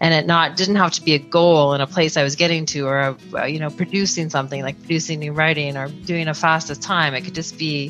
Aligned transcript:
and 0.00 0.14
it 0.14 0.26
not 0.26 0.56
didn't 0.56 0.76
have 0.76 0.92
to 0.92 1.02
be 1.02 1.14
a 1.14 1.18
goal 1.18 1.74
in 1.74 1.80
a 1.80 1.86
place 1.86 2.16
I 2.16 2.22
was 2.22 2.36
getting 2.36 2.66
to 2.66 2.86
or 2.86 2.98
a, 2.98 3.16
uh, 3.34 3.44
you 3.44 3.58
know 3.58 3.70
producing 3.70 4.30
something 4.30 4.62
like 4.62 4.78
producing 4.78 5.18
new 5.18 5.32
writing 5.32 5.76
or 5.76 5.88
doing 5.88 6.28
a 6.28 6.34
fastest 6.34 6.82
time. 6.82 7.14
It 7.14 7.22
could 7.22 7.34
just 7.34 7.58
be 7.58 7.88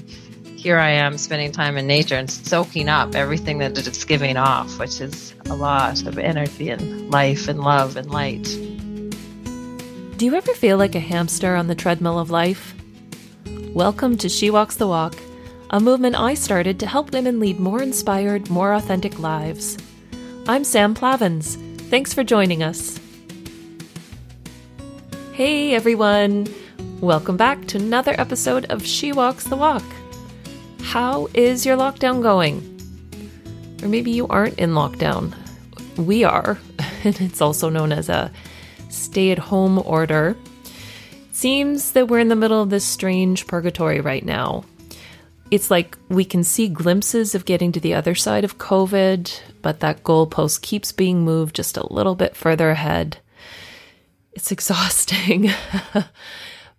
here 0.56 0.78
I 0.78 0.90
am 0.90 1.18
spending 1.18 1.52
time 1.52 1.76
in 1.76 1.86
nature 1.86 2.16
and 2.16 2.28
soaking 2.28 2.88
up 2.88 3.14
everything 3.14 3.58
that 3.58 3.78
it's 3.78 4.04
giving 4.04 4.36
off, 4.36 4.78
which 4.80 5.00
is 5.00 5.32
a 5.46 5.54
lot 5.54 6.04
of 6.04 6.18
energy 6.18 6.68
and 6.68 7.10
life 7.10 7.46
and 7.46 7.60
love 7.60 7.96
and 7.96 8.10
light. 8.10 8.42
Do 10.16 10.24
you 10.24 10.34
ever 10.34 10.54
feel 10.54 10.76
like 10.76 10.96
a 10.96 11.00
hamster 11.00 11.54
on 11.54 11.68
the 11.68 11.76
treadmill 11.76 12.18
of 12.18 12.30
life? 12.30 12.74
Welcome 13.72 14.16
to 14.18 14.28
She 14.28 14.50
Walks 14.50 14.74
the 14.74 14.88
Walk, 14.88 15.14
a 15.70 15.78
movement 15.78 16.16
I 16.16 16.34
started 16.34 16.80
to 16.80 16.86
help 16.86 17.12
women 17.12 17.38
lead 17.38 17.60
more 17.60 17.80
inspired, 17.80 18.50
more 18.50 18.72
authentic 18.72 19.20
lives. 19.20 19.78
I'm 20.48 20.64
Sam 20.64 20.92
Plavins. 20.92 21.67
Thanks 21.88 22.12
for 22.12 22.22
joining 22.22 22.62
us. 22.62 23.00
Hey 25.32 25.74
everyone! 25.74 26.46
Welcome 27.00 27.38
back 27.38 27.64
to 27.68 27.78
another 27.78 28.14
episode 28.18 28.66
of 28.66 28.84
She 28.84 29.10
Walks 29.10 29.44
the 29.44 29.56
Walk. 29.56 29.82
How 30.82 31.28
is 31.32 31.64
your 31.64 31.78
lockdown 31.78 32.22
going? 32.22 32.60
Or 33.82 33.88
maybe 33.88 34.10
you 34.10 34.26
aren't 34.28 34.58
in 34.58 34.72
lockdown. 34.72 35.34
We 35.96 36.24
are, 36.24 36.58
and 37.04 37.18
it's 37.22 37.40
also 37.40 37.70
known 37.70 37.90
as 37.90 38.10
a 38.10 38.30
stay 38.90 39.30
at 39.30 39.38
home 39.38 39.82
order. 39.86 40.36
Seems 41.32 41.92
that 41.92 42.08
we're 42.08 42.18
in 42.18 42.28
the 42.28 42.36
middle 42.36 42.60
of 42.60 42.68
this 42.68 42.84
strange 42.84 43.46
purgatory 43.46 44.02
right 44.02 44.26
now. 44.26 44.64
It's 45.50 45.70
like 45.70 45.96
we 46.10 46.26
can 46.26 46.44
see 46.44 46.68
glimpses 46.68 47.34
of 47.34 47.46
getting 47.46 47.72
to 47.72 47.80
the 47.80 47.94
other 47.94 48.14
side 48.14 48.44
of 48.44 48.58
COVID, 48.58 49.40
but 49.62 49.80
that 49.80 50.04
goalpost 50.04 50.60
keeps 50.60 50.92
being 50.92 51.24
moved 51.24 51.56
just 51.56 51.78
a 51.78 51.92
little 51.92 52.14
bit 52.14 52.36
further 52.36 52.70
ahead. 52.70 53.18
It's 54.32 54.52
exhausting, 54.52 55.50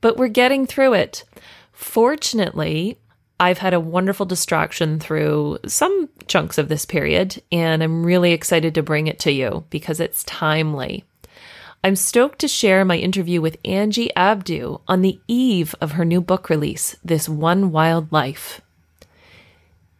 but 0.01 0.17
we're 0.17 0.27
getting 0.27 0.67
through 0.67 0.93
it. 0.93 1.23
Fortunately, 1.71 2.99
I've 3.39 3.57
had 3.57 3.73
a 3.73 3.79
wonderful 3.79 4.27
distraction 4.27 4.99
through 4.99 5.59
some 5.65 6.09
chunks 6.27 6.59
of 6.59 6.69
this 6.69 6.85
period, 6.85 7.41
and 7.51 7.81
I'm 7.81 8.05
really 8.05 8.33
excited 8.33 8.75
to 8.75 8.83
bring 8.83 9.07
it 9.07 9.17
to 9.19 9.31
you 9.31 9.65
because 9.71 9.99
it's 9.99 10.23
timely. 10.25 11.05
I'm 11.81 11.95
stoked 11.95 12.39
to 12.39 12.49
share 12.49 12.83
my 12.83 12.97
interview 12.97 13.39
with 13.39 13.57
Angie 13.63 14.11
Abdou 14.15 14.81
on 14.87 15.01
the 15.01 15.19
eve 15.29 15.73
of 15.79 15.93
her 15.93 16.03
new 16.03 16.19
book 16.19 16.49
release, 16.49 16.97
This 17.03 17.29
One 17.29 17.71
Wild 17.71 18.11
Life. 18.11 18.59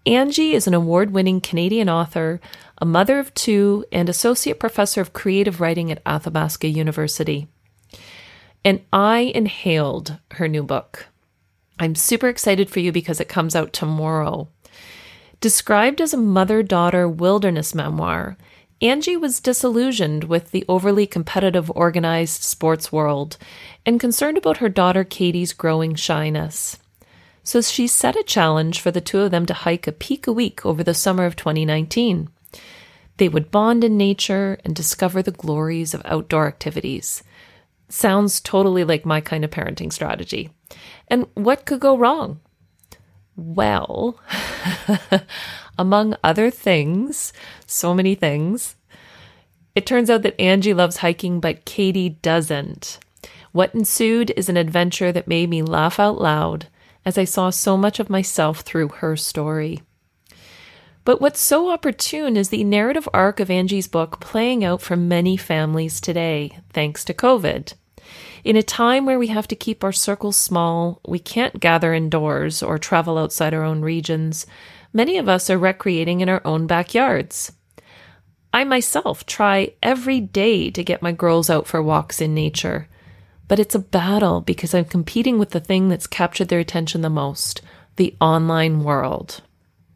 Angie 0.09 0.55
is 0.55 0.65
an 0.65 0.73
award 0.73 1.11
winning 1.11 1.39
Canadian 1.39 1.88
author, 1.88 2.41
a 2.79 2.85
mother 2.85 3.19
of 3.19 3.31
two, 3.35 3.85
and 3.91 4.09
associate 4.09 4.59
professor 4.59 5.02
of 5.02 5.13
creative 5.13 5.61
writing 5.61 5.91
at 5.91 6.02
Athabasca 6.03 6.67
University. 6.67 7.47
And 8.65 8.81
I 8.91 9.31
inhaled 9.35 10.17
her 10.31 10.47
new 10.47 10.63
book. 10.63 11.05
I'm 11.77 11.93
super 11.93 12.27
excited 12.27 12.71
for 12.71 12.80
you 12.80 12.91
because 12.91 13.19
it 13.19 13.30
comes 13.30 13.55
out 13.55 13.71
tomorrow. 13.71 14.47
Described 15.41 16.02
as 16.02 16.11
a 16.11 16.17
mother 16.17 16.63
daughter 16.63 17.07
wilderness 17.07 17.75
memoir, 17.75 18.35
Angie 18.81 19.15
was 19.15 19.39
disillusioned 19.39 20.23
with 20.23 20.49
the 20.49 20.65
overly 20.67 21.05
competitive 21.05 21.69
organized 21.75 22.41
sports 22.41 22.91
world 22.91 23.37
and 23.85 23.99
concerned 23.99 24.39
about 24.39 24.57
her 24.57 24.69
daughter 24.69 25.03
Katie's 25.03 25.53
growing 25.53 25.93
shyness. 25.93 26.80
So 27.50 27.61
she 27.61 27.88
set 27.88 28.16
a 28.16 28.22
challenge 28.22 28.80
for 28.80 28.92
the 28.92 29.02
two 29.02 29.22
of 29.22 29.31
them 29.31 29.47
to 29.47 29.55
hike 29.55 29.88
a 29.88 29.92
peak 29.92 30.28
a 30.28 30.31
week 30.31 30.64
over 30.67 30.83
the 30.83 30.94
summer 30.94 31.25
of 31.25 31.36
2019. 31.36 32.30
They 33.17 33.28
would 33.28 33.50
bond 33.50 33.83
in 33.83 33.97
nature 33.97 34.59
and 34.64 34.75
discover 34.75 35.23
the 35.23 35.31
glories 35.31 35.95
of 35.95 36.03
outdoor 36.05 36.45
activities. 36.45 37.23
Sounds 37.88 38.39
totally 38.39 38.83
like 38.83 39.03
my 39.03 39.20
kind 39.20 39.44
of 39.44 39.50
parenting 39.50 39.92
strategy. 39.92 40.52
And 41.08 41.25
what 41.33 41.66
could 41.66 41.80
go 41.80 41.97
wrong? 41.97 42.39
Well, 43.36 44.20
among 45.80 46.17
other 46.23 46.52
things, 46.52 47.33
so 47.65 47.95
many 47.95 48.14
things, 48.14 48.76
it 49.73 49.88
turns 49.88 50.11
out 50.11 50.21
that 50.21 50.39
Angie 50.39 50.76
loves 50.76 50.98
hiking, 50.98 51.39
but 51.39 51.65
Katie 51.65 52.09
doesn't. 52.09 52.99
What 53.54 53.73
ensued 53.73 54.32
is 54.38 54.49
an 54.49 54.58
adventure 54.58 55.11
that 55.11 55.27
made 55.27 55.49
me 55.49 55.64
laugh 55.64 55.99
out 55.99 56.21
loud 56.21 56.67
as 57.09 57.17
I 57.17 57.23
saw 57.23 57.49
so 57.49 57.75
much 57.75 57.99
of 57.99 58.08
myself 58.08 58.59
through 58.59 58.89
her 58.89 59.17
story. 59.17 59.81
But 61.05 61.20
what's 61.20 61.42
so 61.42 61.71
opportune 61.71 62.37
is 62.37 62.49
the 62.49 62.64
narrative 62.64 63.09
arc 63.15 63.39
of 63.39 63.49
Angie's 63.49 63.87
book 63.87 64.20
playing 64.20 64.64
out 64.64 64.80
for 64.80 64.95
many 64.95 65.36
families 65.36 65.99
today, 65.99 66.59
thanks 66.71 67.03
to 67.05 67.15
COVID. 67.15 67.73
In 68.43 68.55
a 68.55 68.61
time 68.61 69.08
where 69.08 69.17
we 69.17 69.25
have 69.25 69.47
to 69.47 69.55
keep 69.55 69.83
our 69.83 69.92
circles 69.92 70.37
small, 70.37 71.02
we 71.08 71.17
can't 71.17 71.59
gather 71.59 71.95
indoors 71.95 72.61
or 72.61 72.77
travel 72.77 73.17
outside 73.17 73.55
our 73.55 73.64
own 73.64 73.81
regions, 73.81 74.45
many 74.93 75.17
of 75.17 75.27
us 75.27 75.49
are 75.49 75.58
recreating 75.58 76.21
in 76.21 76.30
our 76.30 76.43
own 76.45 76.67
backyards. 76.67 77.52
I 78.53 78.65
myself 78.65 79.26
try 79.26 79.73
every 79.81 80.20
day 80.20 80.70
to 80.70 80.83
get 80.83 81.02
my 81.02 81.11
girls 81.11 81.49
out 81.49 81.65
for 81.65 81.81
walks 81.81 82.21
in 82.21 82.36
nature, 82.36 82.87
but 83.49 83.60
it's 83.60 83.76
a 83.76 83.80
battle 83.80 84.39
because 84.39 84.73
I'm 84.73 84.86
competing 84.86 85.37
with 85.37 85.49
the 85.49 85.60
thing 85.60 85.89
that's 85.89 86.08
captured 86.08 86.48
their 86.48 86.60
attention 86.60 87.02
the 87.02 87.10
most 87.10 87.61
the 87.98 88.15
online 88.21 88.86
world. 88.86 89.42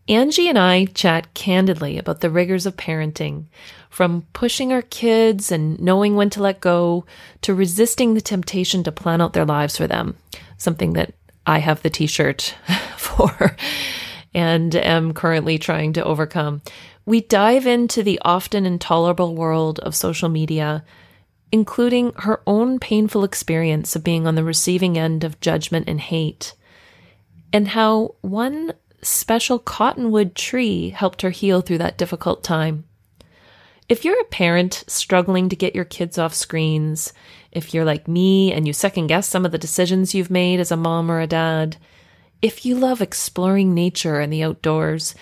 Angie 0.09 0.50
and 0.50 0.59
I 0.59 0.86
chat 0.86 1.34
candidly 1.34 1.97
about 1.97 2.19
the 2.19 2.30
rigors 2.30 2.66
of 2.66 2.75
parenting, 2.75 3.46
from 3.90 4.25
pushing 4.34 4.74
our 4.74 4.81
kids 4.81 5.50
and 5.50 5.80
knowing 5.80 6.16
when 6.16 6.30
to 6.31 6.42
let 6.42 6.59
go 6.59 7.06
to 7.44 7.53
resisting 7.53 8.13
the 8.13 8.19
temptation 8.19 8.84
to 8.84 8.92
plan 8.92 9.22
out 9.22 9.31
their 9.31 9.46
lives 9.46 9.78
for 9.78 9.88
them, 9.88 10.18
something 10.58 10.92
that 10.94 11.13
I 11.47 11.59
have 11.59 11.81
the 11.81 11.90
t 11.90 12.08
shirt 12.08 12.56
for 12.97 13.56
and 14.34 14.75
am 14.75 15.13
currently 15.13 15.58
trying 15.58 15.94
to 15.94 16.03
overcome. 16.03 16.62
We 17.06 17.22
dive 17.22 17.66
into 17.68 18.03
the 18.03 18.19
often 18.24 18.66
intolerable 18.66 19.36
world 19.36 19.80
of 19.80 19.96
social 19.96 20.28
media, 20.28 20.84
including 21.53 22.12
her 22.16 22.41
own 22.47 22.80
painful 22.80 23.24
experience 23.24 23.96
of 23.96 24.03
being 24.03 24.25
on 24.25 24.34
the 24.34 24.44
receiving 24.44 24.97
end 24.97 25.24
of 25.24 25.40
judgment 25.40 25.88
and 25.88 26.02
hate, 26.02 26.56
and 27.53 27.69
how 27.69 28.16
one 28.22 28.74
special 29.03 29.59
cottonwood 29.59 30.34
tree 30.34 30.90
helped 30.90 31.22
her 31.22 31.30
heal 31.30 31.62
through 31.62 31.78
that 31.78 31.96
difficult 31.96 32.44
time. 32.44 32.84
If 33.88 34.03
you're 34.03 34.19
a 34.19 34.25
parent 34.25 34.84
struggling 34.88 35.47
to 35.50 35.56
get 35.56 35.75
your 35.75 35.86
kids 35.86 36.18
off 36.18 36.34
screens, 36.34 37.13
if 37.52 37.72
you're 37.72 37.86
like 37.86 38.08
me 38.08 38.52
and 38.52 38.66
you 38.66 38.74
second 38.74 39.06
guess 39.06 39.28
some 39.28 39.46
of 39.46 39.52
the 39.52 39.59
decisions 39.59 40.16
you've 40.16 40.31
made 40.31 40.59
as 40.59 40.72
a 40.72 40.75
mom 40.75 41.12
or 41.12 41.19
a 41.19 41.28
dad, 41.28 41.78
if 42.42 42.66
you 42.66 42.74
love 42.74 43.00
exploring 43.00 43.75
nature 43.75 44.19
and 44.19 44.34
the 44.34 44.42
outdoors, 44.42 45.13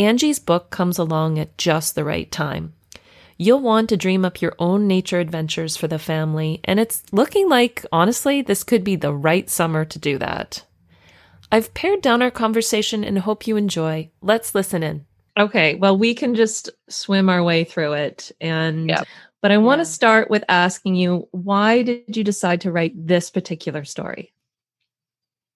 Angie's 0.00 0.40
book 0.40 0.70
comes 0.70 0.98
along 0.98 1.38
at 1.38 1.56
just 1.56 1.94
the 1.94 2.02
right 2.02 2.28
time. 2.32 2.72
You'll 3.38 3.60
want 3.60 3.90
to 3.90 3.96
dream 3.96 4.24
up 4.24 4.40
your 4.40 4.54
own 4.58 4.86
nature 4.86 5.20
adventures 5.20 5.76
for 5.76 5.88
the 5.88 5.98
family, 5.98 6.60
and 6.64 6.80
it's 6.80 7.02
looking 7.12 7.48
like, 7.48 7.84
honestly, 7.92 8.40
this 8.40 8.64
could 8.64 8.82
be 8.82 8.96
the 8.96 9.12
right 9.12 9.48
summer 9.50 9.84
to 9.84 9.98
do 9.98 10.16
that. 10.18 10.64
I've 11.52 11.74
pared 11.74 12.00
down 12.00 12.22
our 12.22 12.30
conversation 12.30 13.04
and 13.04 13.18
hope 13.18 13.46
you 13.46 13.56
enjoy. 13.56 14.10
Let's 14.20 14.54
listen 14.54 14.82
in. 14.82 15.06
Okay, 15.38 15.74
well, 15.74 15.96
we 15.96 16.14
can 16.14 16.34
just 16.34 16.70
swim 16.88 17.28
our 17.28 17.42
way 17.42 17.64
through 17.64 17.92
it. 17.92 18.32
And, 18.40 18.88
yep. 18.88 19.06
but 19.42 19.52
I 19.52 19.58
want 19.58 19.80
to 19.80 19.84
start 19.84 20.30
with 20.30 20.44
asking 20.48 20.94
you 20.94 21.28
why 21.30 21.82
did 21.82 22.16
you 22.16 22.24
decide 22.24 22.62
to 22.62 22.72
write 22.72 23.06
this 23.06 23.30
particular 23.30 23.84
story? 23.84 24.32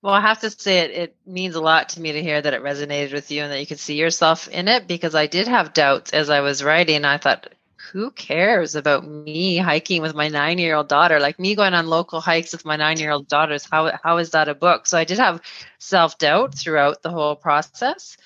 Well, 0.03 0.15
I 0.15 0.21
have 0.21 0.41
to 0.41 0.51
say 0.51 0.81
it, 0.81 0.91
it 0.91 1.17
means 1.27 1.55
a 1.55 1.61
lot 1.61 1.91
to 1.91 2.01
me 2.01 2.13
to 2.13 2.23
hear 2.23 2.41
that 2.41 2.55
it 2.55 2.63
resonated 2.63 3.13
with 3.13 3.31
you 3.31 3.43
and 3.43 3.53
that 3.53 3.61
you 3.61 3.67
could 3.67 3.81
see 3.81 3.97
yourself 3.97 4.49
in 4.49 4.69
it 4.69 4.87
because 4.87 5.15
I 5.15 5.27
did 5.27 5.49
have 5.49 5.75
doubts 5.75 6.13
as 6.13 6.31
I 6.31 6.41
was 6.41 6.65
writing. 6.65 7.05
I 7.05 7.19
thought, 7.19 7.49
who 7.93 8.11
cares 8.11 8.75
about 8.75 9.07
me 9.07 9.57
hiking 9.57 10.03
with 10.03 10.15
my 10.15 10.29
nine 10.29 10.59
year 10.59 10.77
old 10.77 10.89
daughter? 10.89 11.19
Like 11.19 11.39
me 11.39 11.55
going 11.55 11.75
on 11.75 11.87
local 11.87 12.21
hikes 12.21 12.53
with 12.53 12.65
my 12.65 12.77
nine 12.77 12.99
year 12.99 13.11
old 13.11 13.29
daughters, 13.29 13.67
how, 13.71 13.93
how 14.03 14.19
is 14.19 14.31
that 14.31 14.49
a 14.49 14.55
book? 14.55 14.87
So 14.87 14.99
I 14.99 15.05
did 15.05 15.19
have 15.19 15.41
self 15.79 16.19
doubt 16.19 16.55
throughout 16.55 17.03
the 17.03 17.11
whole 17.11 17.37
process. 17.37 18.17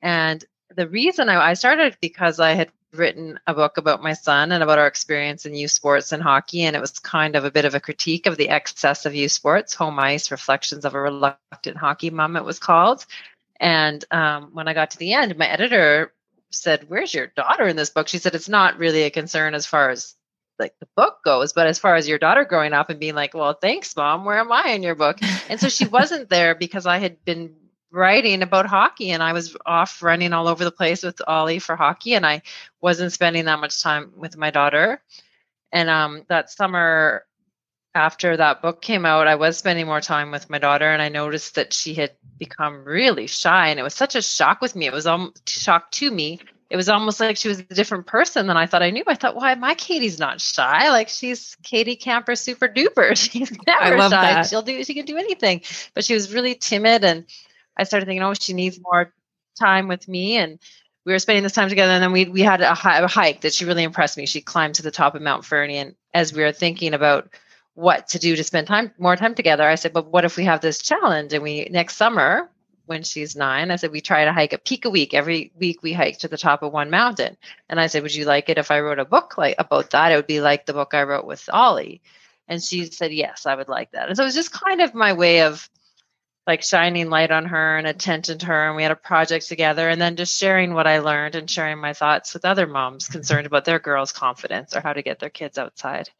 And 0.00 0.44
the 0.74 0.88
reason 0.88 1.28
I, 1.28 1.50
I 1.50 1.54
started 1.54 1.96
because 2.00 2.40
I 2.40 2.52
had 2.52 2.72
written 2.92 3.38
a 3.46 3.54
book 3.54 3.78
about 3.78 4.02
my 4.02 4.12
son 4.12 4.52
and 4.52 4.62
about 4.62 4.78
our 4.78 4.86
experience 4.86 5.46
in 5.46 5.54
youth 5.54 5.70
sports 5.70 6.12
and 6.12 6.22
hockey. 6.22 6.62
And 6.62 6.76
it 6.76 6.80
was 6.80 6.98
kind 6.98 7.36
of 7.36 7.44
a 7.44 7.50
bit 7.50 7.64
of 7.64 7.74
a 7.74 7.80
critique 7.80 8.26
of 8.26 8.36
the 8.36 8.48
excess 8.48 9.06
of 9.06 9.14
youth 9.14 9.32
sports, 9.32 9.74
home 9.74 9.98
ice, 9.98 10.30
reflections 10.30 10.84
of 10.84 10.94
a 10.94 11.00
reluctant 11.00 11.76
hockey 11.76 12.10
mom, 12.10 12.36
it 12.36 12.44
was 12.44 12.58
called. 12.58 13.06
And 13.60 14.04
um, 14.10 14.50
when 14.52 14.68
I 14.68 14.74
got 14.74 14.90
to 14.90 14.98
the 14.98 15.14
end, 15.14 15.36
my 15.38 15.46
editor 15.46 16.12
said, 16.52 16.88
Where's 16.88 17.14
your 17.14 17.28
daughter 17.28 17.66
in 17.66 17.76
this 17.76 17.90
book? 17.90 18.08
She 18.08 18.18
said, 18.18 18.34
It's 18.34 18.48
not 18.48 18.78
really 18.78 19.02
a 19.02 19.10
concern 19.10 19.54
as 19.54 19.66
far 19.66 19.90
as 19.90 20.14
like 20.58 20.74
the 20.80 20.88
book 20.96 21.18
goes, 21.24 21.52
but 21.52 21.66
as 21.66 21.78
far 21.78 21.96
as 21.96 22.08
your 22.08 22.18
daughter 22.18 22.44
growing 22.44 22.72
up 22.72 22.90
and 22.90 23.00
being 23.00 23.14
like, 23.14 23.34
Well, 23.34 23.54
thanks, 23.54 23.96
mom, 23.96 24.24
where 24.24 24.38
am 24.38 24.52
I 24.52 24.70
in 24.70 24.82
your 24.82 24.94
book? 24.94 25.18
And 25.48 25.58
so 25.60 25.68
she 25.68 25.86
wasn't 25.88 26.28
there 26.28 26.54
because 26.54 26.86
I 26.86 26.98
had 26.98 27.24
been 27.24 27.54
writing 27.90 28.42
about 28.42 28.66
hockey 28.66 29.10
and 29.10 29.22
I 29.22 29.32
was 29.34 29.56
off 29.66 30.02
running 30.02 30.32
all 30.32 30.48
over 30.48 30.64
the 30.64 30.70
place 30.70 31.02
with 31.02 31.20
Ollie 31.26 31.58
for 31.58 31.76
hockey 31.76 32.14
and 32.14 32.24
I 32.24 32.42
wasn't 32.80 33.12
spending 33.12 33.44
that 33.44 33.60
much 33.60 33.82
time 33.82 34.12
with 34.16 34.36
my 34.36 34.50
daughter. 34.50 35.02
And 35.72 35.90
um, 35.90 36.24
that 36.28 36.50
summer 36.50 37.24
after 37.94 38.36
that 38.36 38.62
book 38.62 38.80
came 38.80 39.04
out, 39.04 39.28
I 39.28 39.34
was 39.34 39.58
spending 39.58 39.86
more 39.86 40.00
time 40.00 40.30
with 40.30 40.48
my 40.48 40.58
daughter, 40.58 40.90
and 40.90 41.02
I 41.02 41.08
noticed 41.08 41.56
that 41.56 41.72
she 41.72 41.94
had 41.94 42.12
become 42.38 42.84
really 42.84 43.26
shy. 43.26 43.68
And 43.68 43.78
it 43.78 43.82
was 43.82 43.94
such 43.94 44.14
a 44.14 44.22
shock 44.22 44.60
with 44.60 44.74
me. 44.74 44.86
It 44.86 44.92
was 44.92 45.06
a 45.06 45.30
shock 45.46 45.90
to 45.92 46.10
me. 46.10 46.40
It 46.70 46.76
was 46.76 46.88
almost 46.88 47.20
like 47.20 47.36
she 47.36 47.48
was 47.48 47.58
a 47.58 47.64
different 47.64 48.06
person 48.06 48.46
than 48.46 48.56
I 48.56 48.64
thought 48.64 48.82
I 48.82 48.90
knew. 48.90 49.04
I 49.06 49.14
thought, 49.14 49.36
why 49.36 49.54
my 49.56 49.74
Katie's 49.74 50.18
not 50.18 50.40
shy? 50.40 50.88
Like 50.88 51.10
she's 51.10 51.54
Katie 51.62 51.96
Camper 51.96 52.34
super 52.34 52.66
duper. 52.66 53.14
She's 53.30 53.52
never 53.66 53.98
shy. 53.98 54.08
That. 54.08 54.46
She'll 54.46 54.62
do 54.62 54.82
she 54.82 54.94
can 54.94 55.04
do 55.04 55.18
anything. 55.18 55.60
But 55.92 56.06
she 56.06 56.14
was 56.14 56.32
really 56.32 56.54
timid 56.54 57.04
and 57.04 57.26
I 57.76 57.84
started 57.84 58.06
thinking, 58.06 58.22
oh, 58.22 58.32
she 58.32 58.54
needs 58.54 58.80
more 58.80 59.12
time 59.60 59.86
with 59.86 60.08
me. 60.08 60.38
And 60.38 60.58
we 61.04 61.12
were 61.12 61.18
spending 61.18 61.42
this 61.42 61.52
time 61.52 61.68
together. 61.68 61.92
And 61.92 62.02
then 62.02 62.12
we 62.12 62.24
we 62.24 62.40
had 62.40 62.62
a, 62.62 62.70
a 62.70 63.06
hike 63.06 63.42
that 63.42 63.52
she 63.52 63.66
really 63.66 63.82
impressed 63.82 64.16
me. 64.16 64.24
She 64.24 64.40
climbed 64.40 64.76
to 64.76 64.82
the 64.82 64.90
top 64.90 65.14
of 65.14 65.20
Mount 65.20 65.44
Fernie. 65.44 65.76
And 65.76 65.94
as 66.14 66.32
we 66.32 66.42
were 66.42 66.52
thinking 66.52 66.94
about 66.94 67.28
what 67.74 68.08
to 68.08 68.18
do 68.18 68.36
to 68.36 68.44
spend 68.44 68.66
time 68.66 68.92
more 68.98 69.16
time 69.16 69.34
together. 69.34 69.68
I 69.68 69.76
said, 69.76 69.92
but 69.92 70.06
what 70.06 70.24
if 70.24 70.36
we 70.36 70.44
have 70.44 70.60
this 70.60 70.80
challenge 70.80 71.32
and 71.32 71.42
we 71.42 71.68
next 71.70 71.96
summer 71.96 72.50
when 72.86 73.02
she's 73.02 73.36
nine, 73.36 73.70
I 73.70 73.76
said 73.76 73.92
we 73.92 74.00
try 74.00 74.24
to 74.24 74.32
hike 74.32 74.52
a 74.52 74.58
peak 74.58 74.84
a 74.84 74.90
week. 74.90 75.14
Every 75.14 75.52
week 75.56 75.82
we 75.82 75.92
hike 75.92 76.18
to 76.18 76.28
the 76.28 76.36
top 76.36 76.62
of 76.62 76.72
one 76.72 76.90
mountain. 76.90 77.36
And 77.68 77.80
I 77.80 77.86
said, 77.86 78.02
Would 78.02 78.14
you 78.14 78.24
like 78.24 78.48
it 78.48 78.58
if 78.58 78.70
I 78.70 78.80
wrote 78.80 78.98
a 78.98 79.04
book 79.04 79.38
like 79.38 79.54
about 79.58 79.90
that? 79.90 80.12
It 80.12 80.16
would 80.16 80.26
be 80.26 80.40
like 80.40 80.66
the 80.66 80.72
book 80.72 80.92
I 80.92 81.04
wrote 81.04 81.24
with 81.24 81.48
Ollie. 81.52 82.02
And 82.48 82.62
she 82.62 82.86
said, 82.86 83.12
Yes, 83.12 83.46
I 83.46 83.54
would 83.54 83.68
like 83.68 83.92
that. 83.92 84.08
And 84.08 84.16
so 84.16 84.24
it 84.24 84.26
was 84.26 84.34
just 84.34 84.52
kind 84.52 84.80
of 84.82 84.94
my 84.94 85.12
way 85.12 85.42
of 85.42 85.68
like 86.46 86.62
shining 86.62 87.08
light 87.08 87.30
on 87.30 87.46
her 87.46 87.78
and 87.78 87.86
attention 87.86 88.38
to 88.38 88.46
her 88.46 88.66
and 88.66 88.76
we 88.76 88.82
had 88.82 88.90
a 88.90 88.96
project 88.96 89.46
together 89.46 89.88
and 89.88 90.00
then 90.00 90.16
just 90.16 90.36
sharing 90.36 90.74
what 90.74 90.88
i 90.88 90.98
learned 90.98 91.36
and 91.36 91.48
sharing 91.48 91.78
my 91.78 91.92
thoughts 91.92 92.34
with 92.34 92.44
other 92.44 92.66
moms 92.66 93.06
concerned 93.06 93.46
about 93.46 93.64
their 93.64 93.78
girls 93.78 94.10
confidence 94.10 94.74
or 94.74 94.80
how 94.80 94.92
to 94.92 95.02
get 95.02 95.20
their 95.20 95.30
kids 95.30 95.56
outside 95.56 96.10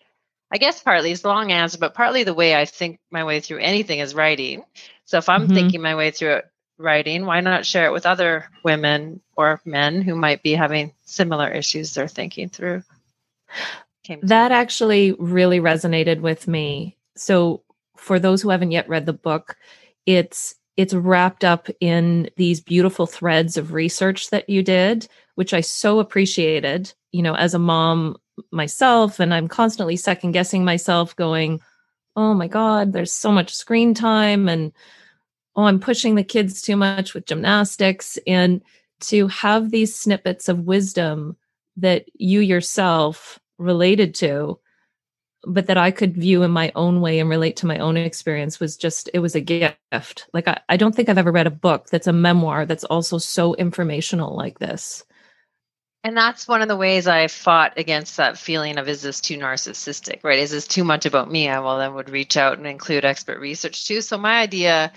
I 0.52 0.58
guess 0.58 0.82
partly 0.82 1.12
it's 1.12 1.24
a 1.24 1.28
long 1.28 1.50
answer, 1.50 1.78
but 1.78 1.94
partly 1.94 2.24
the 2.24 2.34
way 2.34 2.54
I 2.54 2.66
think 2.66 3.00
my 3.10 3.24
way 3.24 3.40
through 3.40 3.58
anything 3.58 4.00
is 4.00 4.14
writing. 4.14 4.64
So 5.06 5.16
if 5.16 5.28
I'm 5.28 5.44
mm-hmm. 5.44 5.54
thinking 5.54 5.80
my 5.80 5.94
way 5.94 6.10
through 6.10 6.34
it 6.34 6.50
writing, 6.76 7.24
why 7.24 7.40
not 7.40 7.64
share 7.64 7.86
it 7.86 7.92
with 7.92 8.04
other 8.04 8.50
women 8.62 9.22
or 9.34 9.60
men 9.64 10.02
who 10.02 10.14
might 10.14 10.42
be 10.42 10.52
having 10.52 10.92
similar 11.04 11.48
issues 11.48 11.94
they're 11.94 12.06
thinking 12.06 12.50
through? 12.50 12.82
That 14.22 14.52
actually 14.52 15.12
really 15.12 15.60
resonated 15.60 16.20
with 16.20 16.46
me. 16.46 16.96
So 17.16 17.62
for 17.96 18.18
those 18.18 18.42
who 18.42 18.50
haven't 18.50 18.72
yet 18.72 18.88
read 18.88 19.06
the 19.06 19.12
book, 19.12 19.56
it's 20.06 20.54
it's 20.76 20.94
wrapped 20.94 21.44
up 21.44 21.68
in 21.80 22.30
these 22.36 22.60
beautiful 22.60 23.06
threads 23.06 23.56
of 23.56 23.72
research 23.72 24.30
that 24.30 24.48
you 24.48 24.62
did, 24.62 25.06
which 25.34 25.54
I 25.54 25.60
so 25.60 25.98
appreciated. 25.98 26.92
You 27.12 27.22
know, 27.22 27.36
as 27.36 27.54
a 27.54 27.58
mom 27.58 28.16
myself 28.50 29.20
and 29.20 29.32
I'm 29.34 29.48
constantly 29.48 29.96
second 29.96 30.32
guessing 30.32 30.64
myself 30.64 31.14
going, 31.16 31.60
"Oh 32.16 32.34
my 32.34 32.48
god, 32.48 32.92
there's 32.92 33.12
so 33.12 33.32
much 33.32 33.54
screen 33.54 33.94
time 33.94 34.48
and 34.48 34.72
oh, 35.56 35.64
I'm 35.64 35.80
pushing 35.80 36.14
the 36.14 36.24
kids 36.24 36.62
too 36.62 36.76
much 36.76 37.14
with 37.14 37.26
gymnastics." 37.26 38.18
And 38.26 38.62
to 39.00 39.28
have 39.28 39.70
these 39.70 39.94
snippets 39.94 40.48
of 40.48 40.60
wisdom 40.60 41.36
that 41.76 42.06
you 42.14 42.40
yourself 42.40 43.38
related 43.58 44.14
to 44.16 44.58
but 45.44 45.66
that 45.66 45.76
I 45.76 45.90
could 45.90 46.14
view 46.14 46.42
in 46.42 46.50
my 46.50 46.70
own 46.74 47.00
way 47.00 47.18
and 47.18 47.28
relate 47.28 47.56
to 47.56 47.66
my 47.66 47.78
own 47.78 47.96
experience 47.96 48.60
was 48.60 48.76
just 48.76 49.10
it 49.12 49.18
was 49.18 49.34
a 49.34 49.40
gift. 49.40 50.28
Like 50.32 50.46
I, 50.46 50.60
I 50.68 50.76
don't 50.76 50.94
think 50.94 51.08
I've 51.08 51.18
ever 51.18 51.32
read 51.32 51.46
a 51.46 51.50
book 51.50 51.88
that's 51.90 52.06
a 52.06 52.12
memoir 52.12 52.64
that's 52.64 52.84
also 52.84 53.18
so 53.18 53.54
informational 53.54 54.36
like 54.36 54.58
this. 54.58 55.04
And 56.04 56.16
that's 56.16 56.48
one 56.48 56.62
of 56.62 56.68
the 56.68 56.76
ways 56.76 57.06
I 57.06 57.28
fought 57.28 57.74
against 57.78 58.16
that 58.16 58.36
feeling 58.36 58.78
of 58.78 58.88
is 58.88 59.02
this 59.02 59.20
too 59.20 59.38
narcissistic, 59.38 60.24
right? 60.24 60.40
Is 60.40 60.50
this 60.50 60.66
too 60.66 60.82
much 60.82 61.06
about 61.06 61.30
me? 61.30 61.48
I 61.48 61.60
well 61.60 61.78
then 61.78 61.94
would 61.94 62.10
reach 62.10 62.36
out 62.36 62.58
and 62.58 62.66
include 62.66 63.04
expert 63.04 63.38
research 63.38 63.86
too. 63.86 64.00
So 64.00 64.18
my 64.18 64.40
idea 64.40 64.92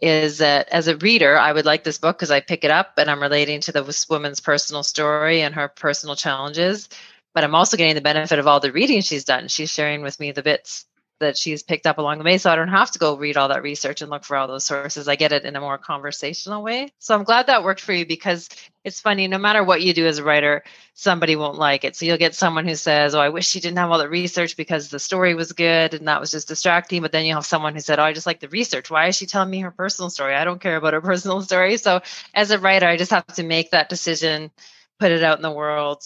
is 0.00 0.38
that 0.38 0.68
as 0.70 0.88
a 0.88 0.96
reader, 0.96 1.38
I 1.38 1.52
would 1.52 1.64
like 1.64 1.84
this 1.84 1.98
book 1.98 2.16
because 2.18 2.32
I 2.32 2.40
pick 2.40 2.64
it 2.64 2.72
up 2.72 2.94
and 2.96 3.08
I'm 3.08 3.22
relating 3.22 3.60
to 3.62 3.72
the 3.72 4.06
woman's 4.10 4.40
personal 4.40 4.82
story 4.82 5.42
and 5.42 5.54
her 5.54 5.68
personal 5.68 6.16
challenges. 6.16 6.88
But 7.34 7.44
I'm 7.44 7.54
also 7.54 7.76
getting 7.76 7.94
the 7.94 8.00
benefit 8.00 8.40
of 8.40 8.48
all 8.48 8.58
the 8.58 8.72
reading 8.72 9.00
she's 9.00 9.24
done. 9.24 9.46
She's 9.46 9.72
sharing 9.72 10.02
with 10.02 10.18
me 10.18 10.32
the 10.32 10.42
bits 10.42 10.86
that 11.22 11.36
she's 11.36 11.62
picked 11.62 11.86
up 11.86 11.98
along 11.98 12.18
the 12.18 12.24
way. 12.24 12.38
So 12.38 12.50
I 12.50 12.56
don't 12.56 12.68
have 12.68 12.90
to 12.92 12.98
go 12.98 13.16
read 13.16 13.36
all 13.36 13.48
that 13.48 13.62
research 13.62 14.02
and 14.02 14.10
look 14.10 14.24
for 14.24 14.36
all 14.36 14.46
those 14.46 14.64
sources. 14.64 15.08
I 15.08 15.16
get 15.16 15.32
it 15.32 15.44
in 15.44 15.56
a 15.56 15.60
more 15.60 15.78
conversational 15.78 16.62
way. 16.62 16.92
So 16.98 17.14
I'm 17.14 17.24
glad 17.24 17.46
that 17.46 17.64
worked 17.64 17.80
for 17.80 17.92
you 17.92 18.06
because 18.06 18.48
it's 18.84 19.00
funny, 19.00 19.28
no 19.28 19.38
matter 19.38 19.64
what 19.64 19.82
you 19.82 19.94
do 19.94 20.06
as 20.06 20.18
a 20.18 20.24
writer, 20.24 20.64
somebody 20.94 21.36
won't 21.36 21.58
like 21.58 21.84
it. 21.84 21.96
So 21.96 22.04
you'll 22.04 22.18
get 22.18 22.34
someone 22.34 22.66
who 22.66 22.74
says, 22.74 23.14
Oh, 23.14 23.20
I 23.20 23.30
wish 23.30 23.48
she 23.48 23.60
didn't 23.60 23.78
have 23.78 23.90
all 23.90 23.98
the 23.98 24.08
research 24.08 24.56
because 24.56 24.88
the 24.88 24.98
story 24.98 25.34
was 25.34 25.52
good 25.52 25.94
and 25.94 26.08
that 26.08 26.20
was 26.20 26.30
just 26.30 26.48
distracting. 26.48 27.02
But 27.02 27.12
then 27.12 27.24
you 27.24 27.34
have 27.34 27.46
someone 27.46 27.74
who 27.74 27.80
said, 27.80 27.98
Oh, 27.98 28.04
I 28.04 28.12
just 28.12 28.26
like 28.26 28.40
the 28.40 28.48
research. 28.48 28.90
Why 28.90 29.08
is 29.08 29.16
she 29.16 29.26
telling 29.26 29.50
me 29.50 29.60
her 29.60 29.70
personal 29.70 30.10
story? 30.10 30.34
I 30.34 30.44
don't 30.44 30.60
care 30.60 30.76
about 30.76 30.94
her 30.94 31.00
personal 31.12 31.40
story. 31.42 31.76
So 31.76 32.02
as 32.34 32.50
a 32.50 32.58
writer, 32.58 32.86
I 32.86 32.96
just 32.96 33.12
have 33.12 33.26
to 33.26 33.42
make 33.42 33.70
that 33.70 33.88
decision, 33.88 34.50
put 34.98 35.12
it 35.12 35.22
out 35.22 35.38
in 35.38 35.42
the 35.42 35.50
world, 35.50 36.02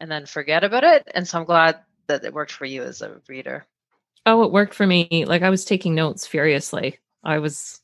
and 0.00 0.10
then 0.10 0.26
forget 0.26 0.64
about 0.64 0.84
it. 0.84 1.08
And 1.14 1.28
so 1.28 1.38
I'm 1.38 1.44
glad 1.44 1.80
that 2.06 2.24
it 2.24 2.32
worked 2.32 2.52
for 2.52 2.64
you 2.64 2.82
as 2.82 3.02
a 3.02 3.20
reader. 3.28 3.66
Oh, 4.26 4.42
it 4.42 4.52
worked 4.52 4.74
for 4.74 4.86
me. 4.86 5.24
Like 5.26 5.42
I 5.42 5.50
was 5.50 5.64
taking 5.64 5.94
notes 5.94 6.26
furiously. 6.26 6.98
I 7.24 7.38
was 7.38 7.80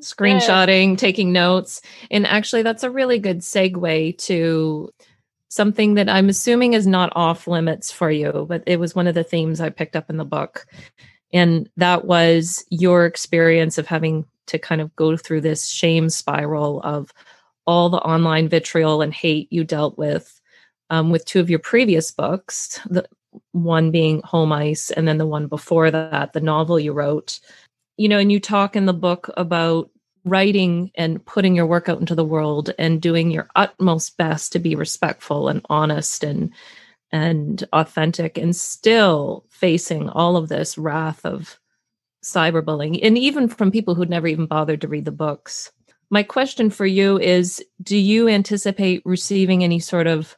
screenshotting, 0.00 0.98
taking 0.98 1.32
notes. 1.32 1.80
And 2.10 2.26
actually, 2.26 2.62
that's 2.62 2.82
a 2.82 2.90
really 2.90 3.18
good 3.18 3.40
segue 3.40 4.18
to 4.18 4.92
something 5.48 5.94
that 5.94 6.08
I'm 6.08 6.28
assuming 6.28 6.74
is 6.74 6.86
not 6.86 7.12
off 7.16 7.46
limits 7.46 7.90
for 7.90 8.10
you, 8.10 8.46
but 8.48 8.62
it 8.66 8.78
was 8.78 8.94
one 8.94 9.06
of 9.06 9.14
the 9.14 9.24
themes 9.24 9.60
I 9.60 9.70
picked 9.70 9.96
up 9.96 10.10
in 10.10 10.16
the 10.16 10.24
book. 10.24 10.66
And 11.32 11.68
that 11.76 12.04
was 12.04 12.64
your 12.70 13.06
experience 13.06 13.78
of 13.78 13.86
having 13.86 14.24
to 14.46 14.58
kind 14.58 14.80
of 14.80 14.94
go 14.96 15.16
through 15.16 15.42
this 15.42 15.66
shame 15.66 16.08
spiral 16.08 16.80
of 16.82 17.12
all 17.66 17.90
the 17.90 17.98
online 17.98 18.48
vitriol 18.48 19.02
and 19.02 19.12
hate 19.12 19.52
you 19.52 19.62
dealt 19.62 19.98
with 19.98 20.40
um, 20.90 21.10
with 21.10 21.24
two 21.26 21.40
of 21.40 21.50
your 21.50 21.58
previous 21.58 22.10
books. 22.10 22.80
The, 22.86 23.06
one 23.52 23.90
being 23.90 24.20
Home 24.24 24.52
Ice, 24.52 24.90
and 24.90 25.06
then 25.06 25.18
the 25.18 25.26
one 25.26 25.46
before 25.46 25.90
that, 25.90 26.32
the 26.32 26.40
novel 26.40 26.78
you 26.78 26.92
wrote. 26.92 27.40
You 27.96 28.08
know, 28.08 28.18
and 28.18 28.30
you 28.30 28.40
talk 28.40 28.76
in 28.76 28.86
the 28.86 28.92
book 28.92 29.30
about 29.36 29.90
writing 30.24 30.90
and 30.94 31.24
putting 31.24 31.54
your 31.54 31.66
work 31.66 31.88
out 31.88 32.00
into 32.00 32.14
the 32.14 32.24
world 32.24 32.70
and 32.78 33.00
doing 33.00 33.30
your 33.30 33.48
utmost 33.56 34.16
best 34.16 34.52
to 34.52 34.58
be 34.58 34.74
respectful 34.74 35.48
and 35.48 35.64
honest 35.68 36.24
and 36.24 36.52
and 37.10 37.66
authentic 37.72 38.36
and 38.36 38.54
still 38.54 39.44
facing 39.48 40.10
all 40.10 40.36
of 40.36 40.50
this 40.50 40.76
wrath 40.76 41.24
of 41.24 41.58
cyberbullying 42.22 42.98
and 43.02 43.16
even 43.16 43.48
from 43.48 43.70
people 43.70 43.94
who'd 43.94 44.10
never 44.10 44.26
even 44.26 44.44
bothered 44.44 44.82
to 44.82 44.88
read 44.88 45.06
the 45.06 45.10
books. 45.10 45.72
My 46.10 46.22
question 46.22 46.68
for 46.68 46.84
you 46.84 47.18
is 47.18 47.64
do 47.82 47.96
you 47.96 48.28
anticipate 48.28 49.02
receiving 49.06 49.64
any 49.64 49.78
sort 49.78 50.06
of 50.06 50.36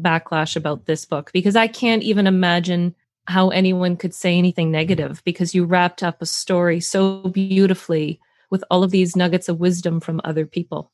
backlash 0.00 0.56
about 0.56 0.86
this 0.86 1.04
book 1.04 1.30
because 1.32 1.56
I 1.56 1.66
can't 1.66 2.02
even 2.02 2.26
imagine 2.26 2.94
how 3.28 3.50
anyone 3.50 3.96
could 3.96 4.14
say 4.14 4.36
anything 4.36 4.70
negative 4.70 5.22
because 5.24 5.54
you 5.54 5.64
wrapped 5.64 6.02
up 6.02 6.22
a 6.22 6.26
story 6.26 6.80
so 6.80 7.22
beautifully 7.28 8.20
with 8.50 8.62
all 8.70 8.84
of 8.84 8.90
these 8.90 9.16
nuggets 9.16 9.48
of 9.48 9.58
wisdom 9.58 10.00
from 10.00 10.20
other 10.22 10.46
people. 10.46 10.92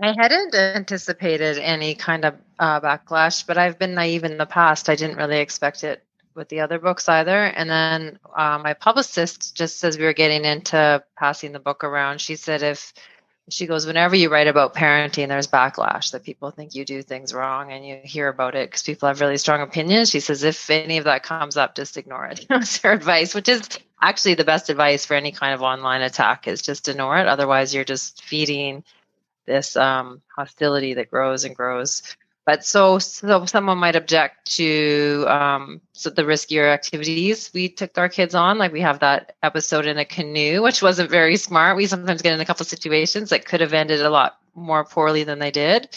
I 0.00 0.14
hadn't 0.18 0.54
anticipated 0.54 1.58
any 1.58 1.94
kind 1.94 2.24
of 2.24 2.34
uh, 2.58 2.80
backlash, 2.80 3.46
but 3.46 3.56
I've 3.56 3.78
been 3.78 3.94
naive 3.94 4.24
in 4.24 4.36
the 4.36 4.46
past. 4.46 4.88
I 4.88 4.94
didn't 4.94 5.16
really 5.16 5.38
expect 5.38 5.84
it 5.84 6.04
with 6.34 6.50
the 6.50 6.60
other 6.60 6.78
books 6.78 7.08
either. 7.08 7.44
And 7.44 7.70
then 7.70 8.18
uh, 8.36 8.60
my 8.62 8.74
publicist, 8.74 9.56
just 9.56 9.82
as 9.84 9.96
we 9.96 10.04
were 10.04 10.12
getting 10.12 10.44
into 10.44 11.02
passing 11.18 11.52
the 11.52 11.58
book 11.58 11.82
around, 11.82 12.20
she 12.20 12.36
said 12.36 12.62
if 12.62 12.92
she 13.48 13.66
goes, 13.66 13.86
whenever 13.86 14.16
you 14.16 14.28
write 14.28 14.48
about 14.48 14.74
parenting, 14.74 15.28
there's 15.28 15.46
backlash 15.46 16.10
that 16.10 16.24
people 16.24 16.50
think 16.50 16.74
you 16.74 16.84
do 16.84 17.02
things 17.02 17.32
wrong 17.32 17.70
and 17.70 17.86
you 17.86 18.00
hear 18.02 18.28
about 18.28 18.56
it 18.56 18.68
because 18.68 18.82
people 18.82 19.06
have 19.06 19.20
really 19.20 19.38
strong 19.38 19.60
opinions. 19.60 20.10
She 20.10 20.20
says, 20.20 20.42
if 20.42 20.68
any 20.68 20.98
of 20.98 21.04
that 21.04 21.22
comes 21.22 21.56
up, 21.56 21.76
just 21.76 21.96
ignore 21.96 22.26
it. 22.26 22.44
That's 22.48 22.78
her 22.82 22.92
advice, 22.92 23.34
which 23.34 23.48
is 23.48 23.68
actually 24.02 24.34
the 24.34 24.44
best 24.44 24.68
advice 24.68 25.06
for 25.06 25.14
any 25.14 25.30
kind 25.30 25.54
of 25.54 25.62
online 25.62 26.02
attack 26.02 26.48
is 26.48 26.60
just 26.60 26.88
ignore 26.88 27.18
it. 27.18 27.28
Otherwise, 27.28 27.72
you're 27.72 27.84
just 27.84 28.22
feeding 28.22 28.82
this 29.46 29.76
um, 29.76 30.22
hostility 30.34 30.94
that 30.94 31.10
grows 31.10 31.44
and 31.44 31.54
grows. 31.54 32.02
But 32.46 32.64
so, 32.64 33.00
so 33.00 33.44
someone 33.44 33.78
might 33.78 33.96
object 33.96 34.52
to 34.56 35.24
um, 35.26 35.80
so 35.92 36.10
the 36.10 36.22
riskier 36.22 36.72
activities 36.72 37.50
we 37.52 37.68
took 37.68 37.98
our 37.98 38.08
kids 38.08 38.36
on. 38.36 38.56
Like 38.56 38.72
we 38.72 38.80
have 38.82 39.00
that 39.00 39.34
episode 39.42 39.84
in 39.84 39.98
a 39.98 40.04
canoe, 40.04 40.62
which 40.62 40.80
wasn't 40.80 41.10
very 41.10 41.36
smart. 41.36 41.76
We 41.76 41.86
sometimes 41.86 42.22
get 42.22 42.34
in 42.34 42.40
a 42.40 42.44
couple 42.44 42.64
situations 42.64 43.30
that 43.30 43.44
could 43.46 43.60
have 43.60 43.72
ended 43.72 44.00
a 44.00 44.10
lot 44.10 44.38
more 44.54 44.84
poorly 44.84 45.24
than 45.24 45.40
they 45.40 45.50
did. 45.50 45.88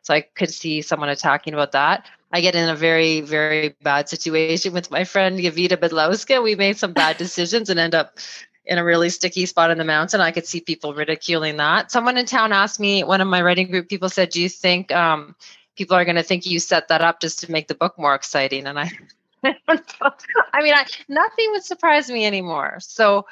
So 0.00 0.14
I 0.14 0.22
could 0.22 0.50
see 0.50 0.80
someone 0.80 1.10
attacking 1.10 1.52
about 1.52 1.72
that. 1.72 2.06
I 2.32 2.40
get 2.40 2.54
in 2.54 2.70
a 2.70 2.74
very, 2.74 3.20
very 3.20 3.76
bad 3.82 4.08
situation 4.08 4.72
with 4.72 4.90
my 4.90 5.04
friend 5.04 5.38
Yavita 5.38 5.76
Bedlowska. 5.76 6.42
We 6.42 6.54
made 6.54 6.78
some 6.78 6.94
bad 6.94 7.18
decisions 7.18 7.68
and 7.68 7.78
end 7.78 7.94
up 7.94 8.18
in 8.64 8.78
a 8.78 8.84
really 8.84 9.10
sticky 9.10 9.44
spot 9.46 9.70
in 9.70 9.78
the 9.78 9.84
mountain. 9.84 10.20
I 10.20 10.30
could 10.30 10.46
see 10.46 10.60
people 10.60 10.94
ridiculing 10.94 11.58
that. 11.58 11.90
Someone 11.90 12.16
in 12.16 12.24
town 12.24 12.52
asked 12.52 12.80
me, 12.80 13.04
one 13.04 13.20
of 13.20 13.28
my 13.28 13.42
writing 13.42 13.70
group 13.70 13.88
people 13.88 14.08
said, 14.08 14.30
Do 14.30 14.40
you 14.40 14.48
think 14.48 14.92
um, 14.92 15.34
people 15.80 15.96
are 15.96 16.04
going 16.04 16.16
to 16.16 16.22
think 16.22 16.44
you 16.44 16.60
set 16.60 16.88
that 16.88 17.00
up 17.00 17.22
just 17.22 17.38
to 17.38 17.50
make 17.50 17.66
the 17.66 17.74
book 17.74 17.98
more 17.98 18.14
exciting. 18.14 18.66
And 18.66 18.78
I, 18.78 18.92
I 19.42 20.62
mean, 20.62 20.74
I, 20.74 20.84
nothing 21.08 21.52
would 21.52 21.64
surprise 21.64 22.10
me 22.10 22.26
anymore. 22.26 22.76
So 22.80 23.24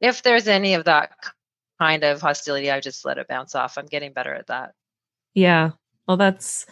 if 0.00 0.22
there's 0.22 0.48
any 0.48 0.72
of 0.72 0.86
that 0.86 1.10
kind 1.78 2.02
of 2.02 2.22
hostility, 2.22 2.70
I 2.70 2.80
just 2.80 3.04
let 3.04 3.18
it 3.18 3.28
bounce 3.28 3.54
off. 3.54 3.76
I'm 3.76 3.84
getting 3.84 4.14
better 4.14 4.32
at 4.32 4.46
that. 4.46 4.72
Yeah. 5.34 5.72
Well, 6.08 6.16
that's, 6.16 6.64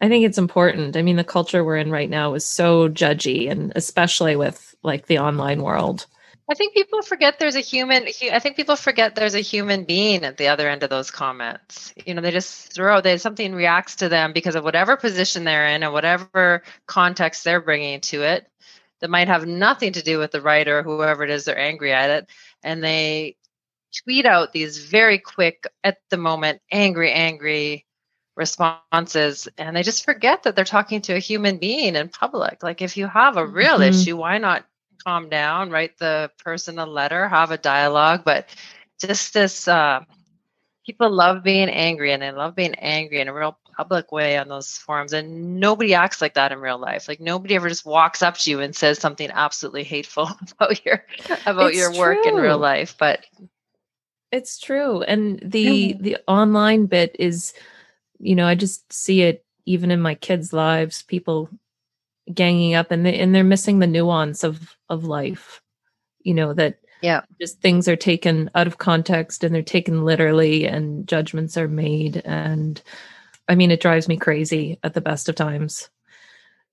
I 0.00 0.08
think 0.08 0.24
it's 0.24 0.38
important. 0.38 0.96
I 0.96 1.02
mean, 1.02 1.14
the 1.14 1.22
culture 1.22 1.62
we're 1.62 1.76
in 1.76 1.92
right 1.92 2.10
now 2.10 2.34
is 2.34 2.44
so 2.44 2.88
judgy, 2.88 3.48
and 3.48 3.72
especially 3.76 4.34
with 4.34 4.74
like 4.82 5.06
the 5.06 5.20
online 5.20 5.62
world. 5.62 6.06
I 6.50 6.54
think 6.54 6.72
people 6.72 7.02
forget 7.02 7.38
there's 7.38 7.56
a 7.56 7.60
human. 7.60 8.08
I 8.32 8.38
think 8.38 8.56
people 8.56 8.76
forget 8.76 9.14
there's 9.14 9.34
a 9.34 9.40
human 9.40 9.84
being 9.84 10.24
at 10.24 10.38
the 10.38 10.48
other 10.48 10.68
end 10.68 10.82
of 10.82 10.88
those 10.88 11.10
comments. 11.10 11.92
You 12.06 12.14
know, 12.14 12.22
they 12.22 12.30
just 12.30 12.72
throw 12.72 13.02
that 13.02 13.20
something 13.20 13.54
reacts 13.54 13.96
to 13.96 14.08
them 14.08 14.32
because 14.32 14.54
of 14.54 14.64
whatever 14.64 14.96
position 14.96 15.44
they're 15.44 15.66
in 15.66 15.82
and 15.82 15.92
whatever 15.92 16.62
context 16.86 17.44
they're 17.44 17.60
bringing 17.60 18.00
to 18.00 18.22
it 18.22 18.50
that 19.00 19.10
might 19.10 19.28
have 19.28 19.46
nothing 19.46 19.92
to 19.92 20.02
do 20.02 20.18
with 20.18 20.32
the 20.32 20.40
writer 20.40 20.78
or 20.78 20.82
whoever 20.82 21.22
it 21.22 21.30
is 21.30 21.44
they're 21.44 21.58
angry 21.58 21.92
at 21.92 22.10
it. 22.10 22.28
And 22.62 22.82
they 22.82 23.36
tweet 24.04 24.26
out 24.26 24.52
these 24.52 24.78
very 24.78 25.18
quick, 25.18 25.66
at 25.84 25.98
the 26.10 26.16
moment, 26.16 26.60
angry, 26.72 27.12
angry 27.12 27.84
responses. 28.36 29.48
And 29.58 29.76
they 29.76 29.82
just 29.82 30.04
forget 30.04 30.42
that 30.44 30.56
they're 30.56 30.64
talking 30.64 31.02
to 31.02 31.14
a 31.14 31.20
human 31.20 31.58
being 31.58 31.94
in 31.94 32.08
public. 32.08 32.62
Like, 32.62 32.82
if 32.82 32.96
you 32.96 33.06
have 33.06 33.36
a 33.36 33.46
real 33.46 33.78
mm-hmm. 33.78 33.94
issue, 33.94 34.16
why 34.16 34.38
not 34.38 34.64
calm 35.04 35.28
down, 35.28 35.70
write 35.70 35.98
the 35.98 36.30
person 36.42 36.78
a 36.78 36.86
letter, 36.86 37.28
have 37.28 37.50
a 37.50 37.58
dialogue? 37.58 38.22
But 38.24 38.48
just 39.00 39.34
this, 39.34 39.68
uh, 39.68 40.04
people 40.88 41.10
love 41.10 41.42
being 41.42 41.68
angry 41.68 42.12
and 42.12 42.22
they 42.22 42.30
love 42.30 42.54
being 42.54 42.74
angry 42.76 43.20
in 43.20 43.28
a 43.28 43.34
real 43.34 43.58
public 43.76 44.10
way 44.10 44.38
on 44.38 44.48
those 44.48 44.78
forums 44.78 45.12
and 45.12 45.60
nobody 45.60 45.92
acts 45.92 46.22
like 46.22 46.32
that 46.32 46.50
in 46.50 46.58
real 46.58 46.78
life 46.78 47.06
like 47.08 47.20
nobody 47.20 47.54
ever 47.54 47.68
just 47.68 47.84
walks 47.84 48.22
up 48.22 48.38
to 48.38 48.50
you 48.50 48.60
and 48.60 48.74
says 48.74 48.98
something 48.98 49.30
absolutely 49.30 49.84
hateful 49.84 50.30
about 50.52 50.84
your 50.86 51.04
about 51.44 51.68
it's 51.68 51.76
your 51.76 51.90
true. 51.90 52.00
work 52.00 52.26
in 52.26 52.34
real 52.36 52.56
life 52.56 52.96
but 52.98 53.20
it's 54.32 54.58
true 54.58 55.02
and 55.02 55.38
the 55.44 55.92
the 56.00 56.16
online 56.26 56.86
bit 56.86 57.14
is 57.18 57.52
you 58.18 58.34
know 58.34 58.46
i 58.46 58.54
just 58.54 58.90
see 58.90 59.20
it 59.20 59.44
even 59.66 59.90
in 59.90 60.00
my 60.00 60.14
kids 60.14 60.54
lives 60.54 61.02
people 61.02 61.50
ganging 62.34 62.74
up 62.74 62.90
and 62.90 63.04
they 63.04 63.18
and 63.18 63.34
they're 63.34 63.44
missing 63.44 63.78
the 63.78 63.86
nuance 63.86 64.44
of 64.44 64.76
of 64.88 65.04
life 65.04 65.60
you 66.20 66.34
know 66.34 66.52
that 66.52 66.78
yeah 67.02 67.22
just 67.40 67.60
things 67.60 67.88
are 67.88 67.96
taken 67.96 68.50
out 68.54 68.66
of 68.66 68.78
context 68.78 69.44
and 69.44 69.54
they're 69.54 69.62
taken 69.62 70.04
literally 70.04 70.66
and 70.66 71.06
judgments 71.06 71.56
are 71.56 71.68
made 71.68 72.20
and 72.24 72.82
I 73.48 73.54
mean, 73.54 73.70
it 73.70 73.80
drives 73.80 74.08
me 74.08 74.16
crazy 74.18 74.78
at 74.82 74.94
the 74.94 75.00
best 75.00 75.28
of 75.28 75.34
times. 75.34 75.88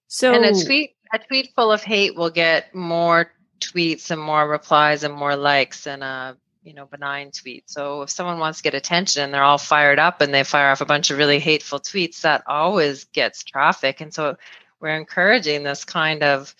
So, 0.07 0.33
and 0.33 0.45
a 0.45 0.65
tweet, 0.65 0.91
a 1.13 1.19
tweet 1.19 1.53
full 1.55 1.71
of 1.71 1.83
hate 1.83 2.15
will 2.15 2.29
get 2.29 2.75
more 2.75 3.31
tweets 3.59 4.11
and 4.11 4.21
more 4.21 4.47
replies 4.47 5.03
and 5.03 5.13
more 5.13 5.35
likes 5.35 5.85
than 5.85 6.03
a 6.03 6.37
you 6.63 6.73
know 6.73 6.85
benign 6.85 7.31
tweet. 7.31 7.69
So 7.69 8.01
if 8.01 8.09
someone 8.09 8.39
wants 8.39 8.59
to 8.59 8.63
get 8.63 8.75
attention 8.75 9.23
and 9.23 9.33
they're 9.33 9.43
all 9.43 9.57
fired 9.57 9.99
up 9.99 10.21
and 10.21 10.33
they 10.33 10.43
fire 10.43 10.71
off 10.71 10.81
a 10.81 10.85
bunch 10.85 11.09
of 11.11 11.17
really 11.17 11.39
hateful 11.39 11.79
tweets, 11.79 12.21
that 12.21 12.43
always 12.45 13.05
gets 13.05 13.43
traffic. 13.43 14.01
And 14.01 14.13
so 14.13 14.35
we're 14.85 14.95
encouraging 14.95 15.63
this 15.63 15.83
kind 15.83 16.21
of 16.21 16.53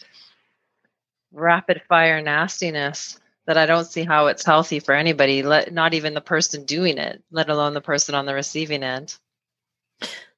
rapid 1.32 1.84
fire 1.88 2.24
nastiness 2.24 3.20
that 3.46 3.56
I 3.56 3.68
don't 3.68 3.86
see 3.86 4.04
how 4.04 4.26
it's 4.28 4.44
healthy 4.44 4.80
for 4.80 4.96
anybody, 4.96 5.44
not 5.44 5.94
even 5.94 6.16
the 6.16 6.22
person 6.22 6.66
doing 6.66 6.98
it, 6.98 7.24
let 7.30 7.50
alone 7.50 7.76
the 7.76 7.82
person 7.82 8.16
on 8.16 8.26
the 8.26 8.34
receiving 8.34 8.82
end. 8.82 9.16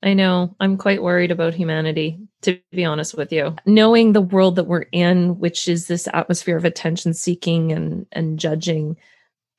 I 0.03 0.13
know. 0.13 0.53
I'm 0.59 0.75
quite 0.75 1.01
worried 1.01 1.31
about 1.31 1.53
humanity, 1.53 2.19
to 2.41 2.59
be 2.71 2.83
honest 2.83 3.15
with 3.15 3.31
you. 3.31 3.55
Knowing 3.65 4.11
the 4.11 4.21
world 4.21 4.57
that 4.57 4.67
we're 4.67 4.87
in, 4.91 5.39
which 5.39 5.69
is 5.69 5.87
this 5.87 6.09
atmosphere 6.13 6.57
of 6.57 6.65
attention 6.65 7.13
seeking 7.13 7.71
and, 7.71 8.05
and 8.11 8.37
judging, 8.37 8.97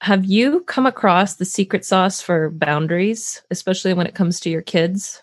have 0.03 0.27
you 0.27 0.61
come 0.65 0.85
across 0.85 1.37
the 1.37 1.47
secret 1.47 1.83
sauce 1.83 2.21
for 2.21 2.51
boundaries, 2.51 3.43
especially 3.51 3.95
when 3.95 4.07
it 4.07 4.15
comes 4.15 4.39
to 4.41 4.51
your 4.51 4.63
kids? 4.63 5.23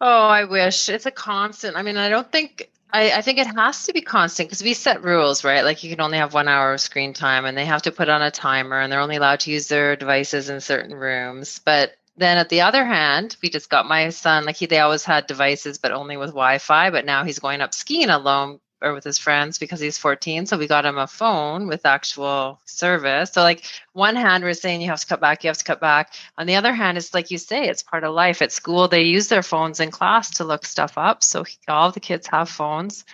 Oh, 0.00 0.28
I 0.28 0.44
wish. 0.44 0.88
It's 0.88 1.06
a 1.06 1.10
constant. 1.10 1.76
I 1.76 1.82
mean, 1.82 1.96
I 1.96 2.08
don't 2.08 2.30
think 2.30 2.70
I, 2.92 3.12
I, 3.12 3.22
think 3.22 3.38
it 3.38 3.46
has 3.46 3.84
to 3.84 3.92
be 3.92 4.00
constant 4.00 4.48
because 4.48 4.62
we 4.62 4.72
set 4.72 5.04
rules, 5.04 5.44
right? 5.44 5.62
Like 5.64 5.82
you 5.84 5.90
can 5.90 6.00
only 6.00 6.18
have 6.18 6.32
one 6.32 6.48
hour 6.48 6.72
of 6.72 6.80
screen 6.80 7.12
time 7.12 7.44
and 7.44 7.56
they 7.56 7.66
have 7.66 7.82
to 7.82 7.92
put 7.92 8.08
on 8.08 8.22
a 8.22 8.30
timer 8.30 8.80
and 8.80 8.90
they're 8.90 9.00
only 9.00 9.16
allowed 9.16 9.40
to 9.40 9.50
use 9.50 9.68
their 9.68 9.94
devices 9.96 10.48
in 10.48 10.60
certain 10.60 10.94
rooms. 10.94 11.60
But 11.64 11.96
then 12.16 12.38
at 12.38 12.48
the 12.48 12.62
other 12.62 12.84
hand, 12.84 13.36
we 13.42 13.50
just 13.50 13.68
got 13.68 13.86
my 13.86 14.08
son, 14.08 14.46
like 14.46 14.56
he, 14.56 14.66
they 14.66 14.80
always 14.80 15.04
had 15.04 15.26
devices, 15.26 15.78
but 15.78 15.92
only 15.92 16.16
with 16.16 16.30
Wi 16.30 16.58
Fi. 16.58 16.90
But 16.90 17.04
now 17.04 17.24
he's 17.24 17.38
going 17.38 17.60
up 17.60 17.74
skiing 17.74 18.10
alone 18.10 18.60
or 18.80 18.92
with 18.94 19.04
his 19.04 19.18
friends 19.18 19.58
because 19.58 19.80
he's 19.80 19.98
14. 19.98 20.46
So 20.46 20.58
we 20.58 20.66
got 20.66 20.86
him 20.86 20.98
a 20.98 21.06
phone 21.06 21.66
with 21.66 21.86
actual 21.86 22.60
service. 22.64 23.32
So, 23.32 23.42
like, 23.42 23.64
one 23.92 24.16
hand, 24.16 24.44
we're 24.44 24.54
saying 24.54 24.80
you 24.80 24.88
have 24.88 25.00
to 25.00 25.06
cut 25.06 25.20
back, 25.20 25.44
you 25.44 25.48
have 25.48 25.58
to 25.58 25.64
cut 25.64 25.80
back. 25.80 26.14
On 26.36 26.46
the 26.46 26.56
other 26.56 26.72
hand, 26.72 26.98
it's 26.98 27.14
like 27.14 27.30
you 27.30 27.38
say, 27.38 27.68
it's 27.68 27.82
part 27.82 28.04
of 28.04 28.14
life. 28.14 28.42
At 28.42 28.52
school, 28.52 28.88
they 28.88 29.02
use 29.02 29.28
their 29.28 29.42
phones 29.42 29.80
in 29.80 29.90
class 29.90 30.30
to 30.34 30.44
look 30.44 30.64
stuff 30.64 30.96
up. 30.96 31.22
So, 31.22 31.44
all 31.66 31.90
the 31.90 32.00
kids 32.00 32.26
have 32.28 32.48
phones. 32.48 33.04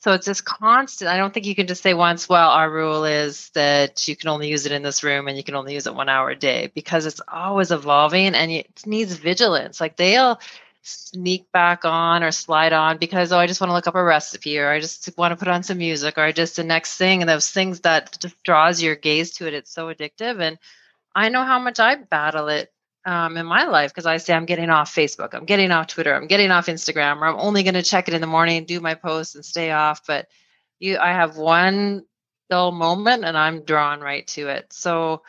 So 0.00 0.12
it's 0.12 0.26
just 0.26 0.44
constant. 0.44 1.10
I 1.10 1.16
don't 1.16 1.34
think 1.34 1.44
you 1.44 1.56
can 1.56 1.66
just 1.66 1.82
say 1.82 1.92
once, 1.92 2.28
well, 2.28 2.50
our 2.50 2.70
rule 2.70 3.04
is 3.04 3.50
that 3.50 4.06
you 4.06 4.14
can 4.14 4.28
only 4.28 4.48
use 4.48 4.64
it 4.64 4.70
in 4.70 4.82
this 4.82 5.02
room 5.02 5.26
and 5.26 5.36
you 5.36 5.42
can 5.42 5.56
only 5.56 5.74
use 5.74 5.88
it 5.88 5.94
one 5.94 6.08
hour 6.08 6.30
a 6.30 6.36
day 6.36 6.70
because 6.72 7.04
it's 7.04 7.20
always 7.26 7.72
evolving 7.72 8.34
and 8.34 8.50
it 8.50 8.86
needs 8.86 9.14
vigilance. 9.14 9.80
Like 9.80 9.96
they'll 9.96 10.38
sneak 10.82 11.50
back 11.52 11.84
on 11.84 12.22
or 12.22 12.30
slide 12.30 12.72
on 12.72 12.98
because, 12.98 13.32
oh, 13.32 13.38
I 13.38 13.46
just 13.46 13.60
want 13.60 13.70
to 13.70 13.74
look 13.74 13.86
up 13.86 13.94
a 13.94 14.02
recipe 14.02 14.58
or 14.58 14.70
I 14.70 14.80
just 14.80 15.10
want 15.18 15.32
to 15.32 15.36
put 15.36 15.48
on 15.48 15.62
some 15.62 15.78
music 15.78 16.16
or 16.18 16.22
I 16.22 16.32
just 16.32 16.56
the 16.56 16.64
next 16.64 16.96
thing. 16.96 17.22
And 17.22 17.28
those 17.28 17.50
things 17.50 17.80
that 17.80 18.18
just 18.20 18.42
draws 18.42 18.82
your 18.82 18.96
gaze 18.96 19.32
to 19.34 19.46
it, 19.46 19.54
it's 19.54 19.72
so 19.72 19.92
addictive. 19.92 20.40
And 20.40 20.58
I 21.14 21.28
know 21.28 21.44
how 21.44 21.58
much 21.58 21.80
I 21.80 21.96
battle 21.96 22.48
it 22.48 22.72
um, 23.04 23.36
in 23.36 23.46
my 23.46 23.64
life 23.64 23.90
because 23.90 24.06
I 24.06 24.18
say 24.18 24.34
I'm 24.34 24.44
getting 24.44 24.70
off 24.70 24.94
Facebook, 24.94 25.34
I'm 25.34 25.46
getting 25.46 25.70
off 25.70 25.86
Twitter, 25.86 26.14
I'm 26.14 26.26
getting 26.26 26.50
off 26.50 26.66
Instagram, 26.66 27.20
or 27.20 27.26
I'm 27.26 27.40
only 27.40 27.62
going 27.62 27.74
to 27.74 27.82
check 27.82 28.08
it 28.08 28.14
in 28.14 28.20
the 28.20 28.26
morning, 28.26 28.64
do 28.64 28.80
my 28.80 28.94
posts, 28.94 29.34
and 29.34 29.44
stay 29.44 29.70
off. 29.70 30.06
But 30.06 30.28
you, 30.78 30.98
I 30.98 31.12
have 31.12 31.36
one 31.36 32.04
dull 32.50 32.70
moment, 32.72 33.24
and 33.24 33.36
I'm 33.36 33.64
drawn 33.64 34.00
right 34.00 34.26
to 34.28 34.48
it. 34.48 34.72
So 34.72 35.22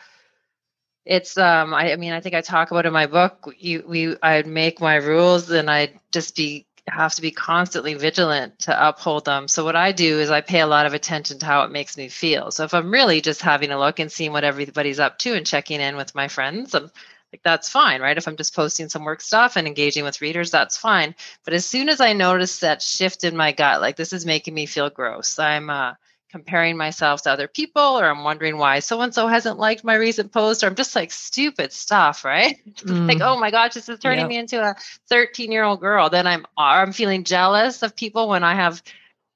it's 1.04 1.38
um, 1.38 1.74
I, 1.74 1.92
I 1.92 1.96
mean, 1.96 2.12
I 2.12 2.20
think 2.20 2.34
I 2.34 2.40
talk 2.40 2.70
about 2.70 2.86
in 2.86 2.92
my 2.92 3.06
book. 3.06 3.52
You, 3.58 3.84
we, 3.86 4.16
I'd 4.22 4.46
make 4.46 4.80
my 4.80 4.96
rules, 4.96 5.50
and 5.50 5.70
I'd 5.70 5.98
just 6.12 6.36
be 6.36 6.66
have 6.88 7.14
to 7.14 7.22
be 7.22 7.30
constantly 7.30 7.94
vigilant 7.94 8.58
to 8.60 8.88
uphold 8.88 9.24
them. 9.24 9.46
So 9.48 9.64
what 9.64 9.76
I 9.76 9.92
do 9.92 10.18
is 10.18 10.30
I 10.30 10.40
pay 10.40 10.60
a 10.60 10.66
lot 10.66 10.86
of 10.86 10.94
attention 10.94 11.38
to 11.38 11.46
how 11.46 11.62
it 11.62 11.70
makes 11.70 11.96
me 11.96 12.08
feel. 12.08 12.50
So 12.50 12.64
if 12.64 12.74
I'm 12.74 12.90
really 12.90 13.20
just 13.20 13.42
having 13.42 13.70
a 13.70 13.78
look 13.78 13.98
and 14.00 14.10
seeing 14.10 14.32
what 14.32 14.44
everybody's 14.44 14.98
up 14.98 15.18
to 15.20 15.34
and 15.34 15.46
checking 15.46 15.80
in 15.80 15.96
with 15.96 16.14
my 16.14 16.28
friends, 16.28 16.74
I'm 16.74 16.90
like 17.32 17.42
that's 17.44 17.68
fine 17.68 18.00
right 18.00 18.18
if 18.18 18.26
i'm 18.26 18.36
just 18.36 18.54
posting 18.54 18.88
some 18.88 19.04
work 19.04 19.20
stuff 19.20 19.56
and 19.56 19.66
engaging 19.66 20.04
with 20.04 20.20
readers 20.20 20.50
that's 20.50 20.76
fine 20.76 21.14
but 21.44 21.54
as 21.54 21.64
soon 21.64 21.88
as 21.88 22.00
i 22.00 22.12
notice 22.12 22.58
that 22.58 22.82
shift 22.82 23.24
in 23.24 23.36
my 23.36 23.52
gut 23.52 23.80
like 23.80 23.96
this 23.96 24.12
is 24.12 24.26
making 24.26 24.54
me 24.54 24.66
feel 24.66 24.90
gross 24.90 25.38
i'm 25.38 25.70
uh, 25.70 25.94
comparing 26.30 26.76
myself 26.76 27.22
to 27.22 27.30
other 27.30 27.48
people 27.48 27.82
or 27.82 28.04
i'm 28.04 28.24
wondering 28.24 28.56
why 28.56 28.78
so 28.78 29.00
and 29.00 29.14
so 29.14 29.26
hasn't 29.26 29.58
liked 29.58 29.82
my 29.82 29.94
recent 29.94 30.32
post 30.32 30.62
or 30.62 30.66
i'm 30.66 30.74
just 30.74 30.94
like 30.94 31.10
stupid 31.10 31.72
stuff 31.72 32.24
right 32.24 32.58
mm. 32.76 33.08
like 33.08 33.20
oh 33.20 33.38
my 33.38 33.50
gosh 33.50 33.74
this 33.74 33.88
is 33.88 33.98
turning 33.98 34.20
yep. 34.20 34.28
me 34.28 34.36
into 34.36 34.60
a 34.62 34.74
13 35.08 35.50
year 35.50 35.64
old 35.64 35.80
girl 35.80 36.08
then 36.08 36.26
i'm 36.26 36.46
i'm 36.56 36.92
feeling 36.92 37.24
jealous 37.24 37.82
of 37.82 37.96
people 37.96 38.28
when 38.28 38.44
i 38.44 38.54
have 38.54 38.82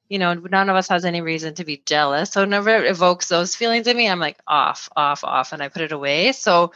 you 0.08 0.18
know 0.18 0.34
none 0.34 0.70
of 0.70 0.76
us 0.76 0.88
has 0.88 1.04
any 1.04 1.20
reason 1.20 1.54
to 1.54 1.64
be 1.64 1.82
jealous 1.84 2.30
so 2.30 2.42
whenever 2.42 2.70
it 2.70 2.90
evokes 2.90 3.28
those 3.28 3.56
feelings 3.56 3.86
in 3.86 3.96
me 3.96 4.08
i'm 4.08 4.20
like 4.20 4.38
off 4.46 4.88
off 4.96 5.24
off 5.24 5.52
and 5.52 5.62
i 5.62 5.68
put 5.68 5.82
it 5.82 5.92
away 5.92 6.32
so 6.32 6.72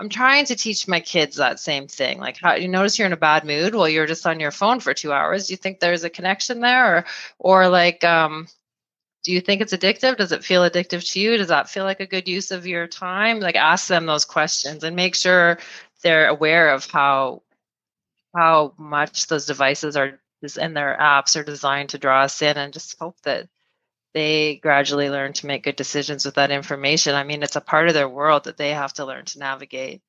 I'm 0.00 0.08
trying 0.08 0.44
to 0.46 0.54
teach 0.54 0.86
my 0.86 1.00
kids 1.00 1.36
that 1.36 1.58
same 1.58 1.88
thing. 1.88 2.20
Like, 2.20 2.38
how 2.40 2.54
you 2.54 2.68
notice 2.68 2.98
you're 2.98 3.06
in 3.06 3.12
a 3.12 3.16
bad 3.16 3.44
mood? 3.44 3.74
Well, 3.74 3.88
you're 3.88 4.06
just 4.06 4.26
on 4.26 4.38
your 4.38 4.52
phone 4.52 4.78
for 4.78 4.94
two 4.94 5.12
hours. 5.12 5.48
Do 5.48 5.54
you 5.54 5.56
think 5.56 5.80
there's 5.80 6.04
a 6.04 6.10
connection 6.10 6.60
there, 6.60 6.98
or, 6.98 7.04
or 7.38 7.68
like, 7.68 8.04
um, 8.04 8.46
do 9.28 9.34
you 9.34 9.42
think 9.42 9.60
it's 9.60 9.74
addictive? 9.74 10.16
Does 10.16 10.32
it 10.32 10.42
feel 10.42 10.62
addictive 10.62 11.06
to 11.12 11.20
you? 11.20 11.36
Does 11.36 11.48
that 11.48 11.68
feel 11.68 11.84
like 11.84 12.00
a 12.00 12.06
good 12.06 12.26
use 12.26 12.50
of 12.50 12.66
your 12.66 12.86
time? 12.86 13.40
Like, 13.40 13.56
ask 13.56 13.86
them 13.86 14.06
those 14.06 14.24
questions 14.24 14.84
and 14.84 14.96
make 14.96 15.14
sure 15.14 15.58
they're 16.02 16.28
aware 16.28 16.70
of 16.70 16.86
how 16.86 17.42
how 18.34 18.72
much 18.78 19.26
those 19.26 19.44
devices 19.44 19.98
are 19.98 20.18
and 20.58 20.74
their 20.74 20.96
apps 20.98 21.38
are 21.38 21.44
designed 21.44 21.90
to 21.90 21.98
draw 21.98 22.22
us 22.22 22.40
in, 22.40 22.56
and 22.56 22.72
just 22.72 22.98
hope 22.98 23.20
that 23.24 23.50
they 24.14 24.56
gradually 24.62 25.10
learn 25.10 25.34
to 25.34 25.46
make 25.46 25.64
good 25.64 25.76
decisions 25.76 26.24
with 26.24 26.36
that 26.36 26.50
information. 26.50 27.14
I 27.14 27.24
mean, 27.24 27.42
it's 27.42 27.56
a 27.56 27.60
part 27.60 27.88
of 27.88 27.94
their 27.94 28.08
world 28.08 28.44
that 28.44 28.56
they 28.56 28.70
have 28.70 28.94
to 28.94 29.04
learn 29.04 29.26
to 29.26 29.40
navigate. 29.40 30.00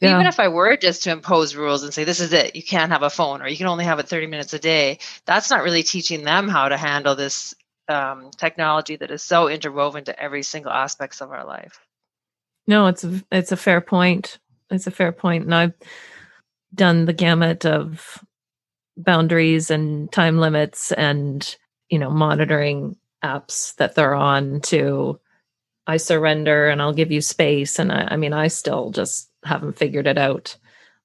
Yeah. 0.00 0.14
Even 0.14 0.26
if 0.26 0.40
I 0.40 0.48
were 0.48 0.76
just 0.76 1.04
to 1.04 1.12
impose 1.12 1.54
rules 1.54 1.84
and 1.84 1.94
say, 1.94 2.02
this 2.02 2.18
is 2.18 2.32
it, 2.32 2.56
you 2.56 2.62
can't 2.64 2.90
have 2.90 3.04
a 3.04 3.10
phone 3.10 3.40
or 3.40 3.46
you 3.46 3.56
can 3.56 3.68
only 3.68 3.84
have 3.84 4.00
it 4.00 4.08
30 4.08 4.26
minutes 4.26 4.52
a 4.52 4.58
day, 4.58 4.98
that's 5.26 5.48
not 5.50 5.62
really 5.62 5.84
teaching 5.84 6.24
them 6.24 6.48
how 6.48 6.68
to 6.68 6.76
handle 6.76 7.14
this 7.14 7.54
um, 7.88 8.30
technology 8.36 8.96
that 8.96 9.10
is 9.10 9.22
so 9.22 9.48
interwoven 9.48 10.04
to 10.04 10.20
every 10.20 10.42
single 10.42 10.72
aspects 10.72 11.20
of 11.20 11.30
our 11.30 11.44
life. 11.44 11.80
No, 12.66 12.86
it's 12.86 13.04
a, 13.04 13.22
it's 13.30 13.52
a 13.52 13.56
fair 13.56 13.80
point. 13.80 14.38
It's 14.70 14.86
a 14.86 14.90
fair 14.90 15.12
point. 15.12 15.44
And 15.44 15.54
I've 15.54 15.74
done 16.74 17.04
the 17.04 17.12
gamut 17.12 17.66
of 17.66 18.24
boundaries 18.96 19.70
and 19.70 20.10
time 20.12 20.38
limits 20.38 20.92
and 20.92 21.56
you 21.90 21.98
know 21.98 22.10
monitoring 22.10 22.96
apps 23.24 23.74
that 23.76 23.94
they're 23.96 24.14
on 24.14 24.60
to 24.60 25.18
I 25.86 25.96
surrender 25.98 26.68
and 26.68 26.80
I'll 26.80 26.94
give 26.94 27.12
you 27.12 27.20
space. 27.20 27.78
And 27.78 27.92
I, 27.92 28.08
I 28.12 28.16
mean, 28.16 28.32
I 28.32 28.48
still 28.48 28.90
just 28.90 29.30
haven't 29.44 29.78
figured 29.78 30.06
it 30.06 30.18
out. 30.18 30.56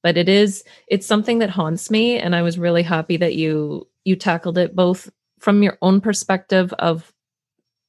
But 0.02 0.18
it 0.18 0.30
is, 0.30 0.64
it's 0.88 1.06
something 1.06 1.40
that 1.40 1.50
haunts 1.50 1.92
me. 1.92 2.18
And 2.18 2.36
I 2.36 2.42
was 2.42 2.58
really 2.58 2.84
happy 2.84 3.18
that 3.18 3.36
you 3.36 3.88
you 4.06 4.16
tackled 4.16 4.58
it 4.58 4.76
both 4.76 5.10
from 5.40 5.64
your 5.64 5.78
own 5.82 6.02
perspective 6.02 6.74
of 6.74 7.12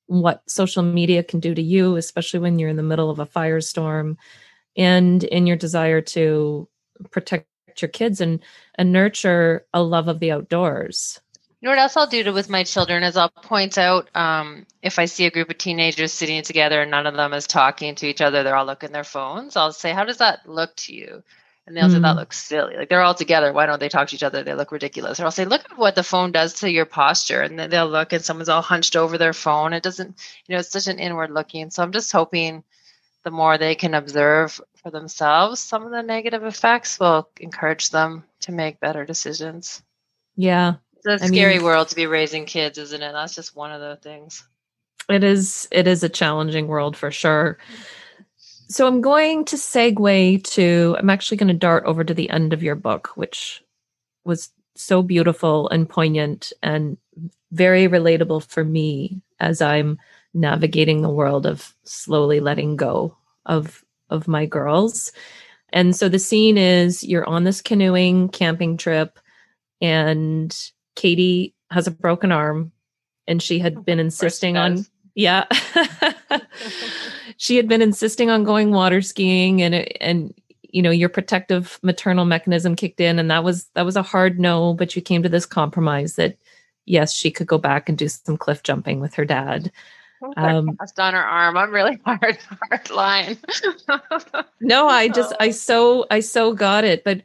what 0.06 0.42
social 0.48 0.82
media 0.82 1.22
can 1.22 1.40
do 1.40 1.54
to 1.54 1.62
you, 1.62 1.96
especially 1.96 2.40
when 2.40 2.58
you're 2.58 2.68
in 2.68 2.76
the 2.76 2.82
middle 2.82 3.10
of 3.10 3.18
a 3.18 3.26
firestorm, 3.26 4.16
and 4.76 5.22
in 5.24 5.46
your 5.46 5.56
desire 5.56 6.00
to 6.00 6.68
protect 7.10 7.46
your 7.80 7.88
kids 7.88 8.20
and 8.20 8.40
and 8.74 8.92
nurture 8.92 9.64
a 9.72 9.82
love 9.82 10.08
of 10.08 10.18
the 10.18 10.32
outdoors. 10.32 11.20
You 11.60 11.66
know 11.66 11.72
what 11.72 11.78
else 11.78 11.96
I'll 11.96 12.06
do 12.06 12.22
to, 12.24 12.32
with 12.32 12.48
my 12.48 12.64
children 12.64 13.02
is 13.02 13.18
I'll 13.18 13.28
point 13.28 13.76
out 13.76 14.08
um, 14.16 14.66
if 14.82 14.98
I 14.98 15.04
see 15.04 15.26
a 15.26 15.30
group 15.30 15.50
of 15.50 15.58
teenagers 15.58 16.10
sitting 16.10 16.42
together 16.42 16.80
and 16.80 16.90
none 16.90 17.06
of 17.06 17.14
them 17.14 17.34
is 17.34 17.46
talking 17.46 17.94
to 17.96 18.06
each 18.06 18.22
other, 18.22 18.42
they're 18.42 18.56
all 18.56 18.64
looking 18.64 18.92
their 18.92 19.04
phones. 19.04 19.56
I'll 19.56 19.72
say, 19.72 19.92
"How 19.92 20.04
does 20.04 20.18
that 20.18 20.48
look 20.48 20.74
to 20.76 20.94
you?" 20.94 21.22
And 21.70 21.76
they'll 21.76 21.86
mm. 21.86 21.92
say, 21.92 22.00
"That 22.00 22.14
mm. 22.14 22.16
looks 22.16 22.42
silly. 22.42 22.76
Like 22.76 22.88
they're 22.88 23.00
all 23.00 23.14
together. 23.14 23.52
Why 23.52 23.64
don't 23.64 23.78
they 23.78 23.88
talk 23.88 24.08
to 24.08 24.16
each 24.16 24.24
other? 24.24 24.42
They 24.42 24.54
look 24.54 24.72
ridiculous." 24.72 25.20
Or 25.20 25.24
I'll 25.24 25.30
say, 25.30 25.44
"Look 25.44 25.64
at 25.70 25.78
what 25.78 25.94
the 25.94 26.02
phone 26.02 26.32
does 26.32 26.54
to 26.54 26.70
your 26.70 26.84
posture." 26.84 27.42
And 27.42 27.56
then 27.56 27.70
they'll 27.70 27.88
look, 27.88 28.12
and 28.12 28.24
someone's 28.24 28.48
all 28.48 28.60
hunched 28.60 28.96
over 28.96 29.16
their 29.16 29.32
phone. 29.32 29.72
It 29.72 29.84
doesn't, 29.84 30.18
you 30.48 30.52
know, 30.52 30.58
it's 30.58 30.72
such 30.72 30.88
an 30.88 30.98
inward 30.98 31.30
looking. 31.30 31.70
So 31.70 31.84
I'm 31.84 31.92
just 31.92 32.10
hoping 32.10 32.64
the 33.22 33.30
more 33.30 33.56
they 33.56 33.76
can 33.76 33.94
observe 33.94 34.60
for 34.82 34.90
themselves, 34.90 35.60
some 35.60 35.84
of 35.84 35.92
the 35.92 36.02
negative 36.02 36.44
effects 36.44 36.98
will 36.98 37.28
encourage 37.38 37.90
them 37.90 38.24
to 38.40 38.50
make 38.50 38.80
better 38.80 39.04
decisions. 39.04 39.80
Yeah, 40.34 40.74
it's 40.96 41.06
a 41.06 41.24
I 41.24 41.28
scary 41.28 41.58
mean, 41.58 41.64
world 41.64 41.86
to 41.88 41.94
be 41.94 42.06
raising 42.06 42.46
kids, 42.46 42.78
isn't 42.78 43.00
it? 43.00 43.12
That's 43.12 43.36
just 43.36 43.54
one 43.54 43.70
of 43.70 43.80
the 43.80 43.96
things. 44.02 44.44
It 45.08 45.22
is. 45.22 45.68
It 45.70 45.86
is 45.86 46.02
a 46.02 46.08
challenging 46.08 46.66
world 46.66 46.96
for 46.96 47.12
sure. 47.12 47.58
So 48.70 48.86
I'm 48.86 49.00
going 49.00 49.44
to 49.46 49.56
segue 49.56 50.44
to. 50.44 50.96
I'm 50.96 51.10
actually 51.10 51.38
going 51.38 51.48
to 51.48 51.54
dart 51.54 51.84
over 51.86 52.04
to 52.04 52.14
the 52.14 52.30
end 52.30 52.52
of 52.52 52.62
your 52.62 52.76
book, 52.76 53.10
which 53.16 53.64
was 54.24 54.50
so 54.76 55.02
beautiful 55.02 55.68
and 55.70 55.88
poignant 55.88 56.52
and 56.62 56.96
very 57.50 57.88
relatable 57.88 58.48
for 58.48 58.64
me 58.64 59.20
as 59.40 59.60
I'm 59.60 59.98
navigating 60.34 61.02
the 61.02 61.10
world 61.10 61.46
of 61.46 61.74
slowly 61.82 62.38
letting 62.38 62.76
go 62.76 63.16
of 63.44 63.84
of 64.08 64.28
my 64.28 64.46
girls. 64.46 65.10
And 65.72 65.96
so 65.96 66.08
the 66.08 66.20
scene 66.20 66.56
is 66.56 67.02
you're 67.02 67.28
on 67.28 67.42
this 67.42 67.60
canoeing 67.60 68.28
camping 68.28 68.76
trip 68.76 69.18
and 69.80 70.56
Katie 70.94 71.54
has 71.72 71.88
a 71.88 71.92
broken 71.92 72.30
arm 72.30 72.70
and 73.26 73.42
she 73.42 73.58
had 73.58 73.84
been 73.84 73.98
insisting 73.98 74.56
on 74.56 74.86
yeah 75.16 75.46
she 77.40 77.56
had 77.56 77.66
been 77.66 77.80
insisting 77.80 78.28
on 78.28 78.44
going 78.44 78.70
water 78.70 79.00
skiing 79.00 79.62
and 79.62 79.74
and 80.02 80.34
you 80.62 80.82
know 80.82 80.90
your 80.90 81.08
protective 81.08 81.80
maternal 81.82 82.26
mechanism 82.26 82.76
kicked 82.76 83.00
in 83.00 83.18
and 83.18 83.30
that 83.30 83.42
was 83.42 83.64
that 83.74 83.86
was 83.86 83.96
a 83.96 84.02
hard 84.02 84.38
no 84.38 84.74
but 84.74 84.94
you 84.94 85.00
came 85.00 85.22
to 85.22 85.28
this 85.28 85.46
compromise 85.46 86.16
that 86.16 86.36
yes 86.84 87.14
she 87.14 87.30
could 87.30 87.46
go 87.46 87.56
back 87.56 87.88
and 87.88 87.96
do 87.96 88.08
some 88.08 88.36
cliff 88.36 88.62
jumping 88.62 89.00
with 89.00 89.14
her 89.14 89.24
dad. 89.24 89.72
Um 90.36 90.76
cast 90.76 91.00
on 91.00 91.14
her 91.14 91.24
arm. 91.24 91.56
I'm 91.56 91.70
really 91.70 91.98
hard 92.04 92.38
hard 92.68 92.90
line. 92.90 93.38
No 94.60 94.86
i 94.86 95.08
just 95.18 95.34
i 95.40 95.50
so 95.50 96.06
i 96.10 96.20
so 96.20 96.52
got 96.52 96.84
it 96.84 97.04
but 97.04 97.22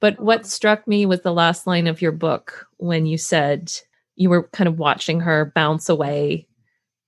but 0.00 0.18
what 0.18 0.44
struck 0.44 0.88
me 0.88 1.06
was 1.06 1.20
the 1.20 1.32
last 1.32 1.68
line 1.68 1.86
of 1.86 2.02
your 2.02 2.10
book 2.10 2.66
when 2.78 3.06
you 3.06 3.16
said 3.16 3.72
you 4.16 4.28
were 4.28 4.48
kind 4.48 4.66
of 4.66 4.80
watching 4.80 5.20
her 5.20 5.52
bounce 5.54 5.88
away 5.88 6.48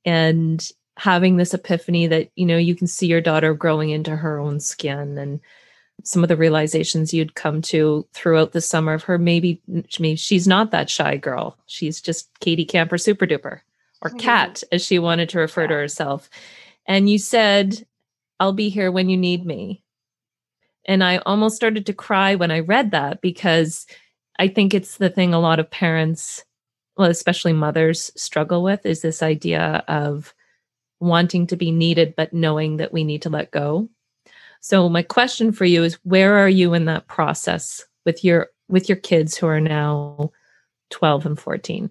and 0.05 0.71
having 0.97 1.37
this 1.37 1.55
epiphany 1.55 2.07
that, 2.07 2.31
you 2.37 2.47
know, 2.47 2.57
you 2.57 2.75
can 2.75 2.87
see 2.87 3.07
your 3.07 3.21
daughter 3.21 3.55
growing 3.55 3.91
into 3.91 4.15
her 4.15 4.39
own 4.39 4.61
skin 4.61 5.19
and 5.19 5.41
some 6.03 6.23
of 6.23 6.29
the 6.29 6.37
realizations 6.37 7.15
you'd 7.15 7.35
come 7.35 7.63
to 7.63 8.07
throughout 8.13 8.53
the 8.53 8.61
summer 8.61 8.95
of 8.95 9.05
her 9.05 9.17
maybe 9.17 9.61
maybe 9.99 10.17
she's 10.17 10.49
not 10.49 10.71
that 10.71 10.91
shy 10.91 11.17
girl. 11.17 11.57
She's 11.67 12.01
just 12.01 12.29
Katie 12.41 12.65
Camper 12.65 12.99
super 12.99 13.27
duper 13.27 13.61
or 14.03 14.11
mm-hmm. 14.11 14.19
cat 14.19 14.63
as 14.73 14.85
she 14.85 14.99
wanted 14.99 15.29
to 15.31 15.39
refer 15.39 15.67
to 15.67 15.75
herself. 15.75 16.29
And 16.87 17.09
you 17.09 17.19
said, 17.19 17.87
I'll 18.41 18.53
be 18.53 18.69
here 18.69 18.91
when 18.91 19.09
you 19.09 19.17
need 19.17 19.47
me. 19.47 19.83
And 20.85 21.03
I 21.03 21.19
almost 21.19 21.57
started 21.57 21.87
to 21.87 21.95
cry 21.95 22.35
when 22.35 22.51
I 22.51 22.61
read 22.61 22.91
that 22.91 23.23
because 23.23 23.87
I 24.39 24.49
think 24.49 24.75
it's 24.75 24.99
the 24.99 25.09
thing 25.09 25.33
a 25.33 25.41
lot 25.41 25.61
of 25.61 25.71
parents, 25.71 26.45
well, 26.99 27.09
especially 27.09 27.55
mothers, 27.55 28.11
struggle 28.17 28.63
with 28.63 28.85
is 28.85 29.01
this 29.01 29.23
idea 29.23 29.83
of 29.89 30.34
wanting 31.05 31.47
to 31.49 31.57
be 31.57 31.71
needed, 31.71 32.15
but 32.17 32.33
knowing 32.33 32.79
that 32.79 32.93
we 32.93 33.05
need 33.05 33.23
to 33.23 33.31
let 33.31 33.51
go. 33.51 33.89
So 34.61 34.89
my 34.89 35.03
question 35.03 35.53
for 35.53 35.65
you 35.65 35.85
is 35.85 35.99
where 36.05 36.39
are 36.39 36.49
you 36.49 36.75
in 36.75 36.87
that 36.87 37.07
process 37.07 37.85
with 38.05 38.25
your 38.25 38.49
with 38.69 38.89
your 38.89 38.97
kids 38.97 39.37
who 39.37 39.47
are 39.47 39.61
now 39.61 40.31
12 40.91 41.27
and 41.27 41.39
14? 41.39 41.91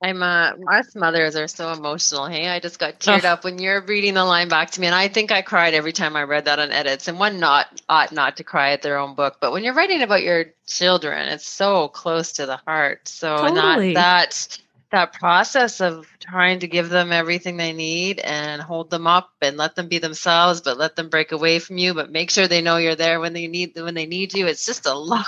I'm 0.00 0.22
uh 0.22 0.52
us 0.70 0.94
mothers 0.94 1.34
are 1.34 1.48
so 1.48 1.72
emotional. 1.72 2.26
Hey, 2.26 2.48
I 2.48 2.60
just 2.60 2.78
got 2.78 3.00
teared 3.00 3.24
oh. 3.24 3.28
up 3.30 3.44
when 3.44 3.58
you're 3.58 3.80
reading 3.80 4.14
the 4.14 4.24
line 4.24 4.48
back 4.48 4.70
to 4.72 4.80
me, 4.80 4.86
and 4.86 4.94
I 4.94 5.08
think 5.08 5.32
I 5.32 5.42
cried 5.42 5.74
every 5.74 5.92
time 5.92 6.14
I 6.14 6.22
read 6.22 6.44
that 6.44 6.60
on 6.60 6.70
edits. 6.70 7.08
And 7.08 7.18
one 7.18 7.40
not 7.40 7.82
ought 7.88 8.12
not 8.12 8.36
to 8.36 8.44
cry 8.44 8.72
at 8.72 8.82
their 8.82 8.98
own 8.98 9.14
book, 9.14 9.38
but 9.40 9.50
when 9.50 9.64
you're 9.64 9.74
writing 9.74 10.02
about 10.02 10.22
your 10.22 10.46
children, 10.66 11.28
it's 11.28 11.48
so 11.48 11.88
close 11.88 12.32
to 12.34 12.46
the 12.46 12.58
heart. 12.58 13.08
So 13.08 13.38
totally. 13.38 13.94
that 13.94 14.20
that 14.28 14.58
that 14.90 15.12
process 15.12 15.80
of 15.80 16.06
trying 16.18 16.60
to 16.60 16.68
give 16.68 16.88
them 16.88 17.12
everything 17.12 17.56
they 17.56 17.72
need 17.72 18.18
and 18.20 18.62
hold 18.62 18.90
them 18.90 19.06
up 19.06 19.30
and 19.42 19.56
let 19.56 19.76
them 19.76 19.88
be 19.88 19.98
themselves, 19.98 20.62
but 20.62 20.78
let 20.78 20.96
them 20.96 21.10
break 21.10 21.32
away 21.32 21.58
from 21.58 21.76
you, 21.78 21.92
but 21.94 22.10
make 22.10 22.30
sure 22.30 22.48
they 22.48 22.62
know 22.62 22.78
you're 22.78 22.94
there 22.94 23.20
when 23.20 23.34
they 23.34 23.48
need 23.48 23.74
when 23.76 23.94
they 23.94 24.06
need 24.06 24.34
you. 24.34 24.46
It's 24.46 24.64
just 24.64 24.86
a 24.86 24.94
lot. 24.98 25.26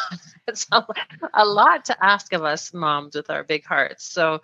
It's 0.48 0.66
a, 0.72 0.84
a 1.34 1.44
lot 1.44 1.86
to 1.86 2.04
ask 2.04 2.32
of 2.32 2.42
us 2.42 2.72
moms 2.72 3.14
with 3.14 3.30
our 3.30 3.44
big 3.44 3.64
hearts. 3.64 4.04
So 4.04 4.40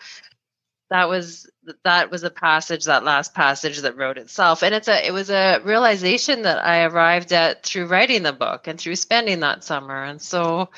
that 0.91 1.09
was 1.09 1.51
that 1.85 2.11
was 2.11 2.23
a 2.23 2.31
passage 2.31 2.85
that 2.85 3.05
last 3.05 3.35
passage 3.35 3.79
that 3.81 3.97
wrote 3.97 4.19
itself 4.19 4.63
and 4.63 4.75
it's 4.75 4.89
a 4.89 5.07
it 5.07 5.13
was 5.13 5.31
a 5.31 5.61
realization 5.65 6.43
that 6.43 6.65
i 6.65 6.85
arrived 6.85 7.33
at 7.33 7.65
through 7.65 7.87
writing 7.87 8.23
the 8.23 8.33
book 8.33 8.69
and 8.69 8.79
through 8.79 8.95
spending 8.95 9.41
that 9.41 9.65
summer 9.65 10.05
and 10.05 10.23
so 10.23 10.69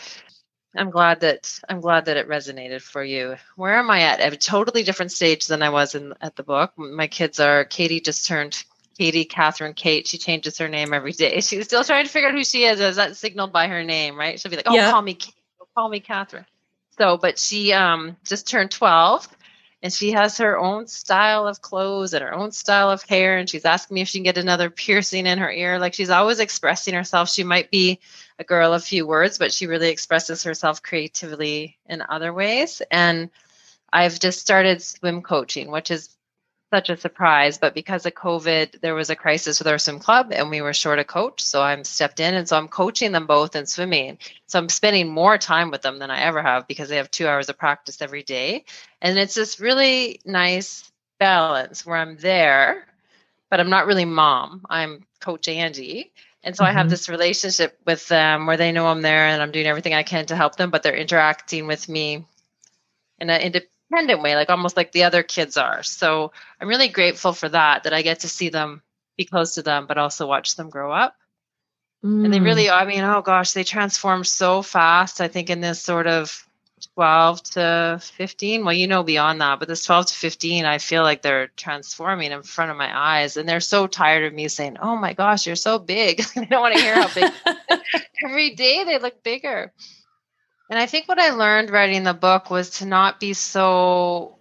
I'm 0.79 0.91
glad 0.91 1.21
that 1.21 1.59
I'm 1.69 1.81
glad 1.81 2.07
that 2.07 2.17
it 2.17 2.29
resonated 2.29 2.83
for 2.83 3.03
you. 3.03 3.37
Where 3.57 3.77
am 3.79 3.91
I 3.91 4.03
at? 4.03 4.21
At 4.21 4.33
a 4.33 4.37
totally 4.37 4.83
different 4.83 5.13
stage 5.13 5.47
than 5.47 5.63
I 5.63 5.71
was 5.71 5.95
in 5.95 6.15
at 6.21 6.37
the 6.37 6.43
book. 6.43 6.73
My 6.77 7.07
kids 7.07 7.41
are 7.41 7.65
Katie 7.65 8.01
just 8.01 8.27
turned 8.27 8.63
Katie, 8.99 9.25
Catherine, 9.25 9.75
Kate. 9.75 10.09
She 10.09 10.19
changes 10.19 10.59
her 10.59 10.69
name 10.69 10.93
every 10.93 11.13
day. 11.13 11.41
She's 11.41 11.65
still 11.65 11.85
trying 11.85 12.05
to 12.05 12.11
figure 12.11 12.29
out 12.29 12.35
who 12.35 12.45
she 12.45 12.65
is. 12.65 12.81
Is 12.81 12.97
that 12.97 13.17
signaled 13.17 13.53
by 13.53 13.69
her 13.69 13.85
name, 13.85 14.17
right? 14.17 14.39
She'll 14.39 14.51
be 14.51 14.57
like, 14.57 14.69
"Oh, 14.69 14.75
yeah. 14.75 14.91
call 14.91 15.03
me, 15.03 15.15
Kate. 15.15 15.35
call 15.77 15.89
me 15.89 16.01
Catherine." 16.01 16.47
So, 16.99 17.17
but 17.17 17.39
she 17.39 17.73
um, 17.73 18.17
just 18.25 18.49
turned 18.49 18.73
twelve, 18.73 19.29
and 19.83 19.93
she 19.93 20.11
has 20.11 20.39
her 20.39 20.59
own 20.59 20.89
style 20.89 21.47
of 21.47 21.63
clothes 21.63 22.13
and 22.13 22.23
her 22.23 22.35
own 22.35 22.51
style 22.51 22.91
of 22.91 23.03
hair. 23.03 23.39
And 23.39 23.49
she's 23.49 23.65
asking 23.65 23.95
me 23.95 24.01
if 24.01 24.09
she 24.09 24.19
can 24.19 24.25
get 24.25 24.39
another 24.39 24.71
piercing 24.71 25.27
in 25.27 25.39
her 25.39 25.51
ear. 25.51 25.79
Like 25.79 25.95
she's 25.95 26.11
always 26.11 26.41
expressing 26.41 26.95
herself. 26.95 27.31
She 27.31 27.45
might 27.45 27.71
be 27.71 28.01
a 28.39 28.45
girl 28.45 28.75
of 28.75 28.83
few 28.83 29.07
words, 29.07 29.39
but 29.39 29.53
she 29.53 29.67
really 29.67 29.91
expresses 29.91 30.43
herself 30.43 30.83
creatively 30.83 31.79
in 31.87 32.03
other 32.09 32.33
ways. 32.33 32.83
And 32.91 33.31
I've 33.93 34.19
just 34.19 34.41
started 34.41 34.83
swim 34.83 35.23
coaching, 35.23 35.71
which 35.71 35.93
is 35.93 36.11
such 36.71 36.91
a 36.91 36.97
surprise. 36.97 37.59
But 37.59 37.75
because 37.75 38.07
of 38.07 38.15
COVID, 38.15 38.81
there 38.81 38.95
was 38.95 39.11
a 39.11 39.17
crisis 39.17 39.59
with 39.59 39.69
our 39.69 39.79
swim 39.79 39.99
club 39.99 40.33
and 40.33 40.51
we 40.51 40.61
were 40.61 40.73
short 40.73 40.99
a 40.99 41.05
coach. 41.05 41.43
So 41.43 41.63
I'm 41.63 41.85
stepped 41.85 42.21
in 42.21 42.35
and 42.35 42.49
so 42.49 42.57
I'm 42.57 42.69
coaching 42.69 43.13
them 43.13 43.27
both 43.27 43.57
in 43.57 43.67
swimming. 43.67 44.19
So 44.47 44.59
I'm 44.59 44.69
spending 44.69 45.09
more 45.09 45.39
time 45.39 45.71
with 45.71 45.83
them 45.83 45.99
than 45.99 46.11
I 46.11 46.21
ever 46.21 46.43
have 46.43 46.69
because 46.69 46.89
they 46.89 46.97
have 46.97 47.11
two 47.11 47.27
hours 47.27 47.49
of 47.49 47.59
practice 47.59 48.03
every 48.03 48.23
day. 48.23 48.65
And 49.01 49.19
it's 49.19 49.35
this 49.35 49.61
really 49.61 50.21
nice 50.25 50.91
balance 51.19 51.85
where 51.85 51.97
I'm 51.97 52.17
there, 52.17 52.87
but 53.51 53.61
I'm 53.61 53.71
not 53.71 53.87
really 53.87 54.05
mom. 54.05 54.65
I'm 54.69 55.05
Coach 55.21 55.49
Andy. 55.49 56.13
And 56.45 56.57
so 56.57 56.63
mm-hmm. 56.63 56.71
I 56.71 56.73
have 56.73 56.85
mm-hmm. 56.85 56.91
this 56.91 57.09
relationship 57.09 57.79
with 57.85 58.07
them 58.09 58.47
where 58.47 58.57
they 58.57 58.73
know 58.73 58.87
I'm 58.87 59.03
there 59.03 59.27
and 59.27 59.43
I'm 59.43 59.51
doing 59.51 59.67
everything 59.67 59.95
I 59.95 60.03
can 60.03 60.27
to 60.27 60.37
help 60.37 60.57
them, 60.57 60.71
but 60.71 60.83
they're 60.83 60.95
interacting 60.95 61.67
with 61.67 61.89
me 61.89 62.25
in 63.19 63.31
an 63.31 63.41
independent 63.41 63.73
way, 63.91 64.37
like 64.37 64.51
almost 64.51 64.77
like 64.77 64.93
the 64.93 65.05
other 65.05 65.23
kids 65.23 65.57
are. 65.57 65.83
So 65.83 66.33
I'm 66.61 66.69
really 66.69 66.89
grateful 66.89 67.33
for 67.33 67.49
that, 67.49 67.85
that 67.85 67.95
I 67.95 68.03
get 68.03 68.21
to 68.21 68.29
see 68.29 68.49
them, 68.49 68.83
be 69.17 69.25
close 69.25 69.55
to 69.55 69.63
them, 69.63 69.87
but 69.87 69.99
also 69.99 70.27
watch 70.27 70.57
them 70.57 70.71
grow 70.71 70.93
up. 70.93 71.15
Mm. 72.05 72.25
And 72.25 72.35
they 72.35 72.41
really. 72.41 72.71
I 72.71 72.85
mean, 72.85 73.03
oh 73.03 73.23
gosh, 73.23 73.53
they 73.53 73.65
transform 73.65 74.25
so 74.25 74.63
fast. 74.63 75.21
I 75.21 75.29
think 75.29 75.51
in 75.51 75.61
this 75.61 75.81
sort 75.81 76.07
of 76.07 76.49
12 76.95 77.43
to 77.43 78.01
15 78.03 78.65
well 78.65 78.75
you 78.75 78.87
know 78.87 79.03
beyond 79.03 79.41
that 79.41 79.59
but 79.59 79.69
this 79.69 79.85
12 79.85 80.07
to 80.07 80.15
15 80.15 80.65
i 80.65 80.79
feel 80.79 81.03
like 81.03 81.23
they're 81.23 81.49
transforming 81.57 82.33
in 82.33 82.43
front 82.43 82.71
of 82.71 82.77
my 82.77 82.91
eyes 82.97 83.37
and 83.37 83.49
they're 83.49 83.61
so 83.61 83.87
tired 83.87 84.25
of 84.25 84.35
me 84.35 84.49
saying 84.49 84.77
oh 84.81 84.97
my 84.97 85.13
gosh 85.13 85.47
you're 85.47 85.57
so 85.57 85.79
big 85.79 86.19
they 86.35 86.45
don't 86.45 86.61
want 86.61 86.75
to 86.75 86.81
hear 86.81 86.95
how 86.95 87.13
big 87.13 87.33
every 88.25 88.55
day 88.55 88.85
they 88.85 88.99
look 88.99 89.23
bigger 89.23 89.73
And 90.71 90.79
I 90.79 90.87
think 90.87 91.09
what 91.09 91.19
I 91.19 91.31
learned 91.31 91.71
writing 91.71 92.05
the 92.05 92.15
book 92.15 92.51
was 92.51 92.71
to 92.79 92.87
not 92.87 93.21
be 93.21 93.33
so 93.33 94.39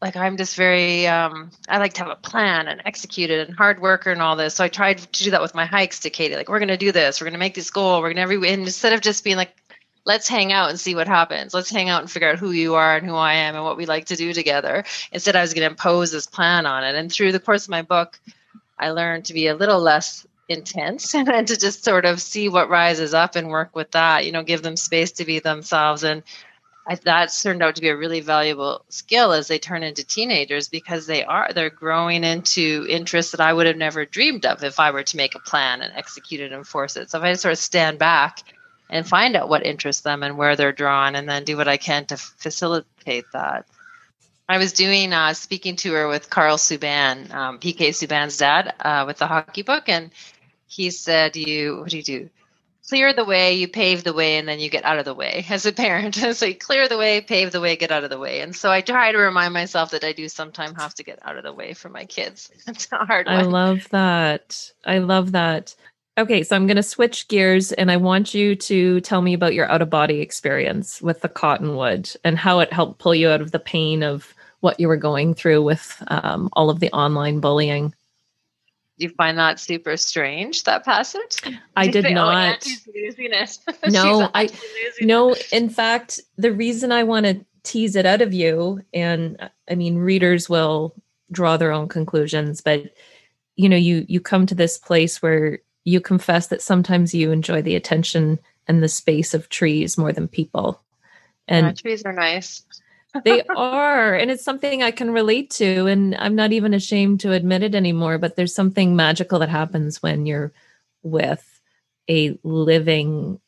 like 0.00 0.16
I'm 0.16 0.36
just 0.36 0.54
very 0.54 1.06
um, 1.06 1.50
I 1.68 1.78
like 1.78 1.94
to 1.94 2.04
have 2.04 2.10
a 2.10 2.16
plan 2.16 2.68
and 2.68 2.82
execute 2.84 3.30
it 3.30 3.48
and 3.48 3.56
hard 3.56 3.80
worker 3.80 4.12
and 4.12 4.20
all 4.20 4.36
this. 4.36 4.54
So 4.54 4.62
I 4.62 4.68
tried 4.68 4.98
to 4.98 5.24
do 5.24 5.30
that 5.30 5.40
with 5.40 5.54
my 5.54 5.64
hikes 5.64 6.00
to 6.00 6.10
Katie. 6.10 6.36
Like 6.36 6.48
we're 6.48 6.58
gonna 6.58 6.76
do 6.76 6.92
this, 6.92 7.20
we're 7.20 7.26
gonna 7.26 7.38
make 7.38 7.54
this 7.54 7.70
goal, 7.70 8.00
we're 8.02 8.10
gonna 8.10 8.20
every 8.20 8.36
and 8.48 8.62
instead 8.62 8.92
of 8.92 9.00
just 9.00 9.24
being 9.24 9.36
like, 9.36 9.56
let's 10.04 10.28
hang 10.28 10.52
out 10.52 10.68
and 10.68 10.78
see 10.78 10.94
what 10.94 11.08
happens. 11.08 11.54
Let's 11.54 11.70
hang 11.70 11.88
out 11.88 12.02
and 12.02 12.10
figure 12.10 12.28
out 12.28 12.38
who 12.38 12.52
you 12.52 12.74
are 12.74 12.96
and 12.96 13.06
who 13.06 13.14
I 13.14 13.34
am 13.34 13.54
and 13.54 13.64
what 13.64 13.78
we 13.78 13.86
like 13.86 14.04
to 14.06 14.16
do 14.16 14.32
together. 14.32 14.84
Instead, 15.10 15.36
I 15.36 15.40
was 15.40 15.54
gonna 15.54 15.66
impose 15.66 16.12
this 16.12 16.26
plan 16.26 16.66
on 16.66 16.84
it. 16.84 16.94
And 16.94 17.10
through 17.10 17.32
the 17.32 17.40
course 17.40 17.64
of 17.64 17.70
my 17.70 17.82
book, 17.82 18.20
I 18.78 18.90
learned 18.90 19.24
to 19.26 19.34
be 19.34 19.46
a 19.46 19.56
little 19.56 19.80
less 19.80 20.26
intense 20.48 21.14
and 21.14 21.26
then 21.26 21.46
to 21.46 21.56
just 21.56 21.84
sort 21.84 22.04
of 22.04 22.20
see 22.20 22.48
what 22.48 22.68
rises 22.68 23.14
up 23.14 23.36
and 23.36 23.48
work 23.48 23.74
with 23.74 23.90
that. 23.92 24.26
You 24.26 24.32
know, 24.32 24.42
give 24.42 24.62
them 24.62 24.76
space 24.76 25.12
to 25.12 25.24
be 25.24 25.38
themselves 25.38 26.04
and 26.04 26.22
I, 26.86 26.96
that's 26.96 27.42
turned 27.42 27.62
out 27.62 27.76
to 27.76 27.80
be 27.80 27.88
a 27.88 27.96
really 27.96 28.20
valuable 28.20 28.84
skill 28.90 29.32
as 29.32 29.48
they 29.48 29.58
turn 29.58 29.82
into 29.82 30.04
teenagers 30.04 30.68
because 30.68 31.06
they 31.06 31.24
are 31.24 31.50
they're 31.54 31.70
growing 31.70 32.24
into 32.24 32.86
interests 32.90 33.32
that 33.32 33.40
I 33.40 33.52
would 33.52 33.66
have 33.66 33.76
never 33.76 34.04
dreamed 34.04 34.44
of 34.44 34.62
if 34.62 34.78
I 34.78 34.90
were 34.90 35.02
to 35.02 35.16
make 35.16 35.34
a 35.34 35.38
plan 35.38 35.80
and 35.80 35.94
execute 35.96 36.42
it 36.42 36.46
and 36.46 36.54
enforce 36.54 36.96
it. 36.96 37.10
So 37.10 37.18
if 37.18 37.24
I 37.24 37.32
sort 37.34 37.52
of 37.52 37.58
stand 37.58 37.98
back 37.98 38.40
and 38.90 39.08
find 39.08 39.34
out 39.34 39.48
what 39.48 39.64
interests 39.64 40.02
them 40.02 40.22
and 40.22 40.36
where 40.36 40.56
they're 40.56 40.72
drawn, 40.72 41.14
and 41.16 41.28
then 41.28 41.44
do 41.44 41.56
what 41.56 41.68
I 41.68 41.78
can 41.78 42.04
to 42.06 42.16
facilitate 42.16 43.24
that. 43.32 43.66
I 44.46 44.58
was 44.58 44.74
doing 44.74 45.14
a 45.14 45.34
speaking 45.34 45.76
tour 45.76 46.06
with 46.06 46.28
Karl 46.28 46.58
Subban, 46.58 47.32
um, 47.32 47.58
PK 47.58 47.88
Subban's 47.88 48.36
dad, 48.36 48.74
uh, 48.78 49.04
with 49.06 49.16
the 49.16 49.26
hockey 49.26 49.62
book, 49.62 49.88
and 49.88 50.10
he 50.74 50.90
said, 50.90 51.36
"You 51.36 51.78
what 51.80 51.90
do 51.90 51.96
you 51.96 52.02
do? 52.02 52.30
clear 52.88 53.12
the 53.12 53.24
way, 53.24 53.54
you 53.54 53.68
pave 53.68 54.04
the 54.04 54.12
way, 54.12 54.36
and 54.36 54.46
then 54.46 54.60
you 54.60 54.68
get 54.68 54.84
out 54.84 54.98
of 54.98 55.04
the 55.04 55.14
way 55.14 55.44
as 55.50 55.66
a 55.66 55.72
parent. 55.72 56.14
so 56.32 56.46
you 56.46 56.54
clear 56.54 56.88
the 56.88 56.98
way, 56.98 57.20
pave 57.20 57.52
the 57.52 57.60
way, 57.60 57.76
get 57.76 57.90
out 57.90 58.04
of 58.04 58.10
the 58.10 58.18
way. 58.18 58.40
And 58.40 58.54
so 58.54 58.70
I 58.70 58.80
try 58.80 59.12
to 59.12 59.18
remind 59.18 59.54
myself 59.54 59.90
that 59.90 60.04
I 60.04 60.12
do 60.12 60.28
sometimes 60.28 60.76
have 60.76 60.94
to 60.94 61.02
get 61.04 61.18
out 61.22 61.36
of 61.36 61.44
the 61.44 61.52
way 61.52 61.74
for 61.74 61.88
my 61.88 62.04
kids. 62.04 62.50
It's 62.66 62.88
a 62.92 63.04
hard 63.04 63.26
one. 63.26 63.36
I 63.36 63.42
love 63.42 63.88
that. 63.90 64.72
I 64.84 64.98
love 64.98 65.32
that. 65.32 65.74
Okay, 66.16 66.42
so 66.42 66.56
I'm 66.56 66.66
going 66.66 66.76
to 66.76 66.82
switch 66.82 67.28
gears 67.28 67.72
and 67.72 67.90
I 67.90 67.96
want 67.96 68.34
you 68.34 68.54
to 68.56 69.00
tell 69.00 69.20
me 69.20 69.34
about 69.34 69.54
your 69.54 69.70
out 69.70 69.82
of 69.82 69.90
body 69.90 70.20
experience 70.20 71.02
with 71.02 71.20
the 71.20 71.28
cottonwood 71.28 72.10
and 72.24 72.38
how 72.38 72.60
it 72.60 72.72
helped 72.72 73.00
pull 73.00 73.14
you 73.14 73.28
out 73.28 73.40
of 73.40 73.50
the 73.50 73.58
pain 73.58 74.02
of 74.02 74.32
what 74.60 74.78
you 74.80 74.88
were 74.88 74.96
going 74.96 75.34
through 75.34 75.62
with 75.62 76.02
um, 76.08 76.48
all 76.52 76.70
of 76.70 76.80
the 76.80 76.90
online 76.92 77.40
bullying 77.40 77.94
you 78.96 79.08
find 79.10 79.38
that 79.38 79.58
super 79.58 79.96
strange 79.96 80.64
that 80.64 80.84
passage? 80.84 81.36
I 81.76 81.88
did 81.88 82.04
say, 82.04 82.10
oh, 82.10 82.14
not. 82.14 82.66
oh, 82.66 82.90
no 83.88 84.30
i 84.34 84.48
no 85.00 85.34
in 85.52 85.68
fact 85.68 86.20
the 86.36 86.52
reason 86.52 86.92
i 86.92 87.02
want 87.02 87.26
to 87.26 87.44
tease 87.64 87.96
it 87.96 88.06
out 88.06 88.22
of 88.22 88.32
you 88.32 88.80
and 88.92 89.50
i 89.70 89.74
mean 89.74 89.98
readers 89.98 90.48
will 90.48 90.94
draw 91.32 91.56
their 91.56 91.72
own 91.72 91.88
conclusions 91.88 92.60
but 92.60 92.82
you 93.56 93.68
know 93.68 93.76
you 93.76 94.04
you 94.08 94.20
come 94.20 94.46
to 94.46 94.54
this 94.54 94.78
place 94.78 95.20
where 95.22 95.58
you 95.84 96.00
confess 96.00 96.48
that 96.48 96.62
sometimes 96.62 97.14
you 97.14 97.30
enjoy 97.30 97.62
the 97.62 97.76
attention 97.76 98.38
and 98.66 98.82
the 98.82 98.88
space 98.88 99.34
of 99.34 99.48
trees 99.48 99.98
more 99.98 100.12
than 100.12 100.26
people. 100.28 100.82
And 101.46 101.66
yeah, 101.66 101.72
trees 101.72 102.02
are 102.04 102.12
nice 102.12 102.62
they 103.24 103.42
are. 103.56 104.14
And 104.14 104.30
it's 104.30 104.44
something 104.44 104.82
I 104.82 104.90
can 104.90 105.10
relate 105.10 105.50
to. 105.52 105.86
And 105.86 106.14
I'm 106.16 106.34
not 106.34 106.52
even 106.52 106.74
ashamed 106.74 107.20
to 107.20 107.32
admit 107.32 107.62
it 107.62 107.74
anymore. 107.74 108.18
But 108.18 108.36
there's 108.36 108.54
something 108.54 108.96
magical 108.96 109.38
that 109.40 109.48
happens 109.48 110.02
when 110.02 110.26
you're 110.26 110.52
with 111.02 111.60
a 112.08 112.38
living 112.42 113.40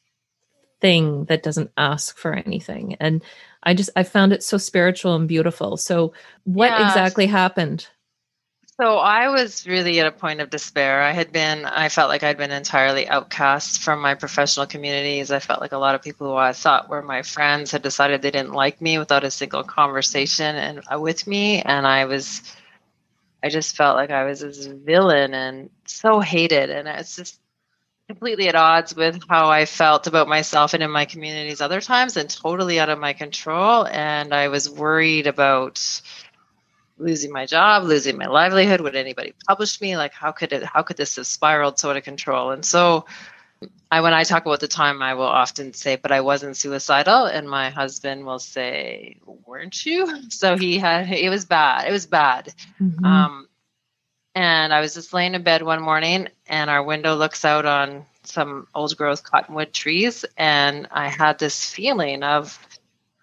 thing 0.81 1.24
that 1.24 1.42
doesn't 1.42 1.70
ask 1.76 2.16
for 2.16 2.35
anything. 2.35 2.96
And 3.00 3.22
I 3.62 3.74
just, 3.74 3.90
I 3.96 4.02
found 4.02 4.33
it 4.33 4.42
so 4.42 4.59
spiritual 4.59 5.14
and 5.16 5.26
beautiful. 5.26 5.76
So, 5.76 6.12
what 6.44 6.70
yeah. 6.70 6.87
exactly 6.87 7.26
happened? 7.26 7.88
So 8.79 8.99
I 8.99 9.31
was 9.31 9.67
really 9.67 10.01
at 10.01 10.07
a 10.07 10.12
point 10.12 10.43
of 10.43 10.51
despair. 10.51 11.01
I 11.01 11.12
had 11.12 11.33
been, 11.33 11.65
I 11.65 11.89
felt 11.89 12.11
like 12.11 12.23
I'd 12.23 12.37
been 12.37 12.51
entirely 12.51 13.09
outcast 13.09 13.81
from 13.81 14.03
my 14.03 14.15
professional 14.15 14.67
communities. 14.67 15.31
I 15.31 15.39
felt 15.39 15.62
like 15.62 15.73
a 15.73 15.79
lot 15.79 15.95
of 15.95 16.03
people 16.03 16.27
who 16.27 16.35
I 16.35 16.53
thought 16.53 16.91
were 16.91 17.01
my 17.01 17.23
friends 17.23 17.71
had 17.71 17.81
decided 17.81 18.21
they 18.21 18.31
didn't 18.31 18.53
like 18.53 18.83
me 18.83 18.99
without 18.99 19.25
a 19.25 19.31
single 19.31 19.62
conversation 19.62 20.57
and 20.57 20.83
uh, 20.93 21.01
with 21.01 21.27
me. 21.27 21.62
And 21.62 21.87
I 21.87 22.05
was, 22.05 22.43
I 23.43 23.49
just 23.49 23.77
felt 23.77 23.97
like 23.97 24.11
I 24.11 24.25
was 24.25 24.41
this 24.41 24.67
villain 24.67 25.33
and 25.33 25.71
so 25.87 26.21
hated. 26.21 26.69
And 26.69 26.87
it's 26.87 27.17
just 27.17 27.41
completely 28.09 28.49
at 28.49 28.55
odds 28.57 28.95
with 28.95 29.23
how 29.27 29.49
I 29.49 29.65
felt 29.65 30.07
about 30.07 30.29
myself 30.29 30.75
and 30.75 30.83
in 30.83 30.91
my 30.91 31.07
communities 31.07 31.62
other 31.62 31.81
times 31.81 32.19
and 32.19 32.29
totally 32.29 32.79
out 32.79 32.91
of 32.91 32.99
my 32.99 33.15
control. 33.15 33.87
And 33.87 34.35
I 34.35 34.49
was 34.49 34.69
worried 34.69 35.27
about, 35.27 35.81
losing 36.99 37.33
my 37.33 37.47
job, 37.47 37.85
losing 37.85 38.17
my 38.17 38.27
livelihood. 38.27 38.81
Would 38.81 38.97
anybody 38.97 39.35
publish 39.47 39.81
me? 39.81 39.97
Like, 39.97 40.13
how 40.13 40.33
could 40.33 40.53
it? 40.53 40.63
How 40.63 40.83
could 40.83 40.97
this 40.97 41.17
have 41.17 41.27
spiraled 41.27 41.79
so 41.79 41.91
out 41.91 41.97
of 41.97 42.05
control? 42.05 42.51
And 42.51 42.65
so, 42.65 43.07
I 43.91 44.01
when 44.01 44.15
I 44.15 44.25
talk 44.25 44.47
about 44.47 44.61
the 44.61 44.69
time, 44.69 45.03
I 45.03 45.15
will 45.15 45.25
often 45.25 45.73
say, 45.73 45.97
"But 45.97 46.13
I 46.13 46.21
wasn't 46.21 46.57
suicidal," 46.57 47.27
and 47.27 47.49
my 47.49 47.71
husband 47.71 48.27
will 48.27 48.39
say, 48.39 49.19
"Weren't 49.25 49.85
you?" 49.85 50.23
So 50.31 50.57
he 50.57 50.79
had. 50.79 51.11
It 51.11 51.31
was 51.31 51.45
bad. 51.45 51.89
It 51.89 51.93
was 51.93 52.07
bad. 52.07 52.53
Mm-hmm. 52.81 53.05
Um, 53.05 53.49
and 54.35 54.73
I 54.73 54.81
was 54.81 54.95
just 54.95 55.15
laying 55.15 55.35
in 55.35 55.43
bed 55.43 55.63
one 55.63 55.81
morning, 55.81 56.29
and 56.47 56.69
our 56.69 56.83
window 56.83 57.15
looks 57.15 57.45
out 57.45 57.65
on 57.65 58.05
some 58.25 58.67
old 58.75 58.97
growth 58.97 59.23
cottonwood 59.23 59.73
trees, 59.73 60.25
and 60.37 60.89
I 60.91 61.09
had 61.09 61.39
this 61.39 61.71
feeling 61.71 62.23
of 62.23 62.59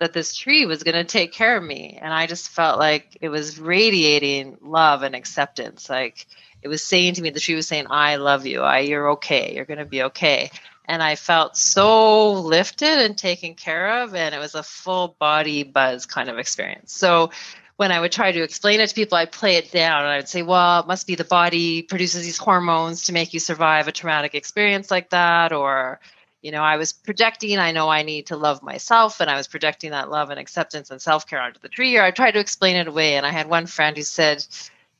that 0.04 0.14
this 0.14 0.36
tree 0.36 0.66
was 0.66 0.84
going 0.84 0.96
to 0.96 1.06
take 1.06 1.32
care 1.32 1.56
of 1.56 1.64
me. 1.64 1.98
And 2.02 2.14
i 2.14 2.28
just 2.28 2.50
felt 2.50 2.78
like 2.78 3.18
it 3.22 3.30
was 3.30 3.58
radiating 3.58 4.58
love 4.62 5.02
and 5.02 5.16
acceptance. 5.16 5.90
Like 5.90 6.28
it 6.62 6.68
was 6.68 6.84
saying 6.84 7.16
to 7.16 7.22
me 7.22 7.30
the 7.30 7.40
tree 7.40 7.56
was 7.56 7.68
saying 7.68 7.88
i 7.90 8.18
love 8.18 8.46
you. 8.46 8.62
I 8.62 8.80
you're 8.80 9.12
okay. 9.12 9.56
You're 9.56 9.66
going 9.66 9.80
to 9.80 9.86
be 9.86 10.04
okay. 10.04 10.52
And 10.86 11.02
i 11.02 11.16
felt 11.16 11.56
so 11.56 12.34
lifted 12.34 13.00
and 13.00 13.18
taken 13.18 13.56
care 13.56 14.04
of 14.04 14.14
and 14.14 14.36
it 14.36 14.40
was 14.40 14.56
a 14.56 14.64
full 14.64 15.16
body 15.20 15.64
buzz 15.64 16.06
kind 16.06 16.30
of 16.30 16.38
experience. 16.38 16.94
So 16.94 17.32
when 17.78 17.92
I 17.92 18.00
would 18.00 18.12
try 18.12 18.32
to 18.32 18.44
explain 18.44 18.80
it 18.82 18.90
to 18.90 18.96
people, 18.96 19.18
I'd 19.18 19.32
play 19.32 19.56
it 19.56 19.72
down 19.72 20.02
and 20.02 20.10
I'd 20.10 20.30
say, 20.30 20.44
well, 20.44 20.82
it 20.82 20.88
must 20.88 21.08
be 21.08 21.16
the 21.16 21.24
body 21.24 21.82
produces 21.82 22.24
these 22.24 22.38
hormones 22.38 23.06
to 23.06 23.14
make 23.14 23.34
you 23.34 23.40
survive 23.40 23.88
a 23.88 23.92
traumatic 23.92 24.36
experience 24.36 24.92
like 24.92 25.10
that, 25.10 25.52
or 25.52 26.00
you 26.44 26.52
know, 26.52 26.62
I 26.62 26.76
was 26.76 26.92
projecting, 26.92 27.58
I 27.58 27.72
know 27.72 27.88
I 27.88 28.04
need 28.04 28.28
to 28.28 28.36
love 28.36 28.62
myself, 28.62 29.22
and 29.22 29.30
I 29.30 29.38
was 29.38 29.48
projecting 29.48 29.92
that 29.92 30.12
love 30.12 30.30
and 30.30 30.38
acceptance 30.38 30.92
and 30.92 31.02
self 31.02 31.26
care 31.26 31.42
onto 31.42 31.60
the 31.60 31.70
tree. 31.70 31.98
Or 31.98 32.04
I 32.04 32.12
tried 32.12 32.32
to 32.32 32.40
explain 32.40 32.76
it 32.76 32.88
away. 32.88 33.16
And 33.16 33.26
I 33.26 33.32
had 33.32 33.50
one 33.50 33.66
friend 33.66 33.96
who 33.96 34.04
said, 34.04 34.46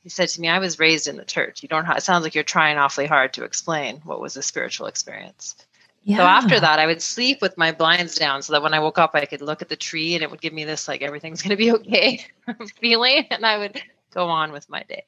he 0.02 0.08
said 0.08 0.30
to 0.30 0.40
me, 0.40 0.48
I 0.48 0.58
was 0.58 0.78
raised 0.78 1.06
in 1.06 1.18
the 1.18 1.24
church. 1.24 1.62
You 1.62 1.68
don't, 1.68 1.84
have, 1.84 1.98
it 1.98 2.02
sounds 2.02 2.24
like 2.24 2.34
you're 2.34 2.44
trying 2.44 2.78
awfully 2.78 3.06
hard 3.06 3.34
to 3.34 3.44
explain 3.44 4.00
what 4.04 4.22
was 4.22 4.38
a 4.38 4.42
spiritual 4.42 4.86
experience. 4.86 5.54
Yeah. 6.02 6.16
So 6.18 6.22
after 6.24 6.60
that, 6.60 6.78
I 6.78 6.86
would 6.86 7.02
sleep 7.02 7.42
with 7.42 7.58
my 7.58 7.72
blinds 7.72 8.14
down 8.14 8.42
so 8.42 8.54
that 8.54 8.62
when 8.62 8.74
I 8.74 8.80
woke 8.80 8.98
up, 8.98 9.10
I 9.14 9.26
could 9.26 9.42
look 9.42 9.60
at 9.60 9.68
the 9.68 9.76
tree 9.76 10.14
and 10.14 10.22
it 10.22 10.30
would 10.30 10.40
give 10.40 10.52
me 10.52 10.64
this, 10.64 10.88
like, 10.88 11.02
everything's 11.02 11.42
going 11.42 11.50
to 11.50 11.56
be 11.56 11.72
okay 11.72 12.24
feeling. 12.80 13.26
And 13.30 13.44
I 13.44 13.58
would 13.58 13.80
go 14.12 14.28
on 14.28 14.50
with 14.50 14.68
my 14.70 14.82
day. 14.84 15.04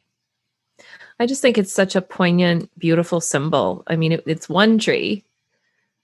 I 1.18 1.24
just 1.24 1.40
think 1.40 1.56
it's 1.56 1.72
such 1.72 1.96
a 1.96 2.02
poignant, 2.02 2.70
beautiful 2.78 3.22
symbol. 3.22 3.84
I 3.86 3.96
mean, 3.96 4.12
it, 4.12 4.22
it's 4.26 4.50
one 4.50 4.78
tree, 4.78 5.24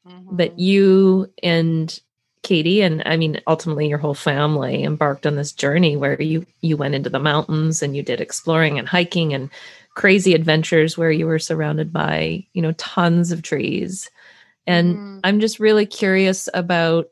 Mm-hmm. 0.07 0.37
But 0.37 0.59
you 0.59 1.33
and 1.43 1.99
Katie 2.43 2.83
and 2.83 3.03
I 3.07 3.17
mean 3.17 3.41
ultimately 3.47 3.89
your 3.89 3.99
whole 3.99 4.15
family 4.15 4.83
embarked 4.83 5.27
on 5.27 5.37
this 5.37 5.53
journey 5.53 5.97
where 5.97 6.21
you 6.21 6.45
you 6.61 6.77
went 6.77 6.95
into 6.95 7.11
the 7.11 7.21
mountains 7.21 7.83
and 7.83 7.97
you 7.97 8.03
did 8.03 8.21
exploring 8.21 8.79
and 8.79 8.89
hiking 8.89 9.33
and 9.33 9.49
crazy 9.95 10.35
adventures 10.35 10.99
where 10.99 11.11
you 11.11 11.27
were 11.27 11.39
surrounded 11.39 11.93
by, 11.93 12.45
you 12.53 12.63
know, 12.63 12.73
tons 12.73 13.31
of 13.31 13.43
trees. 13.43 14.11
And 14.67 14.97
mm-hmm. 14.97 15.19
I'm 15.23 15.41
just 15.41 15.61
really 15.61 15.87
curious 15.87 16.49
about 16.53 17.09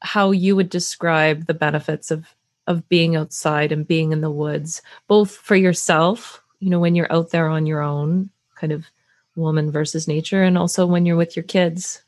how 0.00 0.32
you 0.32 0.56
would 0.56 0.68
describe 0.68 1.46
the 1.46 1.54
benefits 1.54 2.10
of 2.10 2.26
of 2.66 2.88
being 2.88 3.16
outside 3.16 3.72
and 3.72 3.88
being 3.88 4.12
in 4.12 4.20
the 4.20 4.30
woods 4.30 4.82
both 5.08 5.32
for 5.32 5.56
yourself, 5.56 6.42
you 6.60 6.70
know, 6.70 6.78
when 6.78 6.94
you're 6.94 7.12
out 7.12 7.30
there 7.30 7.48
on 7.48 7.66
your 7.66 7.80
own, 7.80 8.30
kind 8.54 8.72
of 8.72 8.84
woman 9.34 9.70
versus 9.70 10.06
nature 10.06 10.42
and 10.42 10.58
also 10.58 10.84
when 10.84 11.06
you're 11.06 11.16
with 11.16 11.34
your 11.34 11.42
kids 11.42 12.01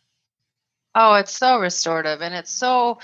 oh 0.94 1.14
it's 1.14 1.37
so 1.37 1.59
restorative 1.59 2.22
and 2.22 2.35
it's 2.35 2.50
so 2.50 2.98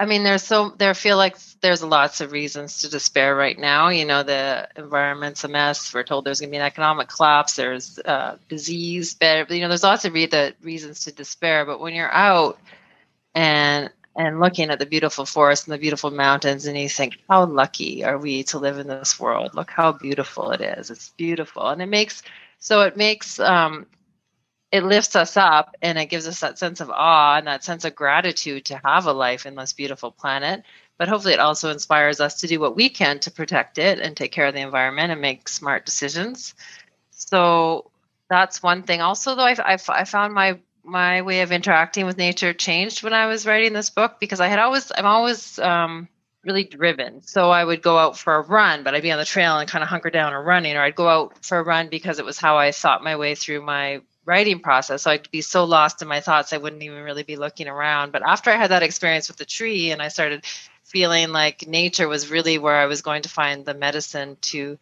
i 0.00 0.06
mean 0.06 0.24
there's 0.24 0.42
so 0.42 0.70
there 0.78 0.94
feel 0.94 1.16
like 1.16 1.36
there's 1.64 1.82
lots 1.82 2.20
of 2.20 2.30
reasons 2.30 2.78
to 2.78 2.90
despair 2.90 3.34
right 3.34 3.58
now. 3.58 3.88
You 3.88 4.04
know 4.04 4.22
the 4.22 4.68
environment's 4.76 5.44
a 5.44 5.48
mess. 5.48 5.94
We're 5.94 6.02
told 6.02 6.26
there's 6.26 6.40
going 6.40 6.50
to 6.50 6.52
be 6.52 6.58
an 6.58 6.62
economic 6.66 7.08
collapse. 7.08 7.56
There's 7.56 7.98
uh, 7.98 8.36
disease 8.50 9.14
but 9.14 9.50
you 9.50 9.62
know 9.62 9.68
there's 9.68 9.82
lots 9.82 10.04
of 10.04 10.12
re- 10.12 10.26
the 10.26 10.54
reasons 10.62 11.04
to 11.04 11.12
despair. 11.12 11.64
But 11.64 11.80
when 11.80 11.94
you're 11.94 12.12
out 12.12 12.58
and 13.34 13.90
and 14.14 14.40
looking 14.40 14.68
at 14.68 14.78
the 14.78 14.84
beautiful 14.86 15.24
forest 15.24 15.66
and 15.66 15.72
the 15.74 15.78
beautiful 15.78 16.10
mountains 16.10 16.66
and 16.66 16.78
you 16.78 16.88
think 16.88 17.16
how 17.30 17.46
lucky 17.46 18.04
are 18.04 18.18
we 18.18 18.42
to 18.44 18.58
live 18.58 18.78
in 18.78 18.88
this 18.88 19.18
world? 19.18 19.54
Look 19.54 19.70
how 19.70 19.92
beautiful 19.92 20.50
it 20.50 20.60
is. 20.60 20.90
It's 20.90 21.08
beautiful. 21.16 21.66
And 21.66 21.80
it 21.80 21.86
makes 21.88 22.22
so 22.58 22.82
it 22.82 22.98
makes 22.98 23.40
um, 23.40 23.86
it 24.74 24.82
lifts 24.82 25.14
us 25.14 25.36
up 25.36 25.76
and 25.82 25.96
it 25.96 26.06
gives 26.06 26.26
us 26.26 26.40
that 26.40 26.58
sense 26.58 26.80
of 26.80 26.90
awe 26.90 27.36
and 27.36 27.46
that 27.46 27.62
sense 27.62 27.84
of 27.84 27.94
gratitude 27.94 28.64
to 28.64 28.80
have 28.84 29.06
a 29.06 29.12
life 29.12 29.46
in 29.46 29.54
this 29.54 29.72
beautiful 29.72 30.10
planet. 30.10 30.64
But 30.98 31.06
hopefully, 31.06 31.34
it 31.34 31.38
also 31.38 31.70
inspires 31.70 32.20
us 32.20 32.40
to 32.40 32.48
do 32.48 32.58
what 32.58 32.74
we 32.74 32.88
can 32.88 33.20
to 33.20 33.30
protect 33.30 33.78
it 33.78 34.00
and 34.00 34.16
take 34.16 34.32
care 34.32 34.46
of 34.46 34.54
the 34.54 34.62
environment 34.62 35.12
and 35.12 35.20
make 35.20 35.48
smart 35.48 35.86
decisions. 35.86 36.56
So 37.10 37.92
that's 38.28 38.64
one 38.64 38.82
thing. 38.82 39.00
Also, 39.00 39.36
though, 39.36 39.44
I, 39.44 39.54
I, 39.64 39.78
I 39.88 40.04
found 40.04 40.34
my 40.34 40.58
my 40.82 41.22
way 41.22 41.42
of 41.42 41.52
interacting 41.52 42.04
with 42.04 42.18
nature 42.18 42.52
changed 42.52 43.04
when 43.04 43.12
I 43.12 43.26
was 43.26 43.46
writing 43.46 43.74
this 43.74 43.90
book 43.90 44.16
because 44.18 44.40
I 44.40 44.48
had 44.48 44.58
always 44.58 44.90
I'm 44.92 45.06
always 45.06 45.56
um, 45.60 46.08
really 46.44 46.64
driven. 46.64 47.22
So 47.22 47.48
I 47.52 47.64
would 47.64 47.80
go 47.80 47.96
out 47.96 48.18
for 48.18 48.34
a 48.34 48.40
run, 48.42 48.82
but 48.82 48.92
I'd 48.92 49.04
be 49.04 49.12
on 49.12 49.20
the 49.20 49.24
trail 49.24 49.56
and 49.56 49.70
kind 49.70 49.84
of 49.84 49.88
hunker 49.88 50.10
down 50.10 50.32
or 50.32 50.42
running, 50.42 50.76
or 50.76 50.82
I'd 50.82 50.96
go 50.96 51.08
out 51.08 51.44
for 51.44 51.58
a 51.58 51.62
run 51.62 51.90
because 51.90 52.18
it 52.18 52.24
was 52.24 52.38
how 52.38 52.58
I 52.58 52.72
thought 52.72 53.04
my 53.04 53.14
way 53.14 53.36
through 53.36 53.62
my 53.62 54.00
writing 54.24 54.60
process. 54.60 55.02
So 55.02 55.10
I'd 55.10 55.30
be 55.30 55.40
so 55.40 55.64
lost 55.64 56.02
in 56.02 56.08
my 56.08 56.20
thoughts, 56.20 56.52
I 56.52 56.58
wouldn't 56.58 56.82
even 56.82 57.02
really 57.02 57.22
be 57.22 57.36
looking 57.36 57.68
around. 57.68 58.12
But 58.12 58.22
after 58.22 58.50
I 58.50 58.56
had 58.56 58.70
that 58.70 58.82
experience 58.82 59.28
with 59.28 59.36
the 59.36 59.44
tree 59.44 59.90
and 59.90 60.00
I 60.00 60.08
started 60.08 60.44
feeling 60.84 61.30
like 61.30 61.66
nature 61.66 62.08
was 62.08 62.30
really 62.30 62.58
where 62.58 62.76
I 62.76 62.86
was 62.86 63.02
going 63.02 63.22
to 63.22 63.28
find 63.28 63.64
the 63.64 63.74
medicine 63.74 64.36
to 64.42 64.78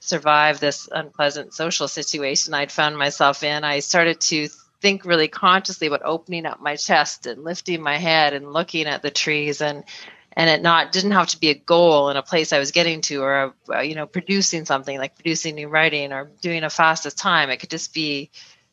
survive 0.00 0.58
this 0.58 0.88
unpleasant 0.90 1.54
social 1.54 1.86
situation 1.86 2.54
I'd 2.54 2.72
found 2.72 2.98
myself 2.98 3.44
in, 3.44 3.62
I 3.62 3.78
started 3.78 4.20
to 4.22 4.48
think 4.80 5.04
really 5.04 5.28
consciously 5.28 5.86
about 5.86 6.02
opening 6.04 6.44
up 6.44 6.60
my 6.60 6.74
chest 6.74 7.26
and 7.26 7.44
lifting 7.44 7.80
my 7.80 7.96
head 7.98 8.32
and 8.32 8.52
looking 8.52 8.86
at 8.86 9.00
the 9.00 9.12
trees 9.12 9.62
and 9.62 9.84
and 10.34 10.50
it 10.50 10.62
not 10.62 10.90
didn't 10.90 11.12
have 11.12 11.28
to 11.28 11.38
be 11.38 11.50
a 11.50 11.54
goal 11.54 12.08
in 12.08 12.16
a 12.16 12.22
place 12.22 12.52
I 12.52 12.58
was 12.58 12.72
getting 12.72 13.00
to 13.02 13.22
or 13.22 13.54
a, 13.70 13.84
you 13.84 13.94
know 13.94 14.06
producing 14.06 14.64
something 14.64 14.98
like 14.98 15.14
producing 15.14 15.54
new 15.54 15.68
writing 15.68 16.12
or 16.12 16.32
doing 16.40 16.64
a 16.64 16.70
fastest 16.70 17.16
time. 17.16 17.50
It 17.50 17.58
could 17.58 17.70
just 17.70 17.94
be 17.94 18.30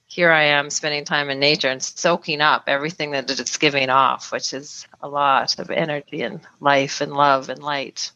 here 0.10 0.32
I 0.32 0.41
am 0.41 0.72
spending 0.72 1.06
time 1.06 1.30
in 1.30 1.39
nature 1.39 1.69
and 1.69 1.82
soaking 1.82 2.41
up 2.41 2.63
everything 2.65 3.12
that 3.12 3.30
it's 3.30 3.58
giving 3.58 3.89
off, 3.89 4.32
which 4.32 4.56
is 4.56 4.88
a 5.02 5.08
lot 5.08 5.58
of 5.60 5.69
energy 5.69 6.24
and 6.24 6.41
life 6.60 7.00
and 7.00 7.13
love 7.13 7.48
and 7.48 7.62
light. 7.62 8.12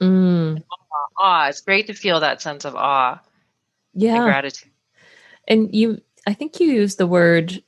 Mm. 0.00 0.56
And 0.56 0.64
awe, 0.68 1.06
awe. 1.18 1.48
It's 1.48 1.60
great 1.60 1.86
to 1.86 1.94
feel 1.94 2.18
that 2.18 2.42
sense 2.42 2.64
of 2.64 2.74
awe. 2.74 3.20
Yeah. 3.94 4.16
And 4.16 4.24
gratitude. 4.24 4.70
And 5.46 5.72
you, 5.72 6.02
I 6.26 6.34
think 6.34 6.58
you 6.58 6.66
used 6.66 6.98
the 6.98 7.06
word, 7.06 7.62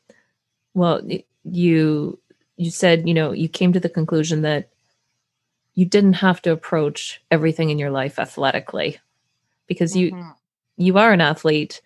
well, 0.75 1.01
you, 1.45 2.19
you 2.57 2.71
said, 2.73 3.07
you 3.07 3.15
know, 3.15 3.31
you 3.31 3.49
came 3.49 3.73
to 3.73 3.81
the 3.81 3.89
conclusion 3.89 4.43
that 4.43 4.71
you 5.77 5.85
didn't 5.85 6.15
have 6.15 6.43
to 6.43 6.51
approach 6.51 7.23
everything 7.31 7.71
in 7.71 7.79
your 7.79 7.93
life 7.93 8.19
athletically 8.19 8.99
because 9.69 9.95
you, 9.95 10.11
mm-hmm. 10.11 10.31
you 10.79 10.99
are 10.99 11.13
an 11.13 11.21
athlete 11.21 11.81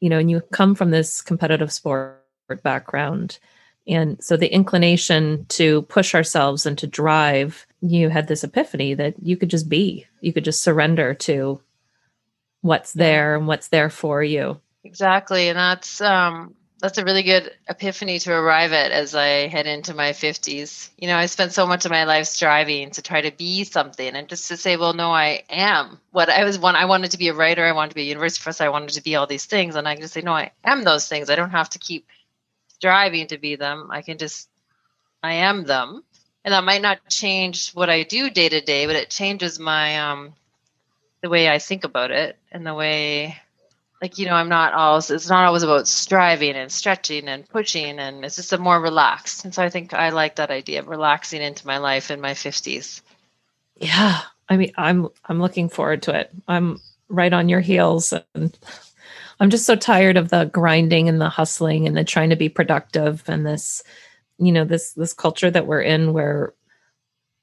you 0.00 0.08
know, 0.08 0.18
and 0.18 0.30
you 0.30 0.40
come 0.52 0.74
from 0.74 0.90
this 0.90 1.22
competitive 1.22 1.72
sport 1.72 2.22
background. 2.62 3.38
And 3.86 4.22
so 4.22 4.36
the 4.36 4.52
inclination 4.52 5.46
to 5.50 5.82
push 5.82 6.14
ourselves 6.14 6.66
and 6.66 6.76
to 6.78 6.86
drive, 6.86 7.66
you 7.80 8.08
had 8.08 8.28
this 8.28 8.44
epiphany 8.44 8.94
that 8.94 9.14
you 9.22 9.36
could 9.36 9.50
just 9.50 9.68
be, 9.68 10.06
you 10.20 10.32
could 10.32 10.44
just 10.44 10.62
surrender 10.62 11.14
to 11.14 11.60
what's 12.62 12.92
there 12.92 13.36
and 13.36 13.46
what's 13.46 13.68
there 13.68 13.90
for 13.90 14.22
you. 14.22 14.60
Exactly. 14.84 15.48
And 15.48 15.58
that's 15.58 16.00
um 16.00 16.54
that's 16.80 16.98
a 16.98 17.04
really 17.04 17.22
good 17.22 17.52
epiphany 17.68 18.18
to 18.20 18.32
arrive 18.32 18.72
at 18.72 18.90
as 18.90 19.14
I 19.14 19.48
head 19.48 19.66
into 19.66 19.92
my 19.92 20.12
50s. 20.12 20.88
You 20.96 21.08
know, 21.08 21.16
I 21.16 21.26
spent 21.26 21.52
so 21.52 21.66
much 21.66 21.84
of 21.84 21.90
my 21.90 22.04
life 22.04 22.26
striving 22.26 22.90
to 22.92 23.02
try 23.02 23.20
to 23.20 23.30
be 23.30 23.64
something 23.64 24.16
and 24.16 24.28
just 24.28 24.48
to 24.48 24.56
say, 24.56 24.76
well, 24.76 24.94
no, 24.94 25.12
I 25.12 25.44
am 25.50 26.00
what 26.10 26.30
I 26.30 26.44
was 26.44 26.58
one. 26.58 26.76
I 26.76 26.86
wanted 26.86 27.10
to 27.10 27.18
be 27.18 27.28
a 27.28 27.34
writer. 27.34 27.64
I 27.64 27.72
wanted 27.72 27.90
to 27.90 27.94
be 27.96 28.02
a 28.02 28.06
university 28.06 28.42
professor. 28.42 28.64
I 28.64 28.70
wanted 28.70 28.90
to 28.90 29.02
be 29.02 29.14
all 29.14 29.26
these 29.26 29.44
things. 29.44 29.76
And 29.76 29.86
I 29.86 29.94
can 29.94 30.02
just 30.02 30.14
say, 30.14 30.22
no, 30.22 30.32
I 30.32 30.52
am 30.64 30.82
those 30.82 31.06
things. 31.06 31.28
I 31.28 31.36
don't 31.36 31.50
have 31.50 31.68
to 31.70 31.78
keep 31.78 32.06
striving 32.68 33.26
to 33.26 33.36
be 33.36 33.56
them. 33.56 33.90
I 33.90 34.00
can 34.00 34.16
just, 34.16 34.48
I 35.22 35.34
am 35.34 35.64
them. 35.64 36.02
And 36.44 36.54
that 36.54 36.64
might 36.64 36.80
not 36.80 37.08
change 37.10 37.72
what 37.72 37.90
I 37.90 38.04
do 38.04 38.30
day 38.30 38.48
to 38.48 38.60
day, 38.62 38.86
but 38.86 38.96
it 38.96 39.10
changes 39.10 39.58
my, 39.58 39.98
um, 39.98 40.32
the 41.20 41.28
way 41.28 41.50
I 41.50 41.58
think 41.58 41.84
about 41.84 42.10
it 42.10 42.38
and 42.50 42.66
the 42.66 42.72
way 42.72 43.36
like 44.00 44.18
you 44.18 44.26
know 44.26 44.34
i'm 44.34 44.48
not 44.48 44.72
always 44.72 45.10
it's 45.10 45.28
not 45.28 45.44
always 45.44 45.62
about 45.62 45.86
striving 45.86 46.56
and 46.56 46.72
stretching 46.72 47.28
and 47.28 47.48
pushing 47.48 47.98
and 47.98 48.24
it's 48.24 48.36
just 48.36 48.52
a 48.52 48.58
more 48.58 48.80
relaxed 48.80 49.44
and 49.44 49.54
so 49.54 49.62
i 49.62 49.68
think 49.68 49.92
i 49.94 50.10
like 50.10 50.36
that 50.36 50.50
idea 50.50 50.80
of 50.80 50.88
relaxing 50.88 51.42
into 51.42 51.66
my 51.66 51.78
life 51.78 52.10
in 52.10 52.20
my 52.20 52.32
50s 52.32 53.02
yeah 53.76 54.20
i 54.48 54.56
mean 54.56 54.72
i'm 54.76 55.08
i'm 55.26 55.40
looking 55.40 55.68
forward 55.68 56.02
to 56.02 56.18
it. 56.18 56.30
I'm 56.48 56.80
right 57.08 57.32
on 57.32 57.48
your 57.48 57.60
heels 57.60 58.12
and 58.34 58.56
i'm 59.40 59.50
just 59.50 59.66
so 59.66 59.76
tired 59.76 60.16
of 60.16 60.30
the 60.30 60.44
grinding 60.44 61.08
and 61.08 61.20
the 61.20 61.28
hustling 61.28 61.86
and 61.86 61.96
the 61.96 62.04
trying 62.04 62.30
to 62.30 62.36
be 62.36 62.48
productive 62.48 63.22
and 63.26 63.46
this 63.46 63.82
you 64.38 64.52
know 64.52 64.64
this 64.64 64.92
this 64.92 65.12
culture 65.12 65.50
that 65.50 65.66
we're 65.66 65.82
in 65.82 66.12
where 66.12 66.54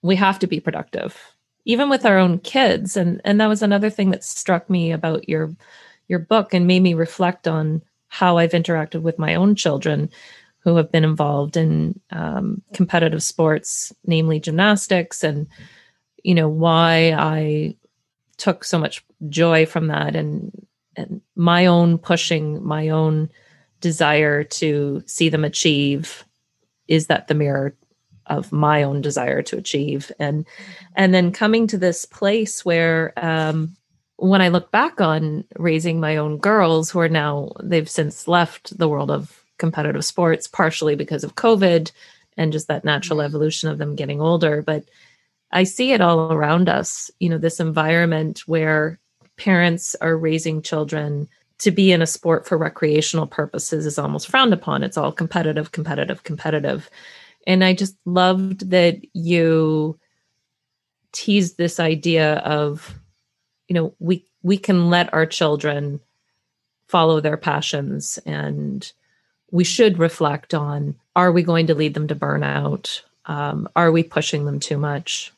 we 0.01 0.15
have 0.15 0.39
to 0.39 0.47
be 0.47 0.59
productive 0.59 1.17
even 1.67 1.89
with 1.89 2.05
our 2.05 2.17
own 2.17 2.39
kids. 2.39 2.97
And 2.97 3.21
and 3.23 3.39
that 3.39 3.47
was 3.47 3.61
another 3.61 3.89
thing 3.91 4.09
that 4.11 4.23
struck 4.23 4.69
me 4.69 4.91
about 4.91 5.29
your 5.29 5.53
your 6.07 6.19
book 6.19 6.53
and 6.53 6.67
made 6.67 6.81
me 6.81 6.93
reflect 6.93 7.47
on 7.47 7.81
how 8.07 8.37
I've 8.37 8.51
interacted 8.51 9.01
with 9.01 9.19
my 9.19 9.35
own 9.35 9.55
children 9.55 10.09
who 10.67 10.75
have 10.75 10.91
been 10.91 11.05
involved 11.05 11.55
in 11.55 11.97
um, 12.11 12.61
competitive 12.73 13.23
sports, 13.23 13.93
namely 14.05 14.37
gymnastics, 14.37 15.23
and 15.23 15.47
you 16.23 16.35
know 16.35 16.49
why 16.49 17.15
I 17.17 17.77
took 18.35 18.65
so 18.65 18.77
much 18.77 19.01
joy 19.29 19.65
from 19.65 19.87
that, 19.87 20.13
and 20.13 20.51
and 20.97 21.21
my 21.37 21.67
own 21.67 21.97
pushing, 21.97 22.61
my 22.65 22.89
own 22.89 23.29
desire 23.79 24.43
to 24.43 25.01
see 25.05 25.29
them 25.29 25.45
achieve. 25.45 26.25
Is 26.89 27.07
that 27.07 27.29
the 27.29 27.33
mirror 27.33 27.73
of 28.25 28.51
my 28.51 28.83
own 28.83 28.99
desire 28.99 29.41
to 29.43 29.57
achieve, 29.57 30.11
and 30.19 30.45
and 30.97 31.13
then 31.13 31.31
coming 31.31 31.67
to 31.67 31.77
this 31.77 32.03
place 32.03 32.65
where 32.65 33.13
um, 33.15 33.76
when 34.17 34.41
I 34.41 34.49
look 34.49 34.71
back 34.71 34.99
on 34.99 35.45
raising 35.57 35.99
my 35.99 36.17
own 36.17 36.37
girls 36.37 36.89
who 36.89 36.99
are 36.99 37.09
now, 37.09 37.51
they've 37.61 37.89
since 37.89 38.27
left 38.27 38.77
the 38.77 38.89
world 38.89 39.11
of 39.11 39.43
competitive 39.57 40.05
sports, 40.05 40.47
partially 40.47 40.95
because 40.95 41.23
of 41.23 41.35
COVID 41.35 41.91
and 42.35 42.51
just 42.51 42.67
that 42.67 42.85
natural 42.85 43.19
mm-hmm. 43.19 43.27
evolution 43.27 43.69
of 43.69 43.77
them 43.77 43.95
getting 43.95 44.21
older. 44.21 44.61
But 44.61 44.85
I 45.51 45.63
see 45.63 45.93
it 45.93 46.01
all 46.01 46.31
around 46.31 46.67
us, 46.67 47.09
you 47.19 47.29
know, 47.29 47.37
this 47.37 47.59
environment 47.59 48.39
where 48.47 48.99
parents 49.37 49.95
are 50.01 50.17
raising 50.17 50.61
children 50.61 51.27
to 51.59 51.71
be 51.71 51.91
in 51.91 52.01
a 52.01 52.07
sport 52.07 52.47
for 52.47 52.57
recreational 52.57 53.27
purposes 53.27 53.85
is 53.85 53.97
almost 53.97 54.27
frowned 54.27 54.53
upon. 54.53 54.83
It's 54.83 54.97
all 54.97 55.11
competitive, 55.11 55.71
competitive, 55.71 56.23
competitive. 56.23 56.89
And 57.47 57.63
I 57.63 57.73
just 57.73 57.95
loved 58.05 58.69
that 58.71 58.99
you 59.13 59.97
teased 61.13 61.57
this 61.57 61.79
idea 61.79 62.35
of 62.39 62.93
you 63.67 63.73
know 63.73 63.93
we 63.99 64.23
we 64.43 64.57
can 64.57 64.89
let 64.89 65.13
our 65.13 65.25
children 65.25 65.99
follow 66.87 67.19
their 67.19 67.37
passions 67.37 68.17
and 68.25 68.91
we 69.51 69.63
should 69.63 69.99
reflect 69.99 70.53
on 70.53 70.95
are 71.15 71.31
we 71.31 71.43
going 71.43 71.67
to 71.67 71.75
lead 71.75 71.93
them 71.93 72.07
to 72.07 72.15
burnout? 72.15 73.01
Um, 73.25 73.67
are 73.75 73.91
we 73.91 74.03
pushing 74.03 74.45
them 74.45 74.59
too 74.59 74.77
much? 74.77 75.33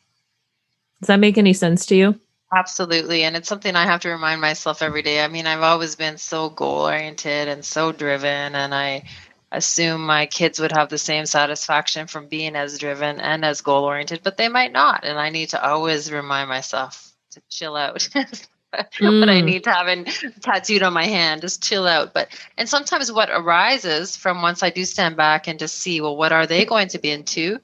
Does 0.99 1.07
that 1.07 1.19
make 1.19 1.37
any 1.37 1.53
sense 1.53 1.85
to 1.87 1.95
you? 1.95 2.19
Absolutely. 2.53 3.23
And 3.23 3.35
it's 3.35 3.47
something 3.47 3.75
i 3.75 3.85
have 3.85 4.01
to 4.01 4.09
remind 4.09 4.41
myself 4.41 4.81
every 4.81 5.01
day. 5.01 5.23
I 5.23 5.27
mean 5.27 5.47
i've 5.47 5.61
always 5.61 5.95
been 5.95 6.17
so 6.17 6.49
goal 6.49 6.85
oriented 6.85 7.47
and 7.47 7.63
so 7.63 7.91
driven 7.91 8.55
and 8.55 8.73
i 8.73 9.03
assume 9.51 10.05
my 10.05 10.27
kids 10.27 10.59
would 10.59 10.71
have 10.71 10.89
the 10.89 10.97
same 10.97 11.25
satisfaction 11.25 12.05
from 12.05 12.27
being 12.27 12.55
as 12.55 12.77
driven 12.77 13.19
and 13.19 13.43
as 13.43 13.61
goal 13.61 13.83
oriented 13.83 14.21
but 14.23 14.37
they 14.37 14.47
might 14.49 14.71
not. 14.71 15.03
And 15.03 15.19
i 15.19 15.29
need 15.29 15.49
to 15.49 15.63
always 15.63 16.11
remind 16.11 16.49
myself 16.49 17.08
chill 17.49 17.75
out. 17.75 17.99
mm. 17.99 18.47
what 19.19 19.29
I 19.29 19.41
need 19.41 19.63
to 19.63 19.71
have 19.71 19.87
in, 19.87 20.05
tattooed 20.41 20.83
on 20.83 20.93
my 20.93 21.05
hand, 21.05 21.41
just 21.41 21.63
chill 21.63 21.87
out. 21.87 22.13
But 22.13 22.29
and 22.57 22.67
sometimes 22.67 23.11
what 23.11 23.29
arises 23.29 24.15
from 24.15 24.41
once 24.41 24.63
I 24.63 24.69
do 24.69 24.85
stand 24.85 25.15
back 25.15 25.47
and 25.47 25.59
just 25.59 25.75
see, 25.75 26.01
well, 26.01 26.17
what 26.17 26.31
are 26.31 26.47
they 26.47 26.65
going 26.65 26.89
to 26.89 26.99
be 26.99 27.11
into? 27.11 27.59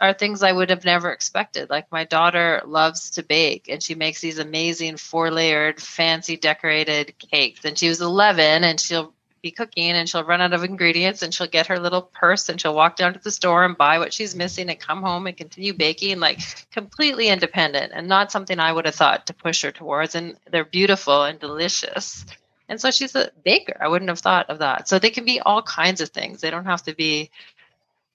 Are 0.00 0.14
things 0.14 0.42
I 0.42 0.52
would 0.52 0.70
have 0.70 0.84
never 0.86 1.12
expected. 1.12 1.68
Like 1.68 1.92
my 1.92 2.04
daughter 2.04 2.62
loves 2.64 3.10
to 3.10 3.22
bake 3.22 3.68
and 3.68 3.82
she 3.82 3.94
makes 3.94 4.22
these 4.22 4.38
amazing 4.38 4.96
four 4.96 5.30
layered, 5.30 5.78
fancy 5.80 6.38
decorated 6.38 7.14
cakes. 7.18 7.66
And 7.66 7.76
she 7.76 7.88
was 7.88 8.00
11 8.00 8.64
and 8.64 8.80
she'll 8.80 9.12
be 9.42 9.50
cooking 9.50 9.90
and 9.90 10.08
she'll 10.08 10.24
run 10.24 10.40
out 10.40 10.52
of 10.52 10.64
ingredients 10.64 11.22
and 11.22 11.32
she'll 11.32 11.46
get 11.46 11.68
her 11.68 11.78
little 11.78 12.02
purse 12.02 12.48
and 12.48 12.60
she'll 12.60 12.74
walk 12.74 12.96
down 12.96 13.12
to 13.14 13.18
the 13.18 13.30
store 13.30 13.64
and 13.64 13.76
buy 13.76 13.98
what 13.98 14.12
she's 14.12 14.34
missing 14.34 14.68
and 14.68 14.78
come 14.78 15.02
home 15.02 15.26
and 15.26 15.36
continue 15.36 15.72
baking 15.72 16.20
like 16.20 16.40
completely 16.70 17.28
independent 17.28 17.92
and 17.94 18.08
not 18.08 18.32
something 18.32 18.58
I 18.58 18.72
would 18.72 18.86
have 18.86 18.94
thought 18.94 19.26
to 19.26 19.34
push 19.34 19.62
her 19.62 19.70
towards 19.70 20.14
and 20.14 20.36
they're 20.50 20.64
beautiful 20.64 21.24
and 21.24 21.38
delicious. 21.38 22.24
And 22.68 22.80
so 22.80 22.90
she's 22.90 23.16
a 23.16 23.30
baker. 23.44 23.76
I 23.80 23.88
wouldn't 23.88 24.10
have 24.10 24.20
thought 24.20 24.50
of 24.50 24.60
that. 24.60 24.88
So 24.88 24.98
they 24.98 25.10
can 25.10 25.24
be 25.24 25.40
all 25.40 25.62
kinds 25.62 26.00
of 26.00 26.10
things. 26.10 26.40
They 26.40 26.50
don't 26.50 26.66
have 26.66 26.82
to 26.84 26.94
be 26.94 27.30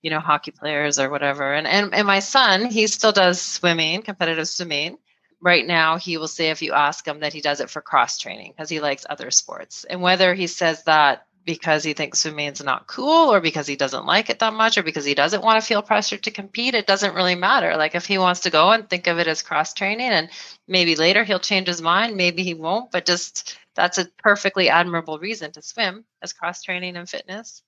you 0.01 0.11
know 0.11 0.19
hockey 0.19 0.51
players 0.51 0.99
or 0.99 1.09
whatever. 1.09 1.53
And 1.53 1.65
and, 1.65 1.93
and 1.93 2.05
my 2.05 2.19
son, 2.19 2.65
he 2.65 2.85
still 2.87 3.11
does 3.11 3.41
swimming, 3.41 4.03
competitive 4.03 4.47
swimming 4.47 4.97
right 5.41 5.65
now 5.65 5.97
he 5.97 6.17
will 6.17 6.27
say 6.27 6.49
if 6.49 6.61
you 6.61 6.73
ask 6.73 7.07
him 7.07 7.19
that 7.19 7.33
he 7.33 7.41
does 7.41 7.59
it 7.59 7.69
for 7.69 7.81
cross 7.81 8.17
training 8.17 8.51
because 8.51 8.69
he 8.69 8.79
likes 8.79 9.05
other 9.09 9.31
sports. 9.31 9.85
And 9.89 10.01
whether 10.01 10.33
he 10.33 10.47
says 10.47 10.83
that 10.83 11.25
because 11.45 11.83
he 11.83 11.93
thinks 11.93 12.19
swimming's 12.19 12.63
not 12.63 12.87
cool 12.87 13.31
or 13.31 13.39
because 13.39 13.67
he 13.67 13.75
doesn't 13.75 14.07
like 14.07 14.31
it 14.31 14.39
that 14.39 14.53
much 14.53 14.77
or 14.77 14.83
because 14.83 15.05
he 15.05 15.13
doesn't 15.13 15.43
want 15.43 15.61
to 15.61 15.65
feel 15.65 15.83
pressured 15.83 16.23
to 16.23 16.31
compete 16.31 16.73
it 16.73 16.87
doesn't 16.87 17.13
really 17.13 17.35
matter. 17.35 17.77
Like 17.77 17.95
if 17.95 18.05
he 18.05 18.17
wants 18.17 18.41
to 18.41 18.49
go 18.49 18.71
and 18.71 18.89
think 18.89 19.07
of 19.07 19.19
it 19.19 19.27
as 19.27 19.43
cross 19.43 19.73
training 19.73 20.09
and 20.09 20.29
maybe 20.67 20.95
later 20.95 21.23
he'll 21.23 21.39
change 21.39 21.67
his 21.67 21.81
mind 21.81 22.17
maybe 22.17 22.43
he 22.43 22.55
won't 22.55 22.91
but 22.91 23.05
just 23.05 23.57
that's 23.75 23.99
a 23.99 24.05
perfectly 24.17 24.69
admirable 24.69 25.19
reason 25.19 25.51
to 25.51 25.61
swim 25.61 26.05
as 26.21 26.33
cross 26.33 26.63
training 26.63 26.95
and 26.95 27.07
fitness. 27.07 27.61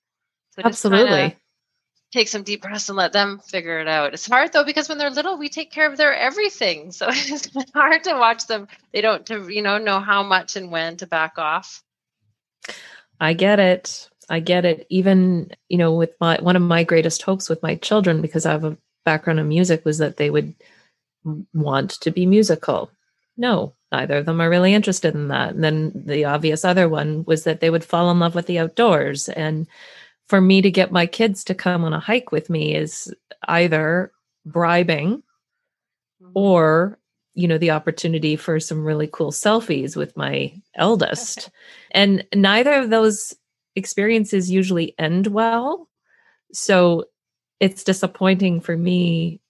So 0.56 0.62
absolutely 0.64 1.36
take 2.12 2.28
some 2.28 2.42
deep 2.42 2.62
breaths 2.62 2.88
and 2.88 2.96
let 2.96 3.12
them 3.12 3.38
figure 3.38 3.80
it 3.80 3.88
out 3.88 4.14
it's 4.14 4.26
hard 4.26 4.52
though 4.52 4.64
because 4.64 4.88
when 4.88 4.98
they're 4.98 5.10
little 5.10 5.36
we 5.36 5.48
take 5.48 5.70
care 5.70 5.90
of 5.90 5.96
their 5.96 6.14
everything 6.14 6.90
so 6.92 7.06
it's 7.10 7.50
hard 7.72 8.04
to 8.04 8.14
watch 8.14 8.46
them 8.46 8.66
they 8.92 9.00
don't 9.00 9.26
to 9.26 9.48
you 9.48 9.62
know 9.62 9.78
know 9.78 10.00
how 10.00 10.22
much 10.22 10.56
and 10.56 10.70
when 10.70 10.96
to 10.96 11.06
back 11.06 11.38
off 11.38 11.82
I 13.20 13.32
get 13.32 13.58
it. 13.58 14.08
I 14.28 14.40
get 14.40 14.64
it. 14.64 14.86
Even, 14.90 15.50
you 15.68 15.78
know, 15.78 15.94
with 15.94 16.14
my 16.20 16.38
one 16.40 16.56
of 16.56 16.62
my 16.62 16.84
greatest 16.84 17.22
hopes 17.22 17.48
with 17.48 17.62
my 17.62 17.76
children, 17.76 18.20
because 18.20 18.46
I 18.46 18.52
have 18.52 18.64
a 18.64 18.76
background 19.04 19.40
in 19.40 19.48
music, 19.48 19.84
was 19.84 19.98
that 19.98 20.16
they 20.16 20.30
would 20.30 20.54
want 21.54 21.92
to 21.92 22.10
be 22.10 22.26
musical. 22.26 22.90
No, 23.36 23.74
neither 23.92 24.18
of 24.18 24.26
them 24.26 24.40
are 24.40 24.50
really 24.50 24.74
interested 24.74 25.14
in 25.14 25.28
that. 25.28 25.54
And 25.54 25.64
then 25.64 25.92
the 25.94 26.24
obvious 26.26 26.64
other 26.64 26.88
one 26.88 27.24
was 27.24 27.44
that 27.44 27.60
they 27.60 27.70
would 27.70 27.84
fall 27.84 28.10
in 28.10 28.18
love 28.18 28.34
with 28.34 28.46
the 28.46 28.58
outdoors. 28.58 29.28
And 29.28 29.66
for 30.28 30.40
me 30.40 30.62
to 30.62 30.70
get 30.70 30.92
my 30.92 31.06
kids 31.06 31.42
to 31.44 31.54
come 31.54 31.84
on 31.84 31.92
a 31.92 32.00
hike 32.00 32.32
with 32.32 32.50
me 32.50 32.74
is 32.74 33.12
either 33.48 34.12
bribing 34.44 35.22
mm-hmm. 36.22 36.30
or 36.34 36.98
you 37.34 37.48
know 37.48 37.58
the 37.58 37.70
opportunity 37.70 38.36
for 38.36 38.60
some 38.60 38.84
really 38.84 39.08
cool 39.10 39.32
selfies 39.32 39.96
with 39.96 40.16
my 40.16 40.52
eldest. 40.74 41.50
And 41.90 42.26
neither 42.34 42.74
of 42.74 42.90
those 42.90 43.34
experiences 43.74 44.50
usually 44.50 44.94
end 44.98 45.28
well. 45.28 45.88
So 46.52 47.06
it's 47.60 47.82
disappointing 47.82 48.60
for 48.60 48.76
me 48.76 49.40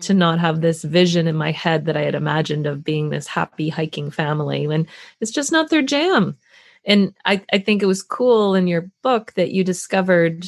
to 0.00 0.14
not 0.14 0.40
have 0.40 0.60
this 0.60 0.82
vision 0.82 1.26
in 1.26 1.36
my 1.36 1.52
head 1.52 1.84
that 1.84 1.96
i 1.96 2.02
had 2.02 2.14
imagined 2.14 2.66
of 2.66 2.82
being 2.82 3.10
this 3.10 3.26
happy 3.26 3.68
hiking 3.68 4.10
family 4.10 4.66
when 4.66 4.86
it's 5.20 5.30
just 5.30 5.52
not 5.52 5.68
their 5.70 5.82
jam 5.82 6.36
and 6.84 7.14
i, 7.24 7.42
I 7.52 7.58
think 7.58 7.82
it 7.82 7.86
was 7.86 8.02
cool 8.02 8.54
in 8.54 8.66
your 8.66 8.90
book 9.02 9.32
that 9.34 9.52
you 9.52 9.64
discovered 9.64 10.46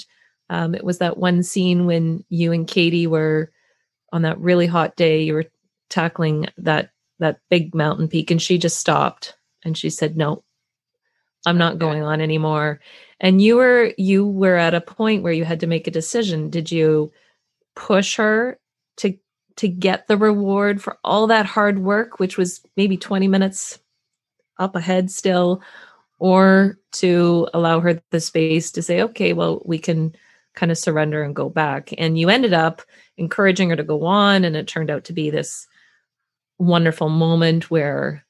um, 0.50 0.74
it 0.74 0.84
was 0.84 0.98
that 0.98 1.16
one 1.16 1.42
scene 1.42 1.86
when 1.86 2.24
you 2.28 2.52
and 2.52 2.66
katie 2.66 3.06
were 3.06 3.50
on 4.12 4.22
that 4.22 4.38
really 4.38 4.66
hot 4.66 4.96
day 4.96 5.22
you 5.22 5.34
were 5.34 5.46
tackling 5.90 6.46
that 6.58 6.90
that 7.18 7.38
big 7.50 7.74
mountain 7.74 8.08
peak 8.08 8.30
and 8.30 8.42
she 8.42 8.58
just 8.58 8.78
stopped 8.78 9.36
and 9.64 9.76
she 9.76 9.90
said 9.90 10.16
no 10.16 10.42
i'm 11.46 11.58
not 11.58 11.78
going 11.78 12.02
on 12.02 12.20
anymore. 12.20 12.80
And 13.22 13.40
you 13.40 13.56
were 13.56 13.92
you 13.96 14.26
were 14.26 14.56
at 14.56 14.74
a 14.74 14.80
point 14.80 15.22
where 15.22 15.32
you 15.32 15.44
had 15.44 15.60
to 15.60 15.68
make 15.68 15.86
a 15.86 15.92
decision. 15.92 16.50
Did 16.50 16.72
you 16.72 17.12
push 17.76 18.16
her 18.16 18.58
to 18.98 19.16
to 19.56 19.68
get 19.68 20.08
the 20.08 20.16
reward 20.16 20.82
for 20.82 20.98
all 21.04 21.26
that 21.28 21.46
hard 21.46 21.78
work 21.78 22.18
which 22.18 22.36
was 22.36 22.60
maybe 22.76 22.96
20 22.96 23.28
minutes 23.28 23.78
up 24.58 24.74
ahead 24.76 25.10
still 25.10 25.62
or 26.22 26.78
to 26.92 27.48
allow 27.52 27.80
her 27.80 28.00
the 28.10 28.20
space 28.20 28.70
to 28.70 28.82
say 28.82 29.02
okay 29.02 29.32
well 29.32 29.60
we 29.64 29.78
can 29.78 30.14
kind 30.54 30.70
of 30.70 30.78
surrender 30.78 31.22
and 31.22 31.34
go 31.34 31.48
back. 31.48 31.90
And 31.98 32.18
you 32.18 32.28
ended 32.28 32.52
up 32.52 32.82
encouraging 33.16 33.70
her 33.70 33.76
to 33.76 33.82
go 33.82 34.04
on 34.04 34.44
and 34.44 34.56
it 34.56 34.66
turned 34.66 34.90
out 34.90 35.04
to 35.04 35.12
be 35.12 35.30
this 35.30 35.66
wonderful 36.58 37.08
moment 37.08 37.70
where 37.70 38.24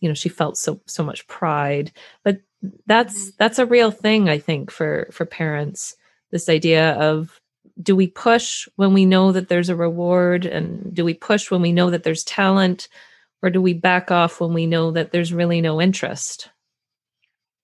you 0.00 0.08
know 0.08 0.14
she 0.14 0.28
felt 0.28 0.56
so 0.56 0.80
so 0.86 1.04
much 1.04 1.26
pride. 1.26 1.92
But 2.24 2.40
that's 2.86 3.14
mm-hmm. 3.14 3.36
that's 3.38 3.58
a 3.58 3.66
real 3.66 3.90
thing 3.90 4.28
i 4.28 4.38
think 4.38 4.70
for 4.70 5.08
for 5.12 5.26
parents 5.26 5.94
this 6.30 6.48
idea 6.48 6.94
of 6.94 7.38
do 7.82 7.94
we 7.94 8.08
push 8.08 8.66
when 8.76 8.94
we 8.94 9.04
know 9.04 9.30
that 9.30 9.48
there's 9.48 9.68
a 9.68 9.76
reward 9.76 10.46
and 10.46 10.92
do 10.94 11.04
we 11.04 11.14
push 11.14 11.50
when 11.50 11.60
we 11.60 11.70
know 11.70 11.90
that 11.90 12.02
there's 12.02 12.24
talent 12.24 12.88
or 13.42 13.50
do 13.50 13.60
we 13.60 13.74
back 13.74 14.10
off 14.10 14.40
when 14.40 14.54
we 14.54 14.66
know 14.66 14.90
that 14.90 15.12
there's 15.12 15.32
really 15.32 15.60
no 15.60 15.80
interest 15.80 16.48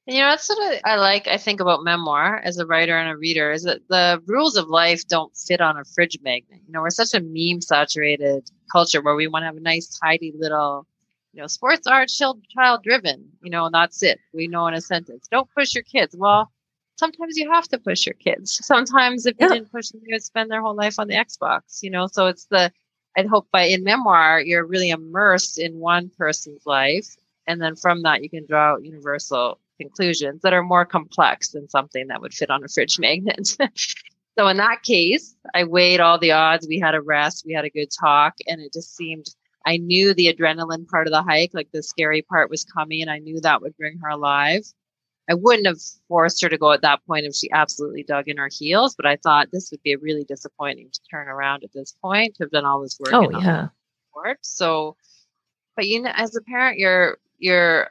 you 0.06 0.18
know, 0.18 0.30
that's 0.30 0.48
what 0.48 0.80
I 0.84 0.96
like, 0.96 1.28
I 1.28 1.36
think 1.36 1.60
about 1.60 1.84
memoir 1.84 2.40
as 2.42 2.58
a 2.58 2.66
writer 2.66 2.98
and 2.98 3.10
a 3.10 3.16
reader 3.16 3.52
is 3.52 3.62
that 3.62 3.86
the 3.88 4.20
rules 4.26 4.56
of 4.56 4.68
life 4.68 5.06
don't 5.06 5.34
fit 5.36 5.60
on 5.60 5.78
a 5.78 5.84
fridge 5.84 6.18
magnet. 6.22 6.60
You 6.66 6.72
know, 6.72 6.80
we're 6.80 6.90
such 6.90 7.14
a 7.14 7.20
meme 7.20 7.60
saturated 7.60 8.50
culture 8.70 9.00
where 9.00 9.14
we 9.14 9.28
want 9.28 9.42
to 9.42 9.46
have 9.46 9.56
a 9.56 9.60
nice, 9.60 9.98
tidy 9.98 10.32
little, 10.36 10.86
you 11.32 11.40
know, 11.40 11.46
sports 11.46 11.86
are 11.86 12.04
child 12.06 12.42
child 12.48 12.82
driven, 12.82 13.28
you 13.42 13.50
know, 13.50 13.66
and 13.66 13.74
that's 13.74 14.02
it. 14.02 14.18
We 14.34 14.48
know 14.48 14.66
in 14.66 14.74
a 14.74 14.80
sentence, 14.80 15.28
don't 15.30 15.48
push 15.54 15.72
your 15.74 15.84
kids. 15.84 16.16
Well, 16.18 16.50
sometimes 16.96 17.36
you 17.36 17.52
have 17.52 17.68
to 17.68 17.78
push 17.78 18.04
your 18.04 18.14
kids. 18.14 18.52
Sometimes 18.66 19.24
if 19.24 19.36
yeah. 19.38 19.46
you 19.46 19.52
didn't 19.54 19.72
push 19.72 19.90
them, 19.90 20.00
they 20.04 20.14
would 20.14 20.24
spend 20.24 20.50
their 20.50 20.62
whole 20.62 20.74
life 20.74 20.98
on 20.98 21.06
the 21.06 21.14
Xbox, 21.14 21.80
you 21.80 21.90
know, 21.90 22.08
so 22.08 22.26
it's 22.26 22.46
the, 22.46 22.72
I 23.16 23.22
hope 23.22 23.46
by 23.52 23.62
in 23.62 23.84
memoir, 23.84 24.40
you're 24.40 24.66
really 24.66 24.90
immersed 24.90 25.60
in 25.60 25.78
one 25.78 26.10
person's 26.18 26.66
life. 26.66 27.16
And 27.46 27.60
then 27.60 27.76
from 27.76 28.02
that, 28.02 28.22
you 28.22 28.30
can 28.30 28.46
draw 28.46 28.72
out 28.72 28.84
universal 28.84 29.58
conclusions 29.82 30.42
that 30.42 30.52
are 30.52 30.62
more 30.62 30.84
complex 30.84 31.50
than 31.50 31.68
something 31.68 32.08
that 32.08 32.20
would 32.20 32.34
fit 32.34 32.50
on 32.50 32.64
a 32.64 32.68
fridge 32.68 32.98
magnet. 32.98 33.46
so 34.38 34.48
in 34.48 34.56
that 34.56 34.82
case, 34.82 35.34
I 35.54 35.64
weighed 35.64 36.00
all 36.00 36.18
the 36.18 36.32
odds. 36.32 36.66
We 36.66 36.78
had 36.78 36.94
a 36.94 37.00
rest, 37.00 37.44
we 37.46 37.52
had 37.52 37.64
a 37.64 37.70
good 37.70 37.88
talk, 38.00 38.34
and 38.46 38.60
it 38.60 38.72
just 38.72 38.96
seemed 38.96 39.26
I 39.64 39.76
knew 39.76 40.14
the 40.14 40.32
adrenaline 40.32 40.88
part 40.88 41.06
of 41.06 41.12
the 41.12 41.22
hike, 41.22 41.52
like 41.54 41.70
the 41.72 41.82
scary 41.82 42.22
part 42.22 42.50
was 42.50 42.64
coming, 42.64 43.00
and 43.00 43.10
I 43.10 43.18
knew 43.18 43.40
that 43.40 43.62
would 43.62 43.76
bring 43.76 43.98
her 43.98 44.08
alive. 44.08 44.62
I 45.30 45.34
wouldn't 45.34 45.66
have 45.66 45.78
forced 46.08 46.42
her 46.42 46.48
to 46.48 46.58
go 46.58 46.72
at 46.72 46.82
that 46.82 47.04
point 47.06 47.26
if 47.26 47.34
she 47.34 47.50
absolutely 47.52 48.02
dug 48.02 48.28
in 48.28 48.38
her 48.38 48.48
heels, 48.50 48.96
but 48.96 49.06
I 49.06 49.16
thought 49.16 49.48
this 49.52 49.70
would 49.70 49.82
be 49.82 49.92
a 49.92 49.98
really 49.98 50.24
disappointing 50.24 50.90
to 50.90 51.00
turn 51.10 51.28
around 51.28 51.62
at 51.62 51.72
this 51.72 51.94
point 52.02 52.34
to 52.36 52.44
have 52.44 52.50
done 52.50 52.64
all 52.64 52.82
this 52.82 52.98
work. 52.98 53.12
Oh 53.12 53.30
yeah. 53.40 53.68
So, 54.42 54.96
but 55.76 55.86
you 55.86 56.02
know, 56.02 56.12
as 56.14 56.34
a 56.36 56.42
parent, 56.42 56.78
you're 56.78 57.18
you're 57.38 57.90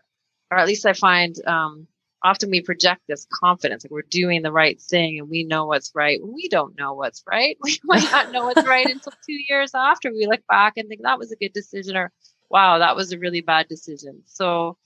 or 0.52 0.58
at 0.58 0.68
least 0.68 0.86
I 0.86 0.94
find 0.94 1.36
um, 1.48 1.88
often 2.24 2.52
we 2.52 2.62
project 2.62 3.02
this 3.08 3.26
confidence, 3.34 3.84
like 3.84 3.92
we're 3.92 4.02
doing 4.04 4.42
the 4.42 4.52
right 4.52 4.80
thing 4.80 5.18
and 5.18 5.30
we 5.30 5.44
know 5.44 5.66
what's 5.66 5.92
right. 5.96 6.20
We 6.24 6.50
don't 6.50 6.78
know 6.78 6.94
what's 6.94 7.24
right. 7.26 7.58
We 7.64 7.80
might 7.84 8.12
not 8.12 8.32
know 8.32 8.46
what's 8.46 8.68
right 8.68 8.86
until 8.90 9.14
two 9.26 9.40
years 9.50 9.72
after 9.74 10.12
we 10.12 10.28
look 10.28 10.46
back 10.48 10.74
and 10.78 10.88
think 10.88 11.02
that 11.04 11.20
was 11.20 11.32
a 11.32 11.38
good 11.38 11.54
decision 11.54 11.96
or 11.96 12.12
wow, 12.50 12.80
that 12.80 12.96
was 12.96 13.12
a 13.12 13.18
really 13.18 13.42
bad 13.42 13.68
decision. 13.70 14.22
So 14.26 14.78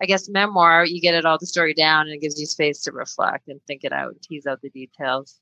I 0.00 0.06
guess 0.06 0.28
memoir, 0.28 0.84
you 0.86 1.00
get 1.00 1.14
it 1.14 1.26
all 1.26 1.36
the 1.38 1.46
story 1.46 1.74
down 1.74 2.06
and 2.06 2.14
it 2.14 2.22
gives 2.22 2.40
you 2.40 2.46
space 2.46 2.82
to 2.82 2.92
reflect 2.92 3.48
and 3.48 3.60
think 3.66 3.84
it 3.84 3.92
out, 3.92 4.14
tease 4.22 4.46
out 4.46 4.62
the 4.62 4.70
details. 4.70 5.40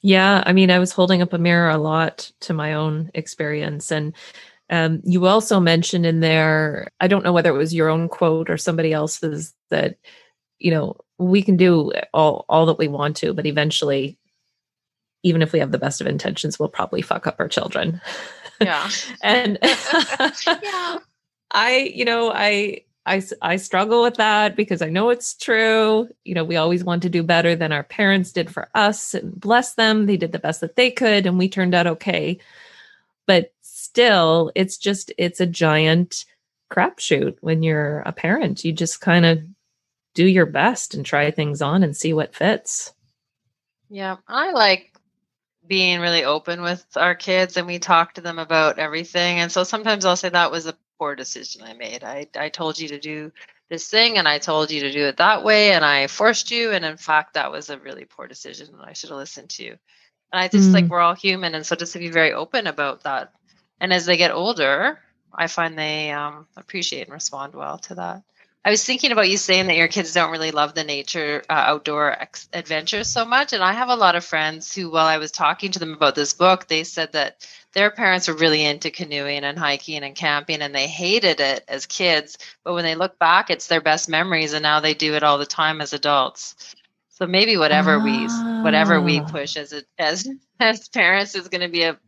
Yeah, 0.00 0.42
I 0.46 0.52
mean, 0.52 0.70
I 0.70 0.78
was 0.78 0.92
holding 0.92 1.22
up 1.22 1.32
a 1.32 1.38
mirror 1.38 1.70
a 1.70 1.78
lot 1.78 2.30
to 2.40 2.54
my 2.54 2.72
own 2.72 3.10
experience 3.14 3.90
and 3.90 4.14
um, 4.70 5.00
you 5.04 5.26
also 5.26 5.60
mentioned 5.60 6.06
in 6.06 6.20
there, 6.20 6.88
I 7.00 7.08
don't 7.08 7.24
know 7.24 7.32
whether 7.32 7.50
it 7.50 7.58
was 7.58 7.74
your 7.74 7.88
own 7.88 8.08
quote 8.08 8.50
or 8.50 8.56
somebody 8.56 8.92
else's, 8.92 9.54
that 9.70 9.96
you 10.58 10.70
know 10.70 10.96
we 11.18 11.42
can 11.42 11.56
do 11.56 11.92
all 12.12 12.44
all 12.48 12.66
that 12.66 12.78
we 12.78 12.88
want 12.88 13.16
to, 13.18 13.32
but 13.32 13.46
eventually, 13.46 14.18
even 15.22 15.42
if 15.42 15.52
we 15.52 15.58
have 15.58 15.72
the 15.72 15.78
best 15.78 16.00
of 16.00 16.06
intentions, 16.06 16.58
we'll 16.58 16.68
probably 16.68 17.02
fuck 17.02 17.26
up 17.26 17.36
our 17.38 17.48
children. 17.48 18.00
Yeah, 18.60 18.88
and 19.22 19.58
yeah. 19.62 20.98
I, 21.50 21.92
you 21.94 22.04
know, 22.04 22.30
I 22.32 22.82
I, 23.08 23.22
I 23.40 23.56
struggle 23.56 24.02
with 24.02 24.16
that 24.16 24.54
because 24.54 24.82
I 24.82 24.90
know 24.90 25.08
it's 25.08 25.34
true. 25.34 26.08
You 26.24 26.34
know, 26.34 26.44
we 26.44 26.56
always 26.56 26.84
want 26.84 27.02
to 27.02 27.08
do 27.08 27.22
better 27.22 27.56
than 27.56 27.72
our 27.72 27.82
parents 27.82 28.32
did 28.32 28.50
for 28.50 28.68
us 28.74 29.14
and 29.14 29.38
bless 29.40 29.74
them. 29.74 30.04
They 30.04 30.18
did 30.18 30.32
the 30.32 30.38
best 30.38 30.60
that 30.60 30.76
they 30.76 30.90
could 30.90 31.24
and 31.24 31.38
we 31.38 31.48
turned 31.48 31.74
out 31.74 31.86
okay. 31.86 32.38
But 33.26 33.52
still, 33.98 34.52
it's 34.54 34.78
just, 34.78 35.12
it's 35.18 35.40
a 35.40 35.46
giant 35.46 36.24
crapshoot 36.70 37.36
when 37.40 37.64
you're 37.64 37.98
a 38.06 38.12
parent. 38.12 38.64
You 38.64 38.72
just 38.72 39.00
kind 39.00 39.26
of 39.26 39.40
do 40.14 40.24
your 40.24 40.46
best 40.46 40.94
and 40.94 41.04
try 41.04 41.32
things 41.32 41.60
on 41.60 41.82
and 41.82 41.96
see 41.96 42.12
what 42.12 42.32
fits. 42.32 42.92
Yeah, 43.90 44.18
I 44.28 44.52
like 44.52 44.92
being 45.66 45.98
really 45.98 46.22
open 46.22 46.62
with 46.62 46.86
our 46.94 47.16
kids 47.16 47.56
and 47.56 47.66
we 47.66 47.80
talk 47.80 48.14
to 48.14 48.20
them 48.20 48.38
about 48.38 48.78
everything. 48.78 49.40
And 49.40 49.50
so 49.50 49.64
sometimes 49.64 50.04
I'll 50.04 50.14
say 50.14 50.28
that 50.28 50.52
was 50.52 50.66
a 50.66 50.78
poor 51.00 51.16
decision 51.16 51.62
I 51.64 51.72
made. 51.72 52.04
I, 52.04 52.28
I 52.38 52.50
told 52.50 52.78
you 52.78 52.86
to 52.90 53.00
do 53.00 53.32
this 53.68 53.88
thing 53.88 54.16
and 54.16 54.28
I 54.28 54.38
told 54.38 54.70
you 54.70 54.80
to 54.82 54.92
do 54.92 55.06
it 55.06 55.16
that 55.16 55.42
way 55.42 55.72
and 55.72 55.84
I 55.84 56.06
forced 56.06 56.52
you. 56.52 56.70
And 56.70 56.84
in 56.84 56.98
fact, 56.98 57.34
that 57.34 57.50
was 57.50 57.68
a 57.68 57.80
really 57.80 58.04
poor 58.04 58.28
decision 58.28 58.68
and 58.72 58.82
I 58.82 58.92
should 58.92 59.10
have 59.10 59.18
listened 59.18 59.48
to 59.50 59.64
you. 59.64 59.76
And 60.32 60.40
I 60.40 60.46
just 60.46 60.70
mm. 60.70 60.74
like 60.74 60.86
we're 60.86 61.00
all 61.00 61.16
human. 61.16 61.56
And 61.56 61.66
so 61.66 61.74
just 61.74 61.94
to 61.94 61.98
be 61.98 62.10
very 62.10 62.32
open 62.32 62.68
about 62.68 63.02
that 63.02 63.32
and 63.80 63.92
as 63.92 64.06
they 64.06 64.16
get 64.16 64.30
older, 64.30 64.98
I 65.32 65.46
find 65.46 65.78
they 65.78 66.10
um, 66.10 66.46
appreciate 66.56 67.02
and 67.02 67.12
respond 67.12 67.54
well 67.54 67.78
to 67.78 67.94
that. 67.96 68.22
I 68.64 68.70
was 68.70 68.84
thinking 68.84 69.12
about 69.12 69.30
you 69.30 69.36
saying 69.36 69.68
that 69.68 69.76
your 69.76 69.88
kids 69.88 70.12
don't 70.12 70.32
really 70.32 70.50
love 70.50 70.74
the 70.74 70.84
nature 70.84 71.42
uh, 71.48 71.52
outdoor 71.52 72.10
ex- 72.10 72.48
adventures 72.52 73.08
so 73.08 73.24
much. 73.24 73.52
And 73.52 73.62
I 73.62 73.72
have 73.72 73.88
a 73.88 73.96
lot 73.96 74.16
of 74.16 74.24
friends 74.24 74.74
who, 74.74 74.90
while 74.90 75.06
I 75.06 75.18
was 75.18 75.30
talking 75.30 75.70
to 75.72 75.78
them 75.78 75.94
about 75.94 76.14
this 76.14 76.34
book, 76.34 76.66
they 76.66 76.84
said 76.84 77.12
that 77.12 77.46
their 77.72 77.90
parents 77.90 78.28
were 78.28 78.34
really 78.34 78.64
into 78.64 78.90
canoeing 78.90 79.44
and 79.44 79.58
hiking 79.58 80.02
and 80.02 80.14
camping 80.14 80.60
and 80.60 80.74
they 80.74 80.86
hated 80.86 81.40
it 81.40 81.64
as 81.68 81.86
kids. 81.86 82.36
But 82.64 82.74
when 82.74 82.84
they 82.84 82.96
look 82.96 83.18
back, 83.18 83.48
it's 83.48 83.68
their 83.68 83.80
best 83.80 84.08
memories. 84.08 84.52
And 84.52 84.64
now 84.64 84.80
they 84.80 84.94
do 84.94 85.14
it 85.14 85.22
all 85.22 85.38
the 85.38 85.46
time 85.46 85.80
as 85.80 85.92
adults. 85.92 86.74
So 87.10 87.26
maybe 87.26 87.56
whatever 87.56 87.98
we 87.98 88.26
whatever 88.62 89.00
we 89.00 89.20
ah. 89.20 89.28
push 89.28 89.56
as 89.56 89.72
a, 89.72 89.82
as 89.98 90.28
as 90.60 90.88
parents 90.88 91.34
is 91.34 91.48
going 91.48 91.62
to 91.62 91.68
be 91.68 91.82
a 91.82 91.98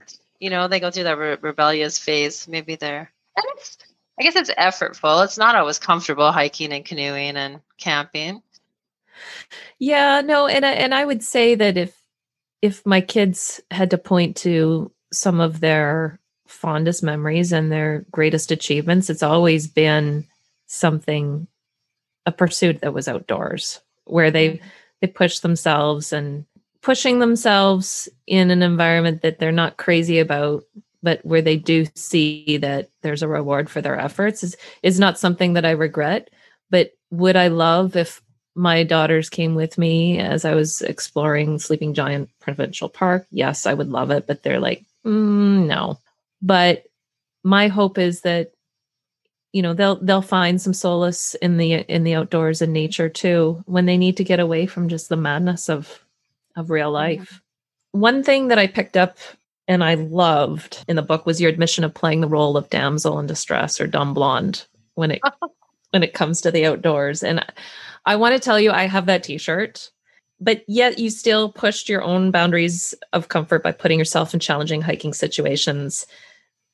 you 0.41 0.51
know 0.51 0.66
they 0.66 0.80
go 0.80 0.91
through 0.91 1.05
that 1.05 1.18
re- 1.18 1.36
rebellious 1.41 1.99
phase. 1.99 2.49
Maybe 2.49 2.74
they're 2.74 3.12
and 3.36 3.47
it's 3.57 3.78
I 4.18 4.22
guess 4.22 4.36
it's 4.36 4.51
effortful. 4.51 5.24
It's 5.24 5.38
not 5.38 5.55
always 5.55 5.78
comfortable 5.78 6.32
hiking 6.32 6.72
and 6.72 6.84
canoeing 6.84 7.36
and 7.36 7.61
camping. 7.78 8.43
Yeah, 9.78 10.20
no, 10.20 10.47
and 10.47 10.64
I, 10.64 10.72
and 10.72 10.95
I 10.95 11.05
would 11.05 11.22
say 11.22 11.55
that 11.55 11.76
if 11.76 11.97
if 12.62 12.84
my 12.84 13.01
kids 13.01 13.61
had 13.70 13.91
to 13.91 13.99
point 13.99 14.36
to 14.36 14.93
some 15.12 15.41
of 15.41 15.61
their 15.61 16.20
fondest 16.47 17.03
memories 17.03 17.53
and 17.53 17.70
their 17.70 18.05
greatest 18.11 18.51
achievements, 18.51 19.09
it's 19.09 19.22
always 19.22 19.66
been 19.66 20.26
something 20.66 21.47
a 22.26 22.32
pursuit 22.32 22.80
that 22.82 22.93
was 22.93 23.09
outdoors 23.09 23.80
where 24.05 24.30
they 24.30 24.51
mm-hmm. 24.51 24.66
they 25.01 25.07
pushed 25.07 25.43
themselves 25.43 26.12
and 26.12 26.45
pushing 26.83 27.18
themselves 27.18 28.09
in 28.26 28.51
an 28.51 28.62
environment 28.62 29.22
that 29.22 29.39
they're 29.39 29.53
not 29.53 29.76
crazy 29.76 30.18
about 30.18 30.64
but 31.03 31.24
where 31.24 31.43
they 31.43 31.57
do 31.57 31.87
see 31.95 32.59
that 32.59 32.91
there's 33.03 33.22
a 33.22 33.28
reward 33.28 33.70
for 33.70 33.81
their 33.81 33.99
efforts 33.99 34.43
is 34.43 34.57
is 34.83 35.01
not 35.01 35.18
something 35.18 35.55
that 35.55 35.64
I 35.64 35.70
regret. 35.70 36.31
But 36.70 36.93
would 37.11 37.37
I 37.37 37.49
love 37.49 37.97
if 37.97 38.22
my 38.55 38.83
daughters 38.85 39.31
came 39.31 39.55
with 39.55 39.78
me 39.78 40.18
as 40.18 40.45
I 40.45 40.55
was 40.55 40.83
exploring 40.83 41.59
Sleeping 41.59 41.95
Giant 41.95 42.28
Provincial 42.41 42.89
Park? 42.89 43.26
Yes, 43.31 43.66
I 43.66 43.74
would 43.74 43.89
love 43.89 44.11
it, 44.11 44.26
but 44.26 44.43
they're 44.43 44.61
like, 44.61 44.85
mm, 45.05 45.66
no. 45.66 45.99
But 46.43 46.85
my 47.43 47.68
hope 47.68 47.99
is 47.99 48.22
that 48.22 48.53
you 49.53 49.62
know 49.62 49.74
they'll 49.74 49.97
they'll 49.97 50.22
find 50.22 50.61
some 50.61 50.74
solace 50.74 51.35
in 51.37 51.57
the 51.57 51.72
in 51.72 52.05
the 52.05 52.14
outdoors 52.14 52.62
and 52.62 52.72
nature 52.72 53.09
too 53.09 53.62
when 53.66 53.87
they 53.87 53.97
need 53.97 54.16
to 54.18 54.24
get 54.24 54.39
away 54.39 54.66
from 54.66 54.89
just 54.89 55.09
the 55.09 55.16
madness 55.16 55.68
of 55.68 56.05
of 56.57 56.70
real 56.70 56.90
life. 56.90 57.20
Mm-hmm. 57.20 58.01
One 58.01 58.22
thing 58.22 58.48
that 58.48 58.59
I 58.59 58.66
picked 58.66 58.96
up 58.96 59.18
and 59.66 59.84
I 59.84 59.94
loved 59.94 60.84
in 60.88 60.96
the 60.96 61.03
book 61.03 61.26
was 61.26 61.40
your 61.40 61.51
admission 61.51 61.84
of 61.84 61.94
playing 61.94 62.20
the 62.20 62.28
role 62.28 62.57
of 62.57 62.70
damsel 62.70 63.18
in 63.18 63.26
distress 63.26 63.80
or 63.80 63.86
dumb 63.86 64.14
blonde 64.14 64.66
when 64.94 65.12
it 65.12 65.20
when 65.90 66.03
it 66.03 66.14
comes 66.14 66.40
to 66.40 66.51
the 66.51 66.66
outdoors. 66.66 67.22
And 67.22 67.44
I 68.07 68.16
want 68.16 68.34
to 68.34 68.40
tell 68.40 68.61
you, 68.61 68.70
I 68.70 68.86
have 68.86 69.07
that 69.07 69.22
T-shirt, 69.24 69.90
but 70.40 70.62
yet 70.68 70.98
you 70.98 71.11
still 71.11 71.53
pushed 71.53 71.88
your 71.88 72.03
own 72.03 72.30
boundaries 72.30 72.94
of 73.12 73.28
comfort 73.28 73.62
by 73.62 73.72
putting 73.72 73.98
yourself 73.98 74.32
in 74.32 74.40
challenging 74.40 74.82
hiking 74.82 75.12
situations 75.12 76.07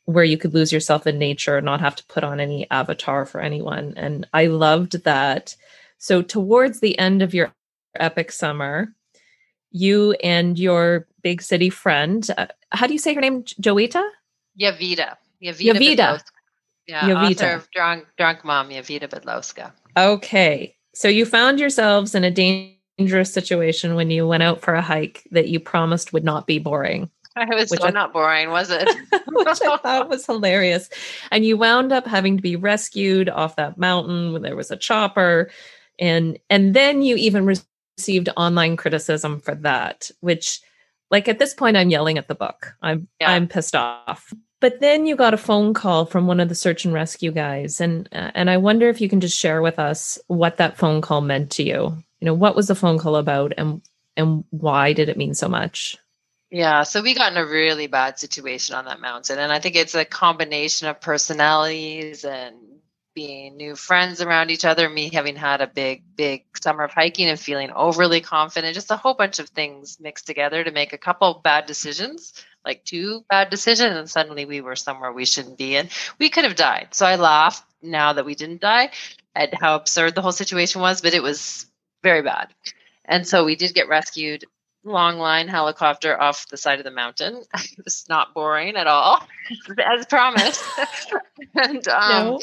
where 0.05 0.25
you 0.25 0.39
could 0.39 0.55
lose 0.55 0.73
yourself 0.73 1.07
in 1.07 1.19
nature, 1.19 1.61
not 1.61 1.81
have 1.81 1.97
to 1.97 2.07
put 2.07 2.25
on 2.25 2.41
any 2.41 2.71
avatar 2.71 3.27
for 3.27 3.41
anyone. 3.41 3.93
And 3.97 4.27
I 4.33 4.47
loved 4.47 5.05
that. 5.05 5.57
So 5.99 6.23
towards 6.23 6.81
the 6.81 6.99
end 6.99 7.23
of 7.23 7.35
your 7.35 7.53
epic 7.99 8.31
summer, 8.31 8.95
you 9.77 10.13
and 10.23 10.59
your 10.59 11.07
big 11.23 11.43
city 11.43 11.71
friend. 11.71 12.29
Uh, 12.37 12.47
how 12.73 12.87
do 12.87 12.93
you 12.93 12.99
say 12.99 13.15
her 13.15 13.21
name? 13.21 13.43
Joita? 13.45 14.03
Jowita. 14.59 15.17
Jowita. 15.43 15.77
Jowita. 15.77 16.23
Yeah, 16.87 17.01
Jowita. 17.03 17.31
author 17.33 17.53
of 17.53 17.71
Drunk, 17.73 18.07
Drunk 18.17 18.45
Mom, 18.45 18.71
Jowita 18.71 19.09
Bydlowska. 19.09 19.73
Okay. 19.97 20.77
So 20.95 21.09
you 21.09 21.27
found 21.27 21.61
yourselves 21.61 22.15
in 22.15 22.25
a 22.25 22.31
dangerous 22.31 23.33
situation 23.33 23.97
when 23.97 24.11
you 24.11 24.27
went 24.27 24.43
out 24.43 24.63
for 24.63 24.75
a 24.75 24.83
hike 24.83 25.27
that 25.33 25.49
you 25.49 25.61
promised 25.61 26.13
would 26.13 26.25
not 26.25 26.47
be 26.47 26.59
boring. 26.59 27.11
I 27.37 27.45
was 27.55 27.69
so 27.69 27.87
I, 27.87 27.91
not 27.91 28.15
boring, 28.15 28.49
was 28.49 28.71
it? 28.71 28.89
which 29.29 29.61
I 29.63 29.77
thought 29.77 30.09
was 30.09 30.25
hilarious. 30.25 30.89
And 31.31 31.45
you 31.45 31.59
wound 31.59 31.93
up 31.93 32.07
having 32.07 32.37
to 32.37 32.43
be 32.43 32.57
rescued 32.57 33.29
off 33.29 33.57
that 33.57 33.77
mountain 33.77 34.33
when 34.33 34.41
there 34.41 34.57
was 34.57 34.71
a 34.71 34.77
chopper. 34.77 35.51
And 35.99 36.39
and 36.49 36.73
then 36.73 37.03
you 37.03 37.17
even 37.17 37.45
received 37.97 38.29
online 38.37 38.77
criticism 38.77 39.41
for 39.41 39.55
that, 39.57 40.11
which 40.21 40.61
like 41.11 41.29
at 41.29 41.39
this 41.39 41.55
point 41.55 41.77
I'm 41.77 41.91
yelling 41.91 42.19
at 42.19 42.29
the 42.29 42.35
book. 42.35 42.75
I'm 42.83 43.09
yeah. 43.21 43.31
I'm 43.31 43.49
pissed 43.49 43.75
off. 43.75 44.33
But 44.61 44.81
then 44.81 45.07
you 45.07 45.17
got 45.17 45.35
a 45.35 45.39
phone 45.39 45.75
call 45.75 46.07
from 46.07 46.27
one 46.27 46.41
of 46.41 46.49
the 46.49 46.55
search 46.55 46.85
and 46.85 46.95
rescue 46.95 47.31
guys 47.31 47.81
and 47.81 48.09
uh, 48.13 48.31
and 48.35 48.51
I 48.51 48.57
wonder 48.57 48.89
if 48.89 49.01
you 49.01 49.09
can 49.09 49.21
just 49.21 49.39
share 49.39 49.63
with 49.63 49.79
us 49.79 50.19
what 50.29 50.57
that 50.57 50.77
phone 50.77 51.01
call 51.01 51.21
meant 51.21 51.51
to 51.53 51.63
you. 51.63 51.97
You 52.21 52.27
know, 52.27 52.35
what 52.35 52.57
was 52.57 52.69
the 52.69 52.75
phone 52.75 52.99
call 52.99 53.17
about 53.17 53.53
and 53.57 53.83
and 54.17 54.45
why 54.51 54.93
did 54.93 55.09
it 55.09 55.19
mean 55.19 55.35
so 55.35 55.49
much? 55.49 55.97
Yeah, 56.51 56.85
so 56.85 57.03
we 57.03 57.15
got 57.15 57.33
in 57.33 57.39
a 57.39 57.45
really 57.45 57.89
bad 57.89 58.19
situation 58.19 58.77
on 58.77 58.87
that 58.87 59.01
mountain 59.01 59.39
and 59.39 59.53
I 59.53 59.59
think 59.59 59.77
it's 59.77 59.95
a 59.95 60.05
combination 60.05 60.89
of 60.89 61.01
personalities 61.01 62.25
and 62.25 62.57
being 63.17 63.57
new 63.57 63.75
friends 63.75 64.21
around 64.21 64.51
each 64.51 64.67
other, 64.67 64.89
me 64.89 65.09
having 65.09 65.37
had 65.37 65.63
a 65.63 65.67
big, 65.67 66.05
big 66.15 66.45
summer 66.61 66.85
of 66.85 66.93
hiking 66.93 67.27
and 67.29 67.41
feeling 67.41 67.71
overly 67.71 68.21
confident, 68.21 68.75
just 68.75 68.91
a 68.91 68.97
whole 68.97 69.15
bunch 69.15 69.39
of 69.39 69.49
things 69.49 69.99
mixed 69.99 70.27
together 70.27 70.63
to 70.63 70.71
make 70.71 70.93
a 70.93 70.99
couple 70.99 71.41
bad 71.43 71.65
decisions, 71.65 72.35
like 72.63 72.85
two 72.85 73.25
bad 73.31 73.49
decisions, 73.49 73.97
and 73.97 74.11
suddenly 74.11 74.45
we 74.45 74.61
were 74.61 74.77
somewhere 74.77 75.13
we 75.13 75.25
shouldn't 75.25 75.57
be 75.57 75.75
in. 75.75 75.89
We 76.19 76.29
could 76.29 76.45
have 76.45 76.57
died. 76.57 76.89
So 76.93 77.07
I 77.07 77.17
laugh 77.17 77.67
now 77.81 78.13
that 78.13 78.27
we 78.27 78.35
didn't 78.35 78.61
die 78.61 78.91
at 79.35 79.55
how 79.55 79.77
absurd 79.77 80.15
the 80.15 80.23
whole 80.23 80.33
situation 80.33 80.83
was, 80.83 81.01
but 81.01 81.15
it 81.15 81.23
was 81.23 81.67
very 82.03 82.23
bad. 82.23 82.53
And 83.07 83.27
so 83.27 83.47
we 83.47 83.57
did 83.57 83.75
get 83.75 83.89
rescued 83.89 84.45
long 84.85 85.19
line 85.19 85.49
helicopter 85.49 86.21
off 86.21 86.49
the 86.49 86.59
side 86.59 86.81
of 86.81 86.85
the 86.85 86.91
mountain. 86.91 87.43
it 87.55 87.85
was 87.85 88.05
not 88.11 88.35
boring 88.35 88.77
at 88.77 88.87
all, 88.87 89.27
as 89.79 90.05
promised. 90.05 90.63
and 91.55 91.89
um, 91.89 92.11
no. 92.11 92.41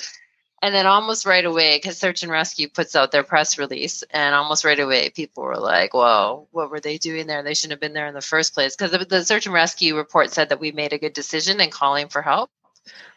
And 0.64 0.74
then 0.74 0.86
almost 0.86 1.26
right 1.26 1.44
away, 1.44 1.76
because 1.76 1.98
Search 1.98 2.24
and 2.24 2.32
Rescue 2.32 2.70
puts 2.70 2.96
out 2.96 3.12
their 3.12 3.24
press 3.24 3.58
release, 3.58 4.02
and 4.10 4.34
almost 4.34 4.64
right 4.64 4.80
away, 4.80 5.10
people 5.10 5.44
were 5.44 5.58
like, 5.58 5.94
"Whoa, 5.94 6.48
what 6.52 6.72
were 6.72 6.80
they 6.80 6.98
doing 6.98 7.28
there? 7.28 7.44
They 7.44 7.54
shouldn't 7.54 7.74
have 7.74 7.82
been 7.82 7.92
there 7.92 8.08
in 8.08 8.14
the 8.14 8.22
first 8.22 8.54
place." 8.54 8.74
Because 8.74 8.92
the, 8.92 9.00
the 9.04 9.26
Search 9.26 9.46
and 9.46 9.54
Rescue 9.54 9.98
report 9.98 10.32
said 10.32 10.48
that 10.50 10.62
we 10.62 10.72
made 10.72 10.94
a 10.94 10.98
good 10.98 11.12
decision 11.12 11.60
in 11.60 11.70
calling 11.70 12.08
for 12.08 12.22
help, 12.22 12.50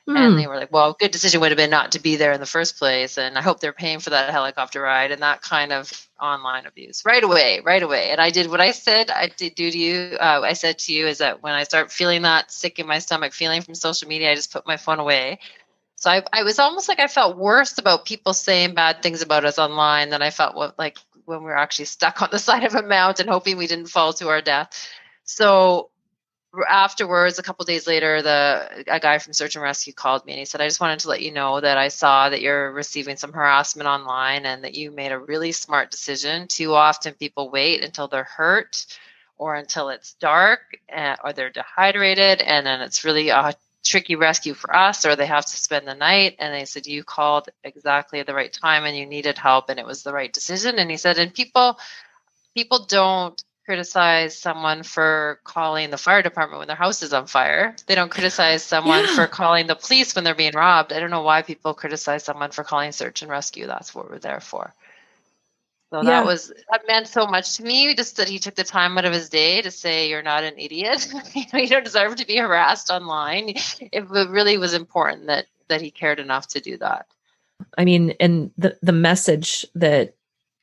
mm. 0.09 0.17
and 0.17 0.33
hmm. 0.33 0.41
they 0.41 0.49
were 0.49 0.57
like, 0.57 0.73
"Well, 0.73 0.97
good 0.99 1.13
decision 1.13 1.41
would 1.41 1.53
have 1.53 1.57
been 1.57 1.71
not 1.71 1.93
to 1.93 2.01
be 2.01 2.17
there 2.17 2.33
in 2.33 2.41
the 2.41 2.47
first 2.47 2.79
place." 2.79 3.17
And 3.17 3.39
I 3.39 3.43
hope 3.43 3.61
they're 3.61 3.73
paying 3.73 4.01
for 4.01 4.11
that 4.11 4.31
helicopter 4.31 4.81
ride 4.83 5.13
and 5.13 5.23
that 5.23 5.41
kind 5.41 5.73
of 5.73 6.09
online 6.21 6.67
abuse 6.67 7.05
right 7.07 7.23
away, 7.23 7.61
right 7.65 7.85
away. 7.85 8.11
And 8.11 8.21
I 8.21 8.31
did 8.31 8.51
what 8.51 8.61
I 8.61 8.73
said 8.73 9.09
I 9.09 9.29
did 9.29 9.55
do 9.55 9.71
to 9.71 9.79
you. 9.79 10.17
Uh, 10.19 10.41
I 10.43 10.55
said 10.55 10.81
to 10.81 10.93
you 10.93 11.07
is 11.07 11.19
that 11.19 11.45
when 11.45 11.53
I 11.53 11.63
start 11.63 11.93
feeling 11.93 12.23
that 12.23 12.51
sick 12.51 12.81
in 12.81 12.89
my 12.89 12.99
stomach, 12.99 13.33
feeling 13.33 13.63
from 13.63 13.77
social 13.77 14.09
media, 14.09 14.33
I 14.33 14.35
just 14.35 14.53
put 14.53 14.67
my 14.67 14.79
phone 14.79 14.99
away 14.99 15.39
so 15.97 16.11
I, 16.11 16.23
I 16.33 16.43
was 16.43 16.59
almost 16.59 16.89
like 16.89 17.01
I 17.01 17.07
felt 17.07 17.39
worse 17.39 17.79
about 17.79 18.05
people 18.05 18.35
saying 18.35 18.75
bad 18.75 19.03
things 19.03 19.23
about 19.23 19.47
us 19.47 19.59
online 19.59 20.11
than 20.11 20.21
I 20.23 20.31
felt 20.31 20.55
what, 20.55 20.79
like 20.79 20.99
when 21.25 21.39
we 21.39 21.47
were 21.47 21.57
actually 21.57 21.87
stuck 21.87 22.21
on 22.23 22.29
the 22.31 22.39
side 22.49 22.65
of 22.65 22.75
a 22.75 22.83
mountain, 22.83 23.29
hoping 23.29 23.57
we 23.57 23.67
didn't 23.67 23.87
fall 23.89 24.13
to 24.15 24.29
our 24.29 24.43
death. 24.43 24.89
So 25.25 25.91
afterwards, 26.69 27.39
a 27.39 27.43
couple 27.43 27.65
days 27.65 27.87
later, 27.87 28.21
the 28.21 28.85
a 28.89 29.01
guy 29.01 29.19
from 29.19 29.33
Search 29.33 29.57
and 29.57 29.63
Rescue 29.63 29.95
called 29.95 30.27
me 30.27 30.35
and 30.35 30.39
he 30.39 30.45
said, 30.45 30.61
"I 30.61 30.67
just 30.67 30.81
wanted 30.81 31.01
to 31.01 31.09
let 31.09 31.23
you 31.23 31.33
know 31.33 31.61
that 31.61 31.79
I 31.79 31.89
saw 31.89 32.29
that 32.29 32.43
you're 32.43 32.73
receiving 32.73 33.17
some 33.17 33.33
harassment 33.33 33.89
online 33.89 34.45
and 34.45 34.65
that 34.65 34.75
you 34.75 34.91
made 34.91 35.13
a 35.13 35.19
really 35.19 35.53
smart 35.53 35.91
decision. 35.91 36.47
Too 36.47 36.75
often, 36.75 37.15
people 37.15 37.51
wait 37.51 37.83
until 37.83 38.09
they're 38.09 38.25
hurt." 38.25 38.87
Or 39.39 39.55
until 39.55 39.91
it's 39.91 40.15
dark, 40.15 40.61
uh, 40.91 41.17
or 41.23 41.35
they're 41.35 41.51
dehydrated, 41.51 42.41
and 42.41 42.67
then 42.67 42.81
it's 42.81 43.05
really 43.05 43.29
a 43.29 43.55
tricky 43.87 44.16
rescue 44.16 44.55
for 44.55 44.74
us 44.74 45.05
or 45.05 45.16
they 45.16 45.26
have 45.26 45.47
to 45.47 45.57
spend 45.57 45.87
the 45.87 45.95
night 45.95 46.37
and 46.39 46.55
they 46.55 46.64
said 46.64 46.87
you 46.87 47.05
called 47.05 47.49
exactly 47.64 48.20
at 48.20 48.26
the 48.26 48.34
right 48.34 48.53
time 48.53 48.84
and 48.84 48.97
you 48.97 49.07
needed 49.07 49.39
help 49.39 49.68
and 49.68 49.78
it 49.78 49.87
was 49.87 50.03
the 50.03 50.12
right 50.12 50.32
decision. 50.32 50.78
And 50.78 50.91
he 50.91 50.97
said 50.97 51.18
and 51.18 51.32
people 51.32 51.78
people 52.55 52.84
don't 52.87 53.43
criticize 53.64 54.37
someone 54.37 54.82
for 54.84 55.41
calling 55.43 55.91
the 55.91 55.99
fire 55.99 56.22
department 56.22 56.61
when 56.61 56.68
their 56.68 56.76
house 56.76 57.03
is 57.03 57.12
on 57.12 57.26
fire. 57.26 57.74
They 57.87 57.97
don't 57.97 58.11
criticize 58.11 58.62
someone 58.62 59.05
yeah. 59.05 59.14
for 59.14 59.26
calling 59.26 59.66
the 59.66 59.74
police 59.74 60.14
when 60.14 60.22
they're 60.22 60.37
being 60.37 60.55
robbed. 60.55 60.93
I 60.93 61.01
don't 61.01 61.11
know 61.11 61.22
why 61.22 61.43
people 61.43 61.74
criticize 61.74 62.22
someone 62.22 62.53
for 62.53 62.62
calling 62.62 62.93
search 62.93 63.22
and 63.22 63.30
rescue. 63.30 63.66
That's 63.66 63.95
what 63.95 64.09
we're 64.09 64.20
there 64.20 64.41
for 64.41 64.72
so 65.91 66.03
yeah. 66.03 66.11
that 66.11 66.26
was 66.26 66.53
that 66.70 66.82
meant 66.89 67.07
so 67.07 67.26
much 67.26 67.57
to 67.57 67.62
me. 67.62 67.95
Just 67.95 68.16
that 68.16 68.28
he 68.28 68.39
took 68.39 68.57
the 68.57 68.64
time 68.64 68.99
out 68.99 69.05
of 69.05 69.12
his 69.12 69.28
day 69.28 69.62
to 69.62 69.70
say, 69.70 70.09
"You're 70.09 70.22
not 70.22 70.43
an 70.43 70.59
idiot. 70.59 71.09
you 71.34 71.68
don't 71.68 71.84
deserve 71.84 72.16
to 72.16 72.26
be 72.26 72.37
harassed 72.37 72.91
online." 72.91 73.55
It 73.80 74.09
really 74.11 74.59
was 74.59 74.74
important 74.74 75.26
that 75.26 75.47
that 75.68 75.80
he 75.80 75.91
cared 75.91 76.18
enough 76.18 76.49
to 76.49 76.61
do 76.61 76.76
that. 76.78 77.07
I 77.78 77.84
mean, 77.84 78.14
and 78.18 78.51
the 78.59 78.76
the 78.82 78.93
message 78.93 79.64
that 79.74 80.14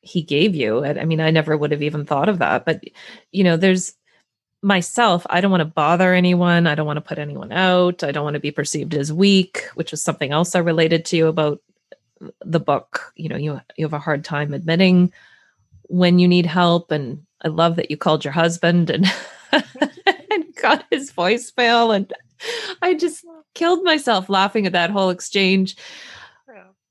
he 0.02 0.22
gave 0.22 0.54
you. 0.54 0.86
I 0.86 1.06
mean, 1.06 1.22
I 1.22 1.32
never 1.32 1.56
would 1.56 1.72
have 1.72 1.82
even 1.82 2.06
thought 2.06 2.28
of 2.28 2.40
that. 2.40 2.66
But 2.66 2.84
you 3.32 3.44
know, 3.44 3.56
there's 3.56 3.94
myself. 4.62 5.26
I 5.30 5.40
don't 5.40 5.52
want 5.52 5.62
to 5.62 5.66
bother 5.66 6.14
anyone. 6.14 6.68
I 6.68 6.76
don't 6.76 6.86
want 6.86 6.98
to 6.98 7.02
put 7.02 7.18
anyone 7.18 7.54
out. 7.54 8.04
I 8.04 8.12
don't 8.12 8.26
want 8.26 8.36
to 8.36 8.42
be 8.42 8.52
perceived 8.52 8.94
as 8.94 9.14
weak, 9.14 9.64
which 9.76 9.94
is 9.94 10.02
something 10.02 10.32
else 10.32 10.54
I 10.56 10.60
related 10.60 11.06
to 11.06 11.18
you 11.18 11.28
about 11.28 11.62
the 12.42 12.60
book, 12.60 13.12
you 13.16 13.30
know, 13.30 13.38
you 13.38 13.60
you 13.78 13.86
have 13.86 13.94
a 13.94 14.00
hard 14.00 14.24
time 14.24 14.54
admitting 14.54 15.12
when 15.84 16.20
you 16.20 16.28
need 16.28 16.46
help 16.46 16.92
and 16.92 17.24
I 17.44 17.50
love 17.50 17.76
that 17.76 17.92
you 17.92 17.98
called 17.98 18.24
your 18.24 18.32
husband 18.34 18.90
and 18.90 19.06
and 19.52 20.46
got 20.62 20.86
his 20.90 21.12
voicemail 21.12 21.96
and 21.96 22.12
I 22.82 22.94
just 22.94 23.26
killed 23.54 23.84
myself 23.84 24.30
laughing 24.30 24.66
at 24.66 24.74
that 24.74 24.90
whole 24.90 25.10
exchange. 25.10 25.76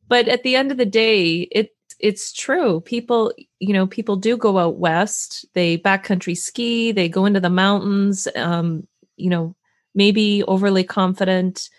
But 0.09 0.29
at 0.29 0.43
the 0.43 0.57
end 0.57 0.71
of 0.71 0.77
the 0.77 0.87
day, 0.87 1.49
it 1.53 1.75
it's 1.99 2.33
true. 2.33 2.81
People, 2.81 3.33
you 3.61 3.73
know, 3.73 3.87
people 3.87 4.17
do 4.17 4.37
go 4.37 4.59
out 4.59 4.77
west. 4.77 5.47
They 5.55 5.79
backcountry 5.79 6.37
ski. 6.37 6.93
They 6.93 7.09
go 7.09 7.25
into 7.25 7.41
the 7.41 7.49
mountains. 7.49 8.29
Um, 8.35 8.87
you 9.17 9.31
know, 9.31 9.55
maybe 9.95 10.43
overly 10.45 10.85
confident, 10.85 11.71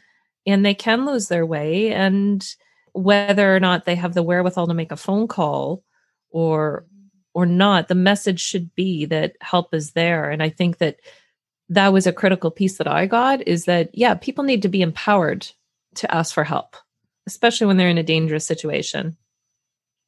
and 0.47 0.65
they 0.65 0.73
can 0.73 1.05
lose 1.05 1.27
their 1.27 1.45
way. 1.45 1.93
And 1.93 2.43
whether 2.93 3.55
or 3.55 3.59
not 3.59 3.85
they 3.85 3.95
have 3.95 4.13
the 4.13 4.23
wherewithal 4.23 4.67
to 4.67 4.73
make 4.73 4.91
a 4.91 4.97
phone 4.97 5.27
call, 5.27 5.83
or 6.29 6.85
or 7.33 7.45
not, 7.45 7.87
the 7.87 7.95
message 7.95 8.39
should 8.39 8.73
be 8.75 9.05
that 9.05 9.35
help 9.41 9.73
is 9.73 9.91
there. 9.91 10.29
And 10.29 10.43
I 10.43 10.49
think 10.49 10.77
that 10.77 10.97
that 11.69 11.91
was 11.91 12.05
a 12.05 12.13
critical 12.13 12.51
piece 12.51 12.77
that 12.77 12.87
I 12.87 13.07
got 13.07 13.47
is 13.47 13.65
that 13.65 13.89
yeah, 13.93 14.13
people 14.13 14.43
need 14.43 14.61
to 14.61 14.69
be 14.69 14.81
empowered 14.81 15.47
to 15.95 16.13
ask 16.13 16.33
for 16.33 16.43
help, 16.43 16.75
especially 17.27 17.67
when 17.67 17.77
they're 17.77 17.89
in 17.89 17.97
a 17.97 18.03
dangerous 18.03 18.45
situation. 18.45 19.17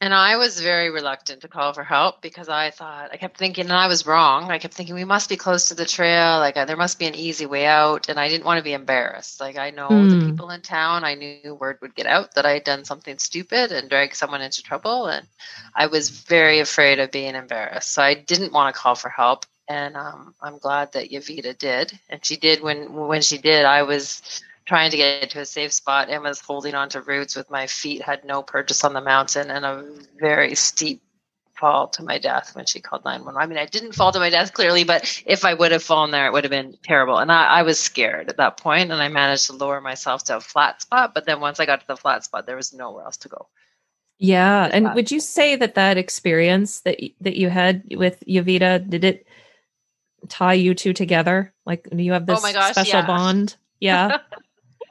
And 0.01 0.13
I 0.13 0.35
was 0.35 0.59
very 0.59 0.89
reluctant 0.89 1.41
to 1.41 1.47
call 1.47 1.71
for 1.71 1.83
help 1.83 2.21
because 2.21 2.49
I 2.49 2.69
thought, 2.69 3.09
I 3.13 3.17
kept 3.17 3.37
thinking, 3.37 3.65
and 3.65 3.73
I 3.73 3.87
was 3.87 4.05
wrong. 4.05 4.51
I 4.51 4.59
kept 4.59 4.73
thinking, 4.73 4.93
we 4.93 5.05
must 5.05 5.29
be 5.29 5.37
close 5.37 5.69
to 5.69 5.73
the 5.73 5.85
trail. 5.85 6.37
Like, 6.39 6.57
uh, 6.57 6.65
there 6.65 6.75
must 6.75 6.99
be 6.99 7.05
an 7.05 7.15
easy 7.15 7.45
way 7.45 7.65
out. 7.65 8.09
And 8.09 8.19
I 8.19 8.27
didn't 8.27 8.45
want 8.45 8.57
to 8.57 8.63
be 8.63 8.73
embarrassed. 8.73 9.39
Like, 9.39 9.57
I 9.57 9.69
know 9.69 9.87
mm. 9.87 10.09
the 10.09 10.19
hmm. 10.19 10.29
people 10.31 10.49
in 10.49 10.61
town. 10.61 11.05
I 11.05 11.15
knew 11.15 11.55
word 11.55 11.77
would 11.81 11.95
get 11.95 12.07
out 12.07 12.35
that 12.35 12.45
I 12.45 12.51
had 12.51 12.65
done 12.65 12.83
something 12.83 13.17
stupid 13.19 13.71
and 13.71 13.89
dragged 13.89 14.15
someone 14.15 14.41
into 14.41 14.63
trouble. 14.63 15.07
And 15.07 15.25
I 15.73 15.87
was 15.87 16.09
very 16.09 16.59
afraid 16.59 16.99
of 16.99 17.11
being 17.11 17.35
embarrassed. 17.35 17.93
So 17.93 18.01
I 18.01 18.15
didn't 18.15 18.51
want 18.51 18.75
to 18.75 18.79
call 18.79 18.95
for 18.95 19.09
help. 19.09 19.45
And 19.69 19.95
um, 19.95 20.35
I'm 20.41 20.57
glad 20.57 20.91
that 20.91 21.09
Jowita 21.09 21.57
did. 21.57 21.97
And 22.09 22.23
she 22.23 22.35
did 22.35 22.61
when, 22.61 22.93
when 22.93 23.21
she 23.21 23.37
did, 23.37 23.63
I 23.63 23.83
was 23.83 24.21
trying 24.66 24.91
to 24.91 24.97
get 24.97 25.30
to 25.30 25.41
a 25.41 25.45
safe 25.45 25.72
spot 25.72 26.09
and 26.09 26.24
was 26.24 26.39
holding 26.39 26.74
onto 26.74 26.99
roots 26.99 27.36
with 27.36 27.49
my 27.49 27.68
feet 27.68 28.01
had 28.01 28.26
no 28.26 28.41
purchase 28.41 28.84
on 28.84 28.93
the 28.93 29.01
mountain 29.01 29.51
and 29.51 29.63
a 29.63 29.86
very 30.20 30.55
steep 30.55 31.01
fall 31.55 31.88
to 31.88 32.03
my 32.03 32.18
death 32.18 32.55
when 32.55 32.66
she 32.66 32.82
called 32.82 33.05
911. 33.05 33.41
I 33.41 33.45
mean, 33.47 33.57
I 33.57 33.66
didn't 33.66 33.93
fall 33.93 34.11
to 34.11 34.20
my 34.20 34.30
death 34.30 34.53
clearly, 34.53 34.84
but 34.84 35.24
if 35.26 35.45
I 35.45 35.53
would 35.53 35.72
have 35.72 35.84
fallen 35.84 36.11
there, 36.11 36.28
it 36.28 36.34
would 36.34 36.43
have 36.43 36.51
been 36.51 36.78
terrible. 36.84 37.18
And 37.18 37.32
I, 37.32 37.45
I, 37.45 37.61
was 37.63 37.80
scared 37.80 38.30
at 38.30 38.38
that 38.38 38.57
point, 38.57 38.91
and 38.91 39.01
I 39.01 39.07
managed 39.07 39.47
to 39.47 39.53
lower 39.53 39.80
myself 39.80 40.26
to 40.26 40.38
a 40.38 40.41
flat 40.41 40.82
spot. 40.82 41.13
But 41.13 41.26
then 41.26 41.39
once 41.39 41.59
I 41.59 41.66
got 41.66 41.80
to 41.80 41.88
the 41.88 41.95
flat 41.95 42.26
spot, 42.26 42.45
there 42.45 42.57
was 42.57 42.74
nowhere 42.74 43.05
else 43.05 43.18
to 43.18 43.30
go. 43.30 43.47
Yeah, 44.18 44.70
and 44.72 44.93
would 44.95 45.11
you 45.11 45.20
say 45.20 45.55
that 45.57 45.76
that 45.76 45.97
experience 45.97 46.82
that 46.82 47.01
that 47.20 47.36
you 47.36 47.49
had 47.49 47.84
with 47.97 48.24
Jowita 48.26 48.89
did 48.89 49.03
it 49.03 49.28
tie 50.30 50.53
you 50.53 50.74
two 50.74 50.93
together? 50.93 51.53
Like, 51.66 51.89
do 51.89 52.01
you 52.01 52.13
have 52.13 52.24
oh 52.24 52.34
this 52.34 52.45
oh 52.45 52.53
gosh, 52.53 52.72
special 52.72 52.99
yeah. 52.99 53.07
bond? 53.07 53.55
Yeah. 53.80 54.18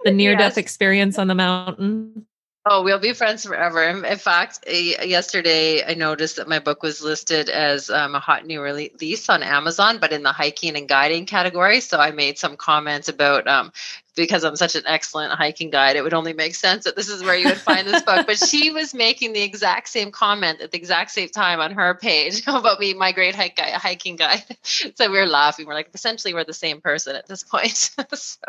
the 0.05 0.11
near 0.11 0.37
death 0.37 0.53
yes. 0.53 0.59
experience 0.59 1.19
on 1.19 1.29
the 1.29 1.35
mountain? 1.35 2.27
Oh, 2.67 2.83
we'll 2.83 2.99
be 2.99 3.13
friends 3.13 3.45
forever. 3.45 3.83
In 3.83 4.17
fact, 4.17 4.61
yesterday 4.67 5.85
I 5.85 5.93
noticed 5.93 6.37
that 6.37 6.49
my 6.49 6.61
book 6.61 6.83
was 6.83 7.03
listed 7.03 7.51
as 7.51 7.91
um, 7.91 8.15
a 8.15 8.21
hot 8.21 8.47
new 8.47 8.63
release 8.63 9.29
on 9.29 9.43
Amazon, 9.43 9.99
but 10.01 10.15
in 10.15 10.23
the 10.23 10.33
hiking 10.33 10.75
and 10.75 10.89
guiding 10.89 11.27
category. 11.27 11.81
So 11.81 11.99
I 11.99 12.11
made 12.11 12.39
some 12.39 12.57
comments 12.57 13.11
about 13.11 13.47
um, 13.47 13.71
because 14.17 14.45
I'm 14.45 14.57
such 14.57 14.77
an 14.77 14.85
excellent 14.87 15.33
hiking 15.33 15.71
guide, 15.71 15.97
it 15.97 16.03
would 16.03 16.15
only 16.15 16.33
make 16.33 16.55
sense 16.55 16.85
that 16.85 16.97
this 16.97 17.09
is 17.09 17.23
where 17.23 17.37
you 17.37 17.49
would 17.49 17.59
find 17.59 17.87
this 17.87 18.03
book. 18.03 18.27
But 18.27 18.39
she 18.39 18.71
was 18.71 18.95
making 18.95 19.33
the 19.33 19.43
exact 19.43 19.89
same 19.89 20.11
comment 20.11 20.61
at 20.61 20.71
the 20.71 20.79
exact 20.79 21.11
same 21.11 21.29
time 21.29 21.61
on 21.61 21.73
her 21.73 21.95
page 21.95 22.43
about 22.47 22.79
me, 22.81 22.95
my 22.95 23.13
great 23.13 23.35
hike 23.35 23.57
guide, 23.57 23.75
hiking 23.75 24.17
guide. 24.17 24.45
so 24.63 25.11
we 25.11 25.19
were 25.19 25.27
laughing. 25.27 25.67
We're 25.67 25.75
like, 25.75 25.91
essentially, 25.95 26.35
we're 26.35 26.45
the 26.45 26.53
same 26.53 26.81
person 26.81 27.17
at 27.17 27.27
this 27.27 27.43
point. 27.43 27.77
so. 28.15 28.41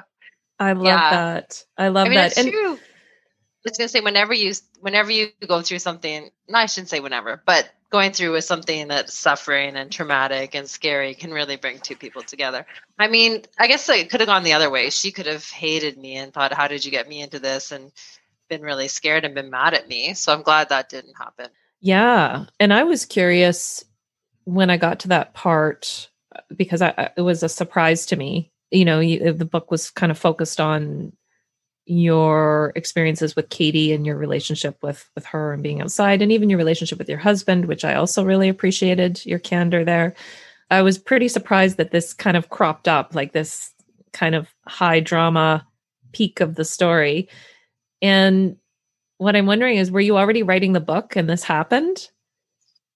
I 0.59 0.73
love 0.73 0.85
yeah. 0.85 1.09
that. 1.11 1.63
I 1.77 1.89
love 1.89 2.07
I 2.07 2.09
mean, 2.09 2.17
that. 2.17 2.37
and 2.37 2.51
true. 2.51 2.73
I 2.73 3.69
was 3.69 3.77
gonna 3.77 3.87
say 3.87 4.01
whenever 4.01 4.33
you 4.33 4.53
whenever 4.79 5.11
you 5.11 5.29
go 5.47 5.61
through 5.61 5.79
something, 5.79 6.29
no, 6.47 6.59
I 6.59 6.65
shouldn't 6.67 6.89
say 6.89 6.99
whenever, 6.99 7.41
but 7.45 7.69
going 7.91 8.11
through 8.11 8.33
with 8.33 8.43
something 8.43 8.87
that's 8.87 9.13
suffering 9.13 9.75
and 9.75 9.91
traumatic 9.91 10.53
and 10.53 10.69
scary 10.69 11.13
can 11.15 11.31
really 11.31 11.55
bring 11.55 11.79
two 11.79 11.95
people 11.95 12.21
together. 12.21 12.65
I 12.99 13.07
mean, 13.07 13.43
I 13.57 13.67
guess 13.67 13.87
it 13.89 14.09
could 14.09 14.19
have 14.19 14.27
gone 14.27 14.43
the 14.43 14.53
other 14.53 14.69
way. 14.69 14.89
She 14.89 15.11
could 15.11 15.25
have 15.25 15.49
hated 15.49 15.97
me 15.97 16.15
and 16.17 16.33
thought, 16.33 16.53
"How 16.53 16.67
did 16.67 16.85
you 16.85 16.91
get 16.91 17.09
me 17.09 17.21
into 17.21 17.39
this?" 17.39 17.71
and 17.71 17.91
been 18.49 18.61
really 18.61 18.87
scared 18.87 19.25
and 19.25 19.33
been 19.33 19.49
mad 19.49 19.73
at 19.73 19.87
me. 19.87 20.13
So 20.13 20.31
I'm 20.31 20.43
glad 20.43 20.69
that 20.69 20.89
didn't 20.89 21.15
happen. 21.17 21.47
Yeah, 21.81 22.45
and 22.59 22.73
I 22.73 22.83
was 22.83 23.05
curious 23.05 23.83
when 24.45 24.69
I 24.69 24.77
got 24.77 24.99
to 25.01 25.07
that 25.09 25.33
part 25.33 26.09
uh, 26.35 26.41
because 26.55 26.81
I, 26.81 26.89
uh, 26.89 27.09
it 27.17 27.21
was 27.21 27.43
a 27.43 27.49
surprise 27.49 28.05
to 28.07 28.15
me 28.15 28.51
you 28.76 28.86
know 28.86 28.99
you, 28.99 29.34
the 29.34 29.45
book 29.45 29.71
was 29.71 29.89
kind 29.91 30.11
of 30.11 30.17
focused 30.17 30.59
on 30.59 31.13
your 31.86 32.73
experiences 32.76 33.36
with 33.36 33.49
Katie 33.49 33.93
and 33.93 34.05
your 34.05 34.17
relationship 34.17 34.78
with 34.82 35.09
with 35.15 35.26
her 35.26 35.53
and 35.53 35.61
being 35.61 35.82
outside 35.82 36.21
and 36.21 36.32
even 36.32 36.49
your 36.49 36.57
relationship 36.57 36.97
with 36.97 37.09
your 37.09 37.19
husband 37.19 37.65
which 37.65 37.86
I 37.86 37.95
also 37.95 38.23
really 38.23 38.49
appreciated 38.49 39.26
your 39.26 39.39
candor 39.39 39.84
there. 39.84 40.15
I 40.71 40.82
was 40.82 40.97
pretty 40.97 41.28
surprised 41.28 41.78
that 41.78 41.91
this 41.91 42.13
kind 42.13 42.36
of 42.36 42.49
cropped 42.49 42.88
up 42.88 43.13
like 43.13 43.34
this 43.34 43.71
kind 44.13 44.34
of 44.34 44.47
high 44.67 44.99
drama 44.99 45.65
peak 46.11 46.39
of 46.39 46.55
the 46.55 46.65
story. 46.65 47.30
And 48.01 48.57
what 49.17 49.36
I'm 49.36 49.45
wondering 49.45 49.78
is 49.78 49.91
were 49.91 50.01
you 50.01 50.17
already 50.17 50.43
writing 50.43 50.73
the 50.73 50.80
book 50.80 51.15
and 51.15 51.30
this 51.30 51.43
happened? 51.43 52.09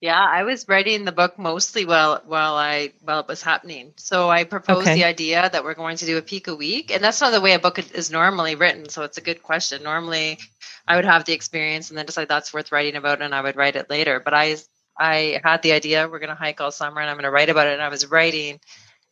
Yeah, 0.01 0.19
I 0.23 0.43
was 0.43 0.67
writing 0.69 1.05
the 1.05 1.11
book 1.11 1.39
mostly 1.39 1.85
while 1.85 2.21
while 2.25 2.55
I 2.55 2.93
while 3.01 3.21
it 3.21 3.27
was 3.27 3.41
happening. 3.41 3.93
So 3.97 4.29
I 4.29 4.43
proposed 4.43 4.87
okay. 4.87 4.95
the 4.95 5.05
idea 5.05 5.49
that 5.51 5.63
we're 5.63 5.73
going 5.73 5.97
to 5.97 6.05
do 6.05 6.17
a 6.17 6.21
peak 6.21 6.47
a 6.47 6.55
week, 6.55 6.91
and 6.91 7.03
that's 7.03 7.19
not 7.19 7.31
the 7.31 7.41
way 7.41 7.53
a 7.53 7.59
book 7.59 7.79
is 7.79 8.11
normally 8.11 8.55
written. 8.55 8.89
So 8.89 9.03
it's 9.03 9.17
a 9.17 9.21
good 9.21 9.41
question. 9.41 9.83
Normally, 9.83 10.39
I 10.87 10.95
would 10.97 11.05
have 11.05 11.25
the 11.25 11.33
experience 11.33 11.89
and 11.89 11.97
then 11.97 12.05
decide 12.05 12.27
that's 12.29 12.53
worth 12.53 12.71
writing 12.71 12.95
about, 12.95 13.21
and 13.23 13.33
I 13.35 13.41
would 13.41 13.55
write 13.57 13.75
it 13.75 13.89
later. 13.89 14.19
But 14.19 14.35
I 14.35 14.57
I 14.97 15.41
had 15.43 15.63
the 15.63 15.73
idea 15.73 16.07
we're 16.07 16.19
going 16.19 16.29
to 16.29 16.35
hike 16.35 16.61
all 16.61 16.71
summer, 16.71 17.01
and 17.01 17.09
I'm 17.09 17.15
going 17.17 17.23
to 17.25 17.31
write 17.31 17.49
about 17.49 17.67
it, 17.67 17.73
and 17.73 17.81
I 17.81 17.89
was 17.89 18.05
writing 18.07 18.59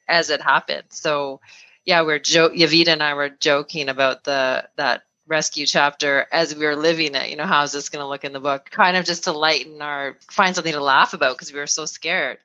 as 0.07 0.29
it 0.29 0.41
happened. 0.41 0.85
So 0.91 1.41
yeah, 1.85 2.03
we're 2.03 2.19
jo- 2.19 2.51
Jowita 2.51 2.89
and 2.89 3.03
I 3.03 3.15
were 3.15 3.29
joking 3.29 3.89
about 3.89 4.23
the 4.25 4.69
that 4.77 5.03
rescue 5.27 5.65
chapter 5.65 6.25
as 6.31 6.55
we 6.55 6.65
were 6.65 6.75
living 6.75 7.15
it. 7.15 7.29
You 7.29 7.35
know, 7.35 7.45
how's 7.45 7.71
this 7.71 7.89
going 7.89 8.03
to 8.03 8.07
look 8.07 8.23
in 8.23 8.33
the 8.33 8.39
book? 8.39 8.69
Kind 8.69 8.97
of 8.97 9.05
just 9.05 9.25
to 9.25 9.31
lighten 9.31 9.81
our, 9.81 10.17
find 10.31 10.55
something 10.55 10.73
to 10.73 10.81
laugh 10.81 11.13
about 11.13 11.35
because 11.35 11.51
we 11.51 11.59
were 11.59 11.67
so 11.67 11.85
scared. 11.85 12.37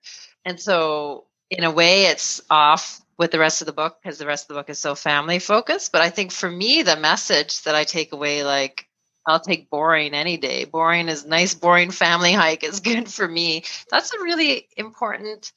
And 0.45 0.61
so, 0.61 1.25
in 1.51 1.65
a 1.65 1.71
way, 1.71 2.07
it's 2.07 2.41
off 2.51 3.01
with 3.19 3.31
the 3.31 3.39
rest 3.39 3.63
of 3.63 3.67
the 3.67 3.73
book 3.73 3.99
because 4.03 4.19
the 4.19 4.27
rest 4.27 4.45
of 4.45 4.49
the 4.49 4.55
book 4.55 4.71
is 4.71 4.79
so 4.79 4.95
family 4.95 5.39
focused. 5.39 5.93
But 5.93 6.03
I 6.03 6.11
think 6.11 6.33
for 6.33 6.51
me, 6.51 6.83
the 6.83 6.97
message 6.97 7.63
that 7.63 7.75
I 7.75 7.85
take 7.85 8.13
away, 8.13 8.43
like, 8.43 8.89
I'll 9.27 9.41
take 9.41 9.71
boring 9.71 10.15
any 10.15 10.37
day. 10.37 10.65
Boring 10.65 11.09
is 11.09 11.25
nice, 11.25 11.55
boring 11.55 11.91
family 11.91 12.33
hike 12.33 12.65
is 12.65 12.81
good 12.91 13.09
for 13.09 13.27
me. 13.27 13.65
That's 13.91 14.13
a 14.13 14.23
really 14.23 14.67
important 14.77 15.53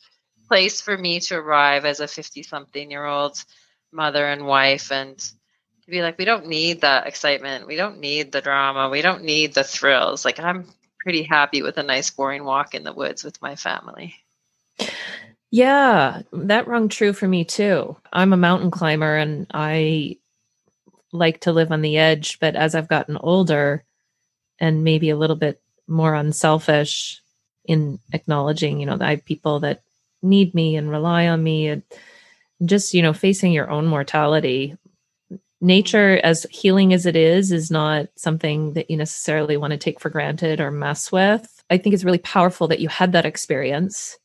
place 0.48 0.82
for 0.82 0.96
me 0.96 1.20
to 1.22 1.36
arrive 1.36 1.86
as 1.86 2.00
a 2.00 2.08
50 2.08 2.44
something 2.44 2.92
year 2.92 3.06
old 3.06 3.44
mother 3.92 4.26
and 4.26 4.46
wife. 4.46 4.92
And 4.92 5.18
to 5.86 5.92
be 5.92 6.02
like, 6.02 6.18
we 6.18 6.26
don't 6.26 6.48
need 6.48 6.82
the 6.82 7.04
excitement. 7.06 7.68
We 7.68 7.76
don't 7.76 8.00
need 8.00 8.32
the 8.32 8.42
drama. 8.42 8.90
We 8.90 9.02
don't 9.02 9.24
need 9.24 9.54
the 9.54 9.64
thrills. 9.64 10.26
Like, 10.26 10.40
I'm 10.40 10.68
pretty 11.00 11.24
happy 11.24 11.62
with 11.62 11.78
a 11.78 11.84
nice, 11.84 12.10
boring 12.10 12.44
walk 12.44 12.74
in 12.74 12.84
the 12.84 12.94
woods 12.94 13.24
with 13.24 13.42
my 13.42 13.56
family. 13.56 14.16
Yeah, 15.52 16.24
that 16.34 16.68
rung 16.68 16.90
true 16.90 17.14
for 17.14 17.28
me 17.28 17.46
too. 17.46 17.96
I'm 18.12 18.34
a 18.34 18.38
mountain 18.38 18.72
climber 18.72 19.16
and 19.16 19.48
I 19.54 20.18
like 21.14 21.42
to 21.42 21.54
live 21.54 21.72
on 21.72 21.82
the 21.82 21.98
edge, 21.98 22.40
but 22.40 22.56
as 22.56 22.76
I've 22.76 22.90
gotten 22.90 23.18
older 23.18 23.84
and 24.60 24.84
maybe 24.84 25.12
a 25.12 25.16
little 25.16 25.36
bit 25.36 25.62
more 25.88 26.16
unselfish 26.16 27.22
in 27.64 28.00
acknowledging, 28.12 28.80
you 28.80 28.86
know, 28.86 28.98
that 28.98 29.08
I 29.08 29.12
have 29.12 29.26
people 29.26 29.60
that 29.62 29.84
need 30.22 30.54
me 30.54 30.76
and 30.76 30.90
rely 30.90 31.28
on 31.28 31.44
me 31.44 31.68
and 31.68 31.84
just, 32.66 32.94
you 32.94 33.02
know, 33.02 33.14
facing 33.14 33.52
your 33.52 33.70
own 33.70 33.86
mortality 33.86 34.76
nature 35.66 36.20
as 36.24 36.46
healing 36.50 36.94
as 36.94 37.06
it 37.06 37.16
is 37.16 37.52
is 37.52 37.72
not 37.72 38.08
something 38.16 38.74
that 38.74 38.90
you 38.90 38.98
necessarily 38.98 39.58
want 39.58 39.72
to 39.72 39.78
take 39.78 40.00
for 40.00 40.10
granted 40.10 40.60
or 40.60 40.72
mess 40.72 41.12
with. 41.12 41.64
I 41.70 41.78
think 41.78 41.94
it's 41.94 42.04
really 42.04 42.20
powerful 42.20 42.68
that 42.68 42.80
you 42.80 42.88
had 42.88 43.12
that 43.14 43.26
experience. 43.26 44.18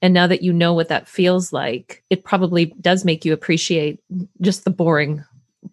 And 0.00 0.14
now 0.14 0.26
that 0.26 0.42
you 0.42 0.52
know 0.52 0.74
what 0.74 0.88
that 0.88 1.08
feels 1.08 1.52
like 1.52 2.02
it 2.08 2.24
probably 2.24 2.66
does 2.80 3.04
make 3.04 3.24
you 3.24 3.32
appreciate 3.32 4.00
just 4.40 4.64
the 4.64 4.70
boring 4.70 5.24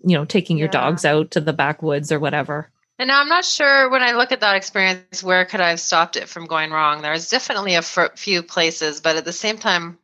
you 0.03 0.17
know 0.17 0.25
taking 0.25 0.57
your 0.57 0.67
yeah. 0.67 0.71
dogs 0.79 1.05
out 1.05 1.31
to 1.31 1.41
the 1.41 1.53
backwoods 1.53 2.11
or 2.11 2.19
whatever. 2.19 2.69
And 2.97 3.07
now 3.07 3.19
i'm 3.21 3.29
not 3.29 3.45
sure 3.45 3.89
when 3.89 4.01
i 4.01 4.13
look 4.13 4.31
at 4.31 4.39
that 4.39 4.55
experience 4.55 5.23
where 5.23 5.45
could 5.45 5.61
i 5.61 5.69
have 5.69 5.79
stopped 5.79 6.15
it 6.15 6.27
from 6.27 6.45
going 6.45 6.71
wrong? 6.71 7.01
There's 7.01 7.29
definitely 7.29 7.75
a 7.75 7.81
few 7.81 8.41
places 8.41 9.01
but 9.01 9.15
at 9.15 9.25
the 9.25 9.33
same 9.33 9.57
time 9.57 9.97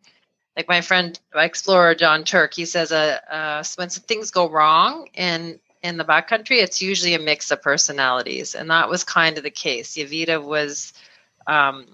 like 0.56 0.68
my 0.68 0.82
friend 0.82 1.20
explorer 1.36 1.96
jon 1.96 2.24
turk 2.24 2.54
he 2.54 2.66
says 2.66 2.92
uh, 2.92 3.20
uh, 3.30 3.64
when 3.76 3.90
things 3.90 4.32
go 4.32 4.50
wrong 4.50 5.08
in 5.14 5.60
in 5.84 5.98
the 5.98 6.06
backcountry, 6.06 6.62
it's 6.62 6.82
usually 6.82 7.14
a 7.14 7.20
mix 7.20 7.52
of 7.52 7.62
personalities. 7.62 8.56
And 8.56 8.70
that 8.70 8.90
was 8.90 9.04
kind 9.04 9.38
of 9.38 9.44
the 9.44 9.52
case. 9.52 9.96
Jowita 9.96 10.44
was, 10.44 10.94
um, 11.48 11.88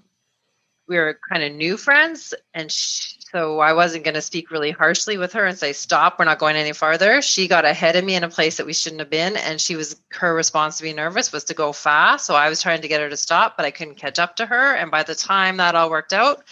we 0.86 0.96
were 0.96 1.18
kind 1.30 1.42
of 1.42 1.52
new 1.52 1.76
friends. 1.76 2.34
And 2.54 2.70
she, 2.70 3.16
so 3.32 3.60
I 3.60 3.72
wasn't 3.72 4.04
going 4.04 4.14
to 4.14 4.22
speak 4.22 4.50
really 4.50 4.70
harshly 4.70 5.18
with 5.18 5.32
her 5.34 5.44
and 5.44 5.56
say, 5.56 5.72
stop, 5.72 6.18
we're 6.18 6.24
not 6.26 6.38
going 6.38 6.56
any 6.56 6.72
farther. 6.72 7.20
She 7.22 7.48
got 7.48 7.64
ahead 7.64 7.96
of 7.96 8.04
me 8.04 8.14
in 8.14 8.24
a 8.24 8.28
place 8.28 8.56
that 8.56 8.66
we 8.66 8.72
shouldn't 8.72 9.00
have 9.00 9.10
been. 9.10 9.36
And 9.36 9.60
she 9.60 9.76
was, 9.76 10.00
her 10.12 10.34
response 10.34 10.78
to 10.78 10.82
be 10.82 10.92
nervous 10.92 11.32
was 11.32 11.44
to 11.44 11.54
go 11.54 11.72
fast. 11.72 12.26
So 12.26 12.34
I 12.34 12.48
was 12.48 12.62
trying 12.62 12.82
to 12.82 12.88
get 12.88 13.00
her 13.00 13.08
to 13.08 13.16
stop, 13.16 13.56
but 13.56 13.66
I 13.66 13.70
couldn't 13.70 13.96
catch 13.96 14.18
up 14.18 14.36
to 14.36 14.46
her. 14.46 14.74
And 14.74 14.90
by 14.90 15.02
the 15.02 15.14
time 15.14 15.58
that 15.58 15.74
all 15.74 15.90
worked 15.90 16.12
out, 16.12 16.42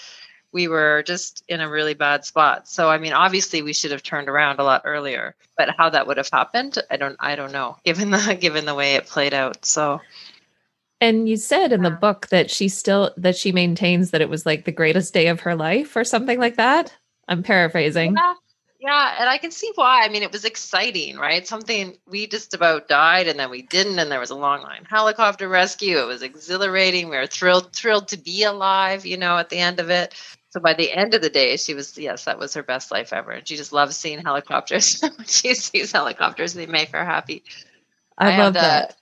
we 0.57 0.69
were 0.69 1.03
just 1.07 1.45
in 1.49 1.61
a 1.61 1.69
really 1.69 1.93
bad 1.93 2.25
spot. 2.25 2.67
So 2.67 2.89
I 2.89 2.97
mean, 2.97 3.13
obviously 3.13 3.61
we 3.61 3.75
should 3.75 3.91
have 3.91 4.03
turned 4.03 4.31
around 4.31 4.59
a 4.59 4.65
lot 4.65 4.83
earlier, 4.87 5.37
but 5.59 5.69
how 5.77 5.91
that 5.91 6.07
would 6.07 6.17
have 6.17 6.31
happened, 6.33 6.79
I 6.91 6.97
don't 6.97 7.17
I 7.21 7.37
don't 7.37 7.53
know, 7.53 7.77
given 7.85 8.11
the 8.11 8.39
given 8.41 8.65
the 8.65 8.75
way 8.75 8.95
it 8.95 9.07
played 9.07 9.35
out. 9.35 9.67
So 9.67 10.01
and 10.99 11.29
you 11.29 11.37
said 11.37 11.73
in 11.73 11.83
the 11.83 11.91
book 11.91 12.29
that 12.29 12.51
she 12.51 12.71
still 12.71 13.13
that 13.19 13.37
she 13.37 13.53
maintains 13.53 14.13
that 14.13 14.23
it 14.23 14.31
was 14.31 14.47
like 14.47 14.65
the 14.65 14.73
greatest 14.73 15.13
day 15.13 15.27
of 15.27 15.41
her 15.41 15.55
life 15.55 15.95
or 15.95 16.05
something 16.05 16.41
like 16.41 16.57
that. 16.57 16.91
I'm 17.29 17.43
paraphrasing. 17.43 18.15
Yeah. 18.17 18.35
Yeah, 18.79 19.17
and 19.19 19.29
I 19.29 19.39
can 19.39 19.51
see 19.51 19.73
why. 19.75 20.05
I 20.05 20.09
mean, 20.11 20.23
it 20.23 20.31
was 20.31 20.45
exciting, 20.45 21.17
right? 21.17 21.45
Something 21.45 21.97
we 22.07 22.27
just 22.27 22.55
about 22.55 22.89
died 22.89 23.27
and 23.27 23.37
then 23.37 23.51
we 23.51 23.63
didn't, 23.63 23.99
and 23.99 24.13
there 24.13 24.21
was 24.21 24.31
a 24.31 24.37
long 24.37 24.63
line 24.63 24.87
helicopter 24.89 25.49
rescue. 25.49 25.99
It 25.99 26.07
was 26.07 26.23
exhilarating. 26.23 27.09
We 27.09 27.17
were 27.17 27.27
thrilled, 27.27 27.73
thrilled 27.73 28.09
to 28.09 28.17
be 28.17 28.45
alive, 28.45 29.05
you 29.07 29.17
know, 29.17 29.39
at 29.39 29.49
the 29.49 29.59
end 29.59 29.81
of 29.81 29.91
it. 29.91 30.15
So 30.57 30.61
by 30.61 30.73
the 30.73 30.91
end 30.91 31.13
of 31.13 31.21
the 31.21 31.29
day, 31.29 31.59
she 31.59 31.75
was 31.75 31.99
yes, 31.99 32.25
that 32.25 32.39
was 32.39 32.55
her 32.55 32.63
best 32.63 32.91
life 32.91 33.13
ever. 33.13 33.33
And 33.33 33.47
she 33.47 33.57
just 33.57 33.75
loves 33.75 33.95
seeing 33.95 34.25
helicopters. 34.25 35.05
she 35.27 35.53
sees 35.53 35.93
helicopters, 35.93 36.55
they 36.55 36.65
make 36.65 36.93
her 36.93 37.05
happy. 37.05 37.45
I, 38.17 38.33
I 38.33 38.39
love 38.39 38.55
that 38.55 38.97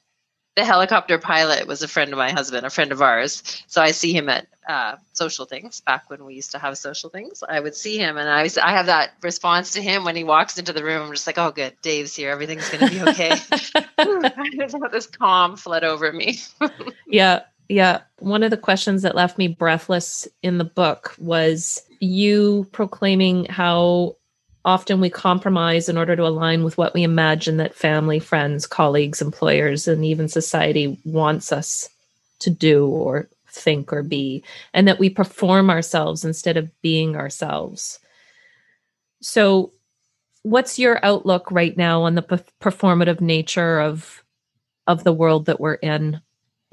the 0.57 0.65
helicopter 0.65 1.17
pilot 1.17 1.69
was 1.69 1.85
a 1.85 1.87
friend 1.87 2.13
of 2.13 2.19
my 2.19 2.33
husband, 2.33 2.67
a 2.67 2.71
friend 2.71 2.91
of 2.91 3.01
ours. 3.01 3.63
So 3.69 3.81
I 3.81 3.93
see 3.93 4.13
him 4.13 4.29
at 4.29 4.49
uh, 4.69 4.97
social 5.13 5.45
things 5.45 5.81
back 5.81 6.11
when 6.11 6.25
we 6.25 6.35
used 6.35 6.51
to 6.53 6.59
have 6.59 6.77
social 6.77 7.09
things. 7.09 7.45
I 7.49 7.61
would 7.61 7.77
see 7.77 7.99
him, 7.99 8.17
and 8.17 8.29
I 8.29 8.43
was, 8.43 8.59
I 8.59 8.71
have 8.71 8.87
that 8.87 9.13
response 9.23 9.75
to 9.75 9.81
him 9.81 10.03
when 10.03 10.17
he 10.17 10.25
walks 10.25 10.59
into 10.59 10.73
the 10.73 10.83
room. 10.83 11.03
I'm 11.03 11.13
just 11.13 11.29
like, 11.29 11.39
oh, 11.39 11.53
good, 11.53 11.75
Dave's 11.83 12.17
here. 12.17 12.31
Everything's 12.31 12.69
going 12.69 12.89
to 12.89 12.91
be 12.91 13.11
okay. 13.11 13.31
I 13.99 14.51
just 14.59 14.77
have 14.77 14.91
this 14.91 15.07
calm 15.07 15.57
flood 15.57 15.85
over 15.85 16.13
me. 16.13 16.41
yeah, 17.07 17.43
yeah. 17.69 18.01
One 18.19 18.43
of 18.43 18.51
the 18.51 18.57
questions 18.57 19.03
that 19.03 19.15
left 19.15 19.39
me 19.39 19.49
breathless 19.49 20.29
in 20.43 20.59
the 20.59 20.65
book 20.65 21.15
was 21.19 21.83
you 22.01 22.67
proclaiming 22.73 23.47
how 23.47 24.17
often 24.65 25.01
we 25.01 25.11
compromise 25.11 25.89
in 25.89 25.99
order 25.99 26.17
to 26.17 26.27
align 26.27 26.65
with 26.65 26.79
what 26.79 26.95
we 26.95 27.03
imagine 27.03 27.59
that 27.59 27.75
family, 27.75 28.19
friends, 28.19 28.67
colleagues, 28.67 29.21
employers, 29.21 29.87
and 29.87 30.05
even 30.05 30.29
society 30.29 30.99
wants 31.05 31.53
us 31.53 31.89
to 32.41 32.51
do 32.51 32.87
or 32.87 33.29
think 33.49 33.93
or 33.93 34.03
be, 34.03 34.43
and 34.73 34.89
that 34.89 34.99
we 34.99 35.09
perform 35.09 35.71
ourselves 35.71 36.25
instead 36.25 36.57
of 36.57 36.71
being 36.83 37.17
ourselves. 37.17 37.99
So, 39.21 39.73
what's 40.43 40.79
your 40.79 41.03
outlook 41.05 41.51
right 41.51 41.77
now 41.77 42.03
on 42.03 42.15
the 42.15 42.23
performative 42.61 43.21
nature 43.21 43.81
of 43.81 44.23
of 44.87 45.05
the 45.05 45.13
world 45.13 45.47
that 45.47 45.61
we're 45.61 45.75
in? 45.75 46.21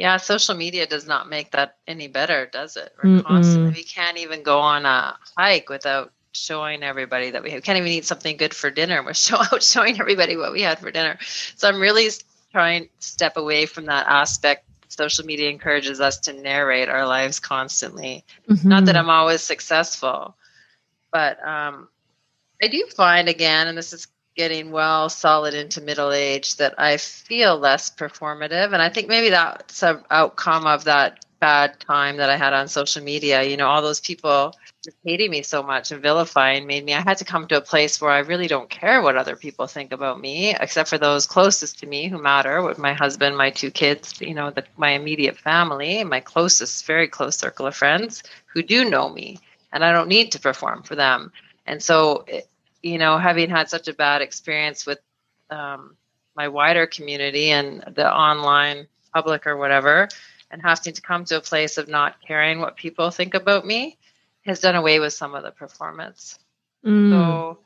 Yeah, 0.01 0.17
social 0.17 0.55
media 0.55 0.87
does 0.87 1.05
not 1.05 1.29
make 1.29 1.51
that 1.51 1.75
any 1.87 2.07
better, 2.07 2.47
does 2.51 2.75
it? 2.75 2.91
We're 3.03 3.21
constantly, 3.21 3.71
we 3.73 3.83
can't 3.83 4.17
even 4.17 4.41
go 4.41 4.57
on 4.57 4.83
a 4.83 5.15
hike 5.37 5.69
without 5.69 6.11
showing 6.31 6.81
everybody 6.81 7.29
that 7.29 7.43
we 7.43 7.51
have. 7.51 7.61
can't 7.61 7.77
even 7.77 7.91
eat 7.91 8.05
something 8.05 8.35
good 8.35 8.55
for 8.55 8.71
dinner. 8.71 9.03
We're 9.03 9.13
show 9.29 9.37
out 9.37 9.61
showing 9.61 9.99
everybody 9.99 10.37
what 10.37 10.53
we 10.53 10.63
had 10.63 10.79
for 10.79 10.89
dinner. 10.89 11.19
So 11.55 11.69
I'm 11.69 11.79
really 11.79 12.09
trying 12.51 12.85
to 12.85 12.89
step 12.97 13.37
away 13.37 13.67
from 13.67 13.85
that 13.85 14.07
aspect. 14.07 14.65
Social 14.87 15.23
media 15.23 15.51
encourages 15.51 16.01
us 16.01 16.17
to 16.21 16.33
narrate 16.33 16.89
our 16.89 17.05
lives 17.05 17.39
constantly. 17.39 18.25
Mm-hmm. 18.49 18.67
Not 18.67 18.85
that 18.85 18.97
I'm 18.97 19.11
always 19.11 19.41
successful, 19.41 20.35
but 21.13 21.37
um, 21.47 21.89
I 22.59 22.69
do 22.69 22.87
find 22.87 23.29
again, 23.29 23.67
and 23.67 23.77
this 23.77 23.93
is 23.93 24.07
getting 24.41 24.71
well 24.71 25.07
solid 25.07 25.53
into 25.53 25.81
middle 25.81 26.11
age, 26.11 26.55
that 26.55 26.73
I 26.79 26.97
feel 26.97 27.59
less 27.59 27.91
performative. 27.91 28.73
And 28.73 28.81
I 28.81 28.89
think 28.89 29.07
maybe 29.07 29.29
that's 29.29 29.83
an 29.83 30.01
outcome 30.09 30.65
of 30.65 30.85
that 30.85 31.23
bad 31.39 31.79
time 31.79 32.17
that 32.17 32.31
I 32.31 32.37
had 32.37 32.51
on 32.53 32.67
social 32.67 33.03
media. 33.03 33.43
You 33.43 33.55
know, 33.55 33.67
all 33.67 33.83
those 33.83 33.99
people 33.99 34.55
hating 35.05 35.29
me 35.29 35.43
so 35.43 35.61
much 35.61 35.91
and 35.91 36.01
vilifying 36.01 36.65
made 36.65 36.83
me. 36.83 36.95
I 36.95 37.01
had 37.01 37.19
to 37.19 37.25
come 37.31 37.47
to 37.47 37.57
a 37.57 37.61
place 37.61 38.01
where 38.01 38.09
I 38.09 38.19
really 38.31 38.47
don't 38.47 38.67
care 38.67 39.03
what 39.03 39.15
other 39.15 39.35
people 39.35 39.67
think 39.67 39.91
about 39.91 40.19
me, 40.19 40.55
except 40.59 40.89
for 40.89 40.97
those 40.97 41.27
closest 41.27 41.77
to 41.79 41.85
me 41.85 42.07
who 42.07 42.19
matter, 42.19 42.63
with 42.63 42.79
my 42.79 42.93
husband, 42.93 43.37
my 43.37 43.51
two 43.51 43.69
kids, 43.69 44.19
you 44.19 44.33
know, 44.33 44.49
the, 44.49 44.63
my 44.75 44.91
immediate 44.91 45.37
family, 45.37 46.03
my 46.03 46.19
closest, 46.19 46.87
very 46.87 47.07
close 47.07 47.37
circle 47.37 47.67
of 47.67 47.75
friends 47.75 48.23
who 48.47 48.63
do 48.63 48.89
know 48.89 49.07
me, 49.09 49.37
and 49.71 49.85
I 49.85 49.91
don't 49.91 50.09
need 50.09 50.31
to 50.31 50.39
perform 50.39 50.81
for 50.81 50.95
them. 50.95 51.31
And 51.67 51.81
so, 51.83 52.25
you 52.81 52.97
know, 52.97 53.17
having 53.17 53.49
had 53.49 53.69
such 53.69 53.87
a 53.87 53.93
bad 53.93 54.21
experience 54.21 54.85
with 54.85 54.99
um, 55.49 55.95
my 56.35 56.47
wider 56.47 56.87
community 56.87 57.51
and 57.51 57.83
the 57.95 58.11
online 58.11 58.87
public 59.13 59.45
or 59.45 59.57
whatever 59.57 60.07
and 60.49 60.61
having 60.61 60.93
to 60.93 61.01
come 61.01 61.25
to 61.25 61.37
a 61.37 61.41
place 61.41 61.77
of 61.77 61.87
not 61.87 62.15
caring 62.25 62.59
what 62.59 62.75
people 62.75 63.09
think 63.09 63.33
about 63.33 63.65
me 63.65 63.97
has 64.45 64.59
done 64.59 64.75
away 64.75 64.99
with 64.99 65.13
some 65.13 65.33
of 65.33 65.43
the 65.43 65.51
performance. 65.51 66.37
Mm. 66.85 67.11
So, 67.11 67.59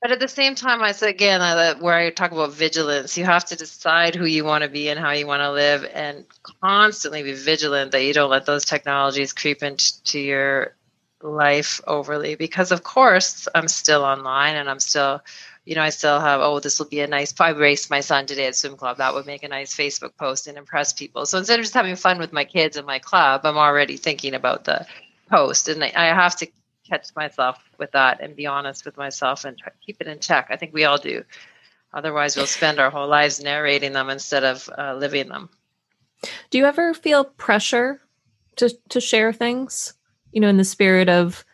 but 0.00 0.12
at 0.12 0.20
the 0.20 0.28
same 0.28 0.54
time, 0.54 0.82
I 0.82 0.92
said 0.92 1.08
again, 1.08 1.40
uh, 1.40 1.74
where 1.80 1.94
I 1.94 2.10
talk 2.10 2.30
about 2.30 2.52
vigilance, 2.52 3.18
you 3.18 3.24
have 3.24 3.46
to 3.46 3.56
decide 3.56 4.14
who 4.14 4.24
you 4.24 4.44
want 4.44 4.62
to 4.62 4.70
be 4.70 4.88
and 4.88 5.00
how 5.00 5.10
you 5.12 5.26
want 5.26 5.40
to 5.40 5.50
live, 5.50 5.88
and 5.92 6.24
constantly 6.62 7.22
be 7.22 7.32
vigilant 7.32 7.92
that 7.92 8.04
you 8.04 8.12
don't 8.12 8.30
let 8.30 8.46
those 8.46 8.64
technologies 8.64 9.32
creep 9.32 9.62
into 9.62 10.20
your 10.20 10.76
life 11.22 11.80
overly. 11.86 12.34
Because 12.34 12.72
of 12.72 12.82
course, 12.82 13.48
I'm 13.54 13.68
still 13.68 14.02
online 14.02 14.56
and 14.56 14.68
I'm 14.68 14.80
still 14.80 15.22
you 15.66 15.74
know, 15.74 15.82
I 15.82 15.90
still 15.90 16.20
have, 16.20 16.40
oh, 16.40 16.60
this 16.60 16.78
will 16.78 16.86
be 16.86 17.00
a 17.00 17.08
nice, 17.08 17.34
I 17.40 17.50
raced 17.50 17.90
my 17.90 18.00
son 18.00 18.24
today 18.24 18.46
at 18.46 18.54
swim 18.54 18.76
club. 18.76 18.98
That 18.98 19.12
would 19.14 19.26
make 19.26 19.42
a 19.42 19.48
nice 19.48 19.74
Facebook 19.74 20.16
post 20.16 20.46
and 20.46 20.56
impress 20.56 20.92
people. 20.92 21.26
So 21.26 21.38
instead 21.38 21.58
of 21.58 21.64
just 21.64 21.74
having 21.74 21.96
fun 21.96 22.18
with 22.18 22.32
my 22.32 22.44
kids 22.44 22.76
and 22.76 22.86
my 22.86 23.00
club, 23.00 23.40
I'm 23.44 23.58
already 23.58 23.96
thinking 23.96 24.34
about 24.34 24.64
the 24.64 24.86
post. 25.28 25.68
And 25.68 25.82
I 25.82 26.04
have 26.14 26.36
to 26.36 26.46
catch 26.88 27.08
myself 27.16 27.58
with 27.78 27.90
that 27.90 28.20
and 28.20 28.36
be 28.36 28.46
honest 28.46 28.84
with 28.84 28.96
myself 28.96 29.44
and 29.44 29.58
try, 29.58 29.72
keep 29.84 29.96
it 30.00 30.06
in 30.06 30.20
check. 30.20 30.46
I 30.50 30.56
think 30.56 30.72
we 30.72 30.84
all 30.84 30.98
do. 30.98 31.24
Otherwise, 31.92 32.36
we'll 32.36 32.46
spend 32.46 32.78
our 32.78 32.90
whole 32.90 33.08
lives 33.08 33.42
narrating 33.42 33.92
them 33.92 34.08
instead 34.08 34.44
of 34.44 34.70
uh, 34.78 34.94
living 34.94 35.28
them. 35.28 35.48
Do 36.50 36.58
you 36.58 36.66
ever 36.66 36.94
feel 36.94 37.24
pressure 37.24 38.00
to, 38.56 38.70
to 38.90 39.00
share 39.00 39.32
things? 39.32 39.94
You 40.36 40.40
know, 40.42 40.48
in 40.48 40.58
the 40.58 40.64
spirit 40.64 41.08
of, 41.08 41.46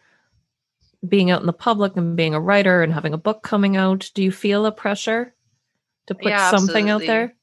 being 1.08 1.30
out 1.30 1.40
in 1.40 1.46
the 1.46 1.52
public 1.52 1.96
and 1.96 2.16
being 2.16 2.34
a 2.34 2.40
writer 2.40 2.82
and 2.82 2.92
having 2.92 3.14
a 3.14 3.18
book 3.18 3.42
coming 3.42 3.76
out, 3.76 4.10
do 4.14 4.22
you 4.22 4.30
feel 4.30 4.66
a 4.66 4.72
pressure 4.72 5.34
to 6.06 6.14
put 6.14 6.30
yeah, 6.30 6.50
something 6.50 6.90
out 6.90 7.00
there? 7.00 7.34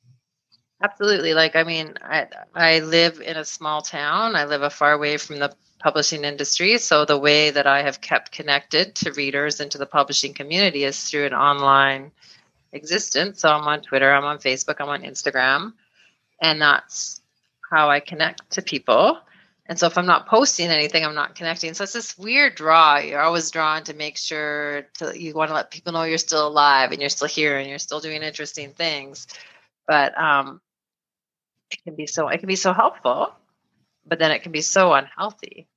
Absolutely. 0.81 1.33
Like, 1.33 1.55
I 1.55 1.63
mean, 1.63 1.95
I, 2.01 2.27
I 2.55 2.79
live 2.79 3.19
in 3.19 3.35
a 3.35 3.43
small 3.43 3.81
town. 3.81 4.35
I 4.35 4.45
live 4.45 4.61
a 4.61 4.69
far 4.69 4.93
away 4.93 5.17
from 5.17 5.39
the 5.39 5.53
publishing 5.79 6.23
industry. 6.23 6.77
So 6.77 7.03
the 7.03 7.17
way 7.17 7.51
that 7.51 7.67
I 7.67 7.83
have 7.83 7.99
kept 7.99 8.31
connected 8.31 8.95
to 8.95 9.11
readers 9.11 9.59
and 9.59 9.69
to 9.71 9.77
the 9.77 9.85
publishing 9.85 10.33
community 10.33 10.85
is 10.85 11.03
through 11.03 11.25
an 11.25 11.33
online 11.33 12.11
existence. 12.71 13.41
So 13.41 13.49
I'm 13.49 13.67
on 13.67 13.81
Twitter, 13.81 14.11
I'm 14.11 14.25
on 14.25 14.39
Facebook, 14.39 14.77
I'm 14.79 14.89
on 14.89 15.03
Instagram, 15.03 15.73
and 16.41 16.61
that's 16.61 17.21
how 17.69 17.89
I 17.89 17.99
connect 17.99 18.51
to 18.51 18.61
people. 18.61 19.19
And 19.69 19.77
so 19.77 19.85
if 19.85 19.99
I'm 19.99 20.07
not 20.07 20.25
posting 20.25 20.69
anything, 20.69 21.05
I'm 21.05 21.13
not 21.13 21.35
connecting. 21.35 21.75
So 21.75 21.83
it's 21.83 21.93
this 21.93 22.17
weird 22.17 22.55
draw. 22.55 22.97
You're 22.97 23.21
always 23.21 23.51
drawn 23.51 23.83
to 23.83 23.93
make 23.93 24.17
sure 24.17 24.87
to, 24.95 25.17
you 25.17 25.35
want 25.35 25.51
to 25.51 25.53
let 25.53 25.69
people 25.69 25.93
know 25.93 26.03
you're 26.03 26.17
still 26.17 26.47
alive 26.47 26.91
and 26.91 26.99
you're 26.99 27.09
still 27.11 27.27
here 27.27 27.59
and 27.59 27.69
you're 27.69 27.77
still 27.77 27.99
doing 27.99 28.23
interesting 28.23 28.71
things. 28.71 29.27
But 29.87 30.19
um, 30.19 30.59
it 31.69 31.83
can 31.83 31.95
be 31.95 32.07
so 32.07 32.29
it 32.29 32.39
can 32.39 32.47
be 32.47 32.55
so 32.55 32.73
helpful, 32.73 33.31
but 34.07 34.17
then 34.17 34.31
it 34.31 34.41
can 34.41 34.51
be 34.51 34.61
so 34.61 34.91
unhealthy. 34.93 35.67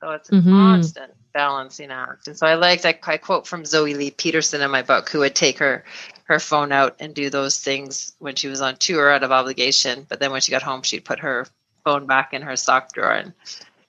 So 0.00 0.12
it's 0.12 0.30
a 0.30 0.32
mm-hmm. 0.32 0.50
constant 0.50 1.12
balancing 1.34 1.90
act. 1.90 2.28
And 2.28 2.38
so 2.38 2.46
I 2.46 2.54
liked 2.54 2.86
I, 2.86 2.98
I 3.06 3.18
quote 3.18 3.46
from 3.46 3.64
Zoey 3.64 3.94
Leigh 3.94 4.12
Peterson 4.12 4.62
in 4.62 4.70
my 4.70 4.80
book, 4.80 5.10
who 5.10 5.18
would 5.18 5.34
take 5.34 5.58
her 5.58 5.84
her 6.24 6.38
phone 6.38 6.72
out 6.72 6.96
and 7.00 7.14
do 7.14 7.28
those 7.28 7.60
things 7.60 8.14
when 8.18 8.34
she 8.34 8.48
was 8.48 8.62
on 8.62 8.76
tour 8.76 9.10
out 9.10 9.24
of 9.24 9.30
obligation. 9.30 10.06
But 10.08 10.20
then 10.20 10.32
when 10.32 10.40
she 10.40 10.52
got 10.52 10.62
home, 10.62 10.80
she'd 10.80 11.04
put 11.04 11.18
her 11.18 11.46
phone 11.86 12.06
back 12.06 12.34
in 12.34 12.42
her 12.42 12.56
sock 12.56 12.92
drawer 12.92 13.12
and 13.12 13.32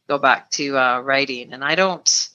go 0.07 0.19
back 0.19 0.51
to 0.51 0.77
uh, 0.77 0.99
writing. 0.99 1.51
And 1.51 1.63
I 1.63 1.73
don't, 1.73 2.29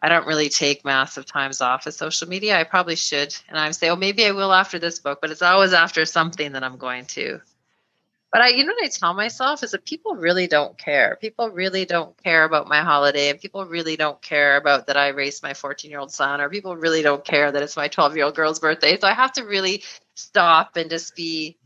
I 0.00 0.08
don't 0.08 0.28
really 0.28 0.48
take 0.48 0.84
massive 0.84 1.26
times 1.26 1.60
off 1.60 1.88
of 1.88 1.94
social 1.94 2.28
media. 2.28 2.56
I 2.56 2.62
probably 2.62 2.94
should. 2.94 3.34
And 3.48 3.58
I 3.58 3.68
say, 3.72 3.90
oh, 3.90 3.96
maybe 3.96 4.24
I 4.24 4.30
will 4.30 4.52
after 4.52 4.78
this 4.78 5.00
book, 5.00 5.18
but 5.20 5.32
it's 5.32 5.42
always 5.42 5.72
after 5.72 6.06
something 6.06 6.52
that 6.52 6.62
I'm 6.62 6.76
going 6.76 7.06
to. 7.06 7.40
But 8.30 8.42
I, 8.42 8.48
you 8.50 8.64
know 8.64 8.74
what 8.74 8.84
I 8.84 8.88
tell 8.88 9.12
myself 9.12 9.64
is 9.64 9.72
that 9.72 9.86
people 9.86 10.14
really 10.14 10.46
don't 10.46 10.78
care. 10.78 11.18
People 11.20 11.50
really 11.50 11.84
don't 11.84 12.16
care 12.22 12.44
about 12.44 12.68
my 12.68 12.82
holiday, 12.82 13.30
and 13.30 13.40
people 13.40 13.64
really 13.64 13.96
don't 13.96 14.20
care 14.20 14.56
about 14.56 14.86
that 14.86 14.98
I 14.98 15.08
raised 15.08 15.42
my 15.42 15.54
14 15.54 15.90
year 15.90 15.98
old 15.98 16.12
son, 16.12 16.40
or 16.40 16.50
people 16.50 16.76
really 16.76 17.02
don't 17.02 17.24
care 17.24 17.50
that 17.50 17.62
it's 17.62 17.76
my 17.76 17.88
12 17.88 18.16
year 18.16 18.26
old 18.26 18.36
girl's 18.36 18.60
birthday. 18.60 18.98
So 19.00 19.08
I 19.08 19.14
have 19.14 19.32
to 19.32 19.44
really 19.44 19.82
stop 20.14 20.76
and 20.76 20.90
just 20.90 21.16
be 21.16 21.56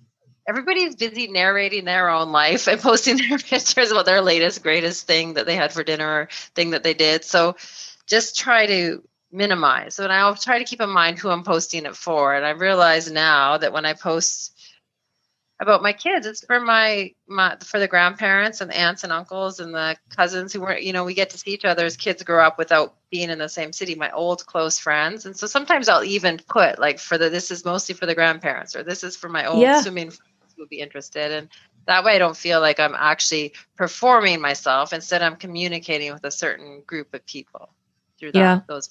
everybody's 0.46 0.96
busy 0.96 1.28
narrating 1.28 1.84
their 1.84 2.08
own 2.08 2.32
life 2.32 2.66
and 2.66 2.80
posting 2.80 3.16
their 3.16 3.38
pictures 3.38 3.90
about 3.90 4.06
their 4.06 4.22
latest 4.22 4.62
greatest 4.62 5.06
thing 5.06 5.34
that 5.34 5.46
they 5.46 5.56
had 5.56 5.72
for 5.72 5.84
dinner 5.84 6.06
or 6.06 6.28
thing 6.54 6.70
that 6.70 6.82
they 6.82 6.94
did. 6.94 7.24
So 7.24 7.56
just 8.06 8.38
try 8.38 8.66
to 8.66 9.02
minimize. 9.30 9.94
So 9.94 10.04
and 10.04 10.12
i'll 10.12 10.34
try 10.34 10.58
to 10.58 10.64
keep 10.64 10.80
in 10.80 10.90
mind 10.90 11.18
who 11.18 11.30
i'm 11.30 11.44
posting 11.44 11.86
it 11.86 11.96
for. 11.96 12.34
And 12.34 12.44
i 12.44 12.50
realize 12.50 13.10
now 13.10 13.58
that 13.58 13.72
when 13.72 13.84
i 13.84 13.94
post 13.94 14.50
about 15.60 15.82
my 15.82 15.92
kids 15.92 16.26
it's 16.26 16.44
for 16.44 16.58
my, 16.60 17.12
my 17.28 17.56
for 17.62 17.78
the 17.78 17.86
grandparents 17.86 18.60
and 18.60 18.68
the 18.68 18.76
aunts 18.76 19.04
and 19.04 19.12
uncles 19.12 19.60
and 19.60 19.72
the 19.72 19.96
cousins 20.10 20.52
who 20.52 20.60
were 20.60 20.76
you 20.76 20.92
know 20.92 21.04
we 21.04 21.14
get 21.14 21.30
to 21.30 21.38
see 21.38 21.52
each 21.52 21.64
other 21.64 21.86
as 21.86 21.96
kids 21.96 22.22
grow 22.24 22.44
up 22.44 22.58
without 22.58 22.96
being 23.10 23.30
in 23.30 23.38
the 23.38 23.48
same 23.48 23.72
city 23.72 23.94
my 23.94 24.10
old 24.10 24.44
close 24.44 24.78
friends. 24.78 25.24
And 25.24 25.36
so 25.36 25.46
sometimes 25.46 25.88
i'll 25.88 26.04
even 26.04 26.38
put 26.46 26.78
like 26.78 26.98
for 26.98 27.16
the 27.16 27.30
this 27.30 27.50
is 27.50 27.64
mostly 27.64 27.94
for 27.94 28.06
the 28.06 28.14
grandparents 28.14 28.76
or 28.76 28.82
this 28.82 29.04
is 29.04 29.16
for 29.16 29.28
my 29.28 29.46
old 29.46 29.62
yeah. 29.62 29.80
swimming 29.80 30.12
would 30.58 30.68
be 30.68 30.80
interested. 30.80 31.32
And 31.32 31.48
that 31.86 32.04
way 32.04 32.14
i 32.14 32.18
don't 32.18 32.36
feel 32.36 32.60
like 32.60 32.78
i'm 32.78 32.94
actually 32.96 33.52
performing 33.76 34.40
myself. 34.40 34.92
Instead 34.92 35.22
i'm 35.22 35.36
communicating 35.36 36.12
with 36.12 36.24
a 36.24 36.30
certain 36.30 36.82
group 36.86 37.12
of 37.12 37.24
people 37.26 37.70
through 38.18 38.32
that, 38.32 38.38
yeah. 38.38 38.60
those 38.68 38.90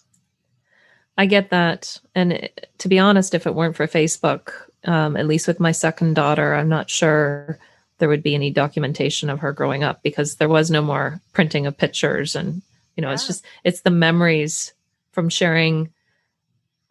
i 1.18 1.26
get 1.26 1.52
that. 1.52 2.00
And 2.16 2.34
it, 2.34 2.70
to 2.80 2.90
be 2.90 3.00
honest 3.00 3.34
if 3.34 3.48
it 3.48 3.56
weren't 3.56 3.76
for 3.76 3.88
facebook 3.88 4.52
um, 4.84 5.16
at 5.16 5.28
least 5.28 5.48
with 5.48 5.60
my 5.60 5.72
second 5.72 6.16
daughter 6.16 6.54
i'm 6.54 6.68
not 6.68 6.90
sure 6.90 7.60
there 8.02 8.10
would 8.10 8.24
be 8.24 8.34
any 8.34 8.50
documentation 8.50 9.30
of 9.30 9.40
her 9.40 9.54
growing 9.54 9.84
up 9.84 10.02
because 10.02 10.36
there 10.36 10.50
was 10.50 10.72
no 10.72 10.82
more 10.82 11.22
printing 11.34 11.68
of 11.68 11.78
pictures. 11.78 12.36
And 12.36 12.64
you 12.98 13.02
know 13.02 13.10
yeah. 13.10 13.14
it's 13.14 13.28
just 13.28 13.46
it's 13.64 13.82
the 13.82 13.92
memories 13.92 14.74
from 15.12 15.30
sharing 15.30 15.94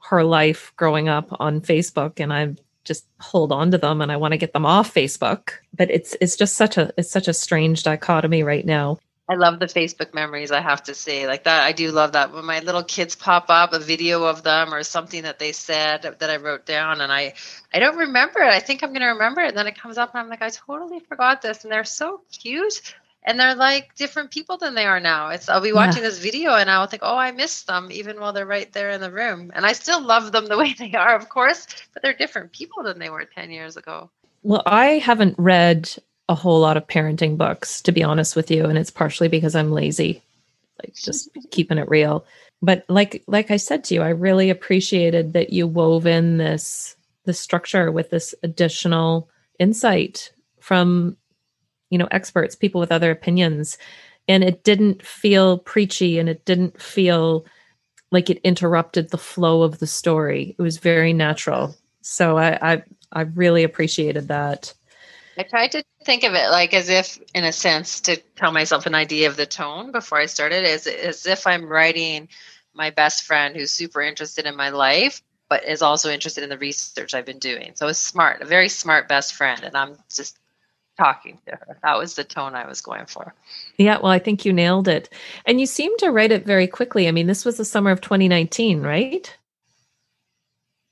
her 0.05 0.23
life 0.23 0.73
growing 0.77 1.09
up 1.09 1.27
on 1.41 1.61
facebook. 1.61 2.21
And 2.21 2.33
i've 2.33 2.59
just 2.85 3.07
hold 3.21 3.53
on 3.53 3.71
to 3.71 3.79
them 3.79 4.01
and 4.01 4.11
I 4.11 4.17
want 4.17 4.33
to 4.33 4.39
get 4.39 4.53
them 4.53 4.67
off 4.67 4.93
Facebook. 4.93 5.51
But 5.77 5.91
it's 5.91 6.17
it's 6.21 6.37
just 6.37 6.57
such 6.57 6.77
a 6.77 6.93
it's 6.97 7.11
such 7.11 7.29
a 7.29 7.35
strange 7.35 7.83
dichotomy 7.83 8.43
right 8.43 8.65
now. 8.65 8.99
I 9.29 9.37
love 9.37 9.61
the 9.61 9.67
Facebook 9.67 10.13
memories, 10.13 10.51
I 10.51 10.61
have 10.61 10.83
to 10.85 10.95
say. 10.95 11.29
Like 11.29 11.45
that 11.45 11.63
I 11.63 11.71
do 11.71 11.93
love 11.93 12.13
that 12.13 12.33
when 12.33 12.45
my 12.45 12.59
little 12.61 12.83
kids 12.83 13.15
pop 13.15 13.47
up 13.49 13.73
a 13.73 13.79
video 13.79 14.25
of 14.25 14.43
them 14.43 14.75
or 14.75 14.83
something 14.83 15.23
that 15.23 15.39
they 15.39 15.53
said 15.53 16.17
that 16.19 16.31
I 16.31 16.37
wrote 16.37 16.67
down 16.67 17.01
and 17.01 17.13
I 17.13 17.35
I 17.73 17.79
don't 17.79 17.97
remember 17.97 18.41
it. 18.41 18.53
I 18.53 18.59
think 18.59 18.83
I'm 18.83 18.91
going 18.91 19.03
to 19.03 19.09
remember 19.09 19.43
it 19.43 19.51
and 19.51 19.57
then 19.57 19.69
it 19.69 19.79
comes 19.79 19.99
up 19.99 20.15
and 20.15 20.21
I'm 20.21 20.29
like 20.29 20.43
I 20.43 20.51
totally 20.51 21.01
forgot 21.01 21.43
this 21.43 21.63
and 21.63 21.73
they're 21.73 21.85
so 21.85 22.23
cute 22.33 22.95
and 23.25 23.39
they're 23.39 23.55
like 23.55 23.95
different 23.97 24.31
people 24.31 24.57
than 24.57 24.75
they 24.75 24.87
are 24.87 25.01
now. 25.01 25.29
It's 25.29 25.49
I'll 25.49 25.61
be 25.61 25.73
watching 25.73 26.03
yeah. 26.03 26.09
this 26.09 26.19
video 26.19 26.55
and 26.55 26.71
I'll 26.71 26.87
think, 26.87 27.03
oh, 27.05 27.17
I 27.17 27.33
miss 27.33 27.63
them, 27.63 27.89
even 27.93 28.19
while 28.19 28.33
they're 28.33 28.47
right 28.47 28.73
there 28.73 28.91
in 28.91 29.01
the 29.01 29.13
room. 29.13 29.53
And 29.55 29.67
I 29.67 29.73
still 29.73 30.01
love 30.01 30.33
them 30.33 30.47
the 30.47 30.57
way 30.59 30.75
they 30.79 30.93
are, 30.95 31.15
of 31.15 31.29
course, 31.29 31.67
but 31.93 32.03
they're 32.03 32.15
different 32.15 32.53
people 32.53 32.83
than 32.83 32.99
they 32.99 33.11
were 33.11 33.25
ten 33.25 33.51
years 33.51 33.77
ago. 33.77 34.11
Well, 34.43 34.63
I 34.67 34.99
haven't 34.99 35.35
read 35.39 35.91
a 36.29 36.35
whole 36.35 36.61
lot 36.61 36.77
of 36.77 36.87
parenting 36.87 37.37
books, 37.37 37.83
to 37.83 37.93
be 37.93 38.03
honest 38.03 38.37
with 38.37 38.51
you, 38.51 38.65
and 38.65 38.79
it's 38.79 38.91
partially 38.91 39.29
because 39.29 39.55
I'm 39.55 39.73
lazy, 39.73 40.23
like 40.83 40.95
just 40.95 41.29
keeping 41.51 41.79
it 41.79 41.89
real. 41.89 42.25
But 42.63 42.85
like 42.89 43.23
like 43.27 43.51
I 43.51 43.57
said 43.57 43.85
to 43.85 43.95
you, 43.95 44.03
I 44.03 44.11
really 44.11 44.49
appreciated 44.49 45.35
that 45.35 45.53
you 45.53 45.67
wove 45.67 46.07
in 46.07 46.39
this 46.39 46.97
the 47.25 47.35
structure 47.35 47.93
with 47.93 48.11
this 48.11 48.35
additional 48.43 49.29
insight 49.59 50.33
from 50.59 51.17
you 51.91 51.99
know 51.99 52.09
experts 52.11 52.55
people 52.55 52.81
with 52.81 52.93
other 52.93 53.11
opinions 53.11 53.79
and 54.29 54.45
it 54.45 54.65
didn't 54.65 55.05
feel 55.05 55.59
preachy 55.59 56.19
and 56.19 56.29
it 56.29 56.45
didn't 56.45 56.81
feel 56.81 57.45
like 58.13 58.31
it 58.31 58.41
interrupted 58.43 59.11
the 59.11 59.19
flow 59.19 59.63
of 59.63 59.79
the 59.79 59.87
story 59.87 60.55
it 60.59 60.63
was 60.63 60.79
very 60.79 61.13
natural 61.13 61.75
so 62.01 62.39
i 62.39 62.73
i, 62.73 62.83
I 63.13 63.21
really 63.23 63.65
appreciated 63.65 64.29
that 64.29 64.73
i 65.39 65.43
tried 65.43 65.73
to 65.73 65.85
think 66.05 66.25
of 66.25 66.35
it 66.35 66.51
like 66.51 66.73
as 66.73 66.89
if 66.89 67.21
in 67.35 67.45
a 67.45 67.53
sense 67.53 68.01
to 68.03 68.17
tell 68.37 68.53
myself 68.53 68.87
an 68.87 68.95
idea 68.95 69.29
of 69.29 69.37
the 69.37 69.47
tone 69.47 69.93
before 69.93 70.19
i 70.19 70.27
started 70.27 70.65
as, 70.65 70.87
as 70.87 71.27
if 71.27 71.47
i'm 71.47 71.67
writing 71.67 72.29
my 72.73 72.91
best 72.91 73.25
friend 73.25 73.57
who's 73.57 73.71
super 73.71 74.01
interested 74.01 74.47
in 74.47 74.57
my 74.57 74.71
life 74.71 75.23
but 75.51 75.65
is 75.65 75.83
also 75.83 76.11
interested 76.11 76.45
in 76.45 76.49
the 76.49 76.57
research 76.57 77.13
I've 77.13 77.27
been 77.27 77.41
doing. 77.41 77.73
So 77.75 77.89
it's 77.89 77.99
smart, 77.99 78.41
a 78.41 78.47
very 78.47 78.69
smart 78.69 79.09
best 79.09 79.35
friend. 79.35 79.63
And 79.65 79.77
I'm 79.77 79.97
just 80.09 80.39
talking 81.01 81.39
to 81.47 81.53
her. 81.53 81.79
That 81.83 81.97
was 81.97 82.15
the 82.15 82.25
tone 82.25 82.55
I 82.55 82.67
was 82.67 82.81
going 82.81 83.07
for. 83.07 83.35
Yeah, 83.79 83.99
well, 84.03 84.13
I 84.13 84.19
think 84.19 84.45
you 84.45 84.53
nailed 84.53 84.87
it. 84.87 85.09
And 85.47 85.59
you 85.59 85.67
seem 85.67 85.97
to 85.99 86.11
write 86.11 86.33
it 86.33 86.45
very 86.45 86.67
quickly. 86.67 87.09
I 87.09 87.11
mean, 87.11 87.27
this 87.27 87.45
was 87.45 87.57
the 87.57 87.65
summer 87.65 87.91
of 87.91 88.01
2019, 88.01 88.83
right? 88.83 89.35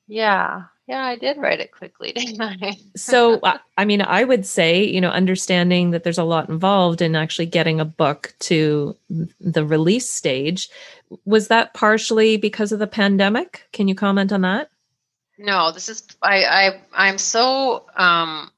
Yeah. 0.07 0.63
Yeah, 0.87 1.05
I 1.05 1.17
did 1.17 1.37
write 1.37 1.61
it 1.61 1.73
quickly, 1.73 2.13
didn't 2.17 2.41
I? 2.41 2.79
so, 2.97 3.41
I 3.77 3.85
mean, 3.85 4.01
I 4.01 4.25
would 4.25 4.47
say, 4.47 4.83
you 4.83 5.03
know, 5.03 5.11
understanding 5.11 5.91
that 5.91 6.03
there's 6.03 6.17
a 6.17 6.25
lot 6.25 6.49
involved 6.49 7.03
in 7.03 7.15
actually 7.15 7.47
getting 7.47 7.79
a 7.79 7.85
book 7.85 8.35
to 8.41 8.97
the 9.39 9.67
release 9.67 10.09
stage, 10.09 10.71
was 11.27 11.49
that 11.49 11.75
partially 11.75 12.39
because 12.39 12.73
of 12.73 12.79
the 12.79 12.87
pandemic? 12.87 13.69
Can 13.73 13.87
you 13.87 13.95
comment 13.95 14.33
on 14.33 14.41
that? 14.41 14.71
No, 15.39 15.71
this 15.71 15.89
is 15.89 16.03
I 16.21 16.45
I 16.45 16.81
I'm 16.93 17.17
so 17.17 17.85
um 17.95 18.51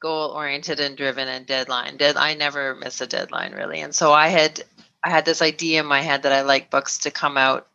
goal 0.00 0.30
oriented 0.30 0.80
and 0.80 0.96
driven 0.96 1.28
and 1.28 1.46
deadline. 1.46 1.96
Dead 1.96 2.16
I 2.16 2.34
never 2.34 2.74
miss 2.74 3.00
a 3.00 3.06
deadline 3.06 3.52
really. 3.52 3.80
And 3.80 3.94
so 3.94 4.12
I 4.12 4.28
had 4.28 4.62
I 5.02 5.10
had 5.10 5.24
this 5.24 5.42
idea 5.42 5.80
in 5.80 5.86
my 5.86 6.00
head 6.00 6.24
that 6.24 6.32
I 6.32 6.42
like 6.42 6.70
books 6.70 6.98
to 6.98 7.10
come 7.10 7.36
out 7.36 7.66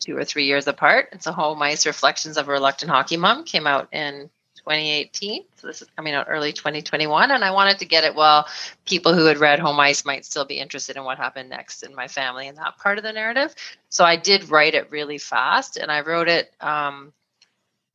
two 0.00 0.16
or 0.16 0.24
three 0.24 0.44
years 0.44 0.66
apart. 0.66 1.08
And 1.12 1.22
so 1.22 1.32
Home 1.32 1.60
Ice 1.62 1.86
Reflections 1.86 2.36
of 2.36 2.48
a 2.48 2.52
Reluctant 2.52 2.90
Hockey 2.90 3.16
Mom 3.16 3.44
came 3.44 3.66
out 3.66 3.88
in 3.92 4.30
2018. 4.56 5.44
So 5.56 5.66
this 5.66 5.82
is 5.82 5.88
coming 5.96 6.14
out 6.14 6.26
early 6.28 6.52
2021. 6.52 7.30
And 7.30 7.44
I 7.44 7.50
wanted 7.50 7.78
to 7.78 7.84
get 7.84 8.04
it 8.04 8.14
while 8.14 8.46
people 8.84 9.14
who 9.14 9.26
had 9.26 9.38
read 9.38 9.58
Home 9.58 9.78
Ice 9.80 10.04
might 10.04 10.24
still 10.24 10.44
be 10.44 10.58
interested 10.58 10.96
in 10.96 11.04
what 11.04 11.18
happened 11.18 11.50
next 11.50 11.82
in 11.82 11.94
my 11.94 12.08
family 12.08 12.48
and 12.48 12.58
that 12.58 12.78
part 12.78 12.98
of 12.98 13.04
the 13.04 13.12
narrative. 13.12 13.54
So 13.90 14.04
I 14.04 14.16
did 14.16 14.50
write 14.50 14.74
it 14.74 14.90
really 14.90 15.18
fast 15.18 15.76
and 15.76 15.90
I 15.90 16.00
wrote 16.00 16.28
it 16.28 16.52
um, 16.60 17.12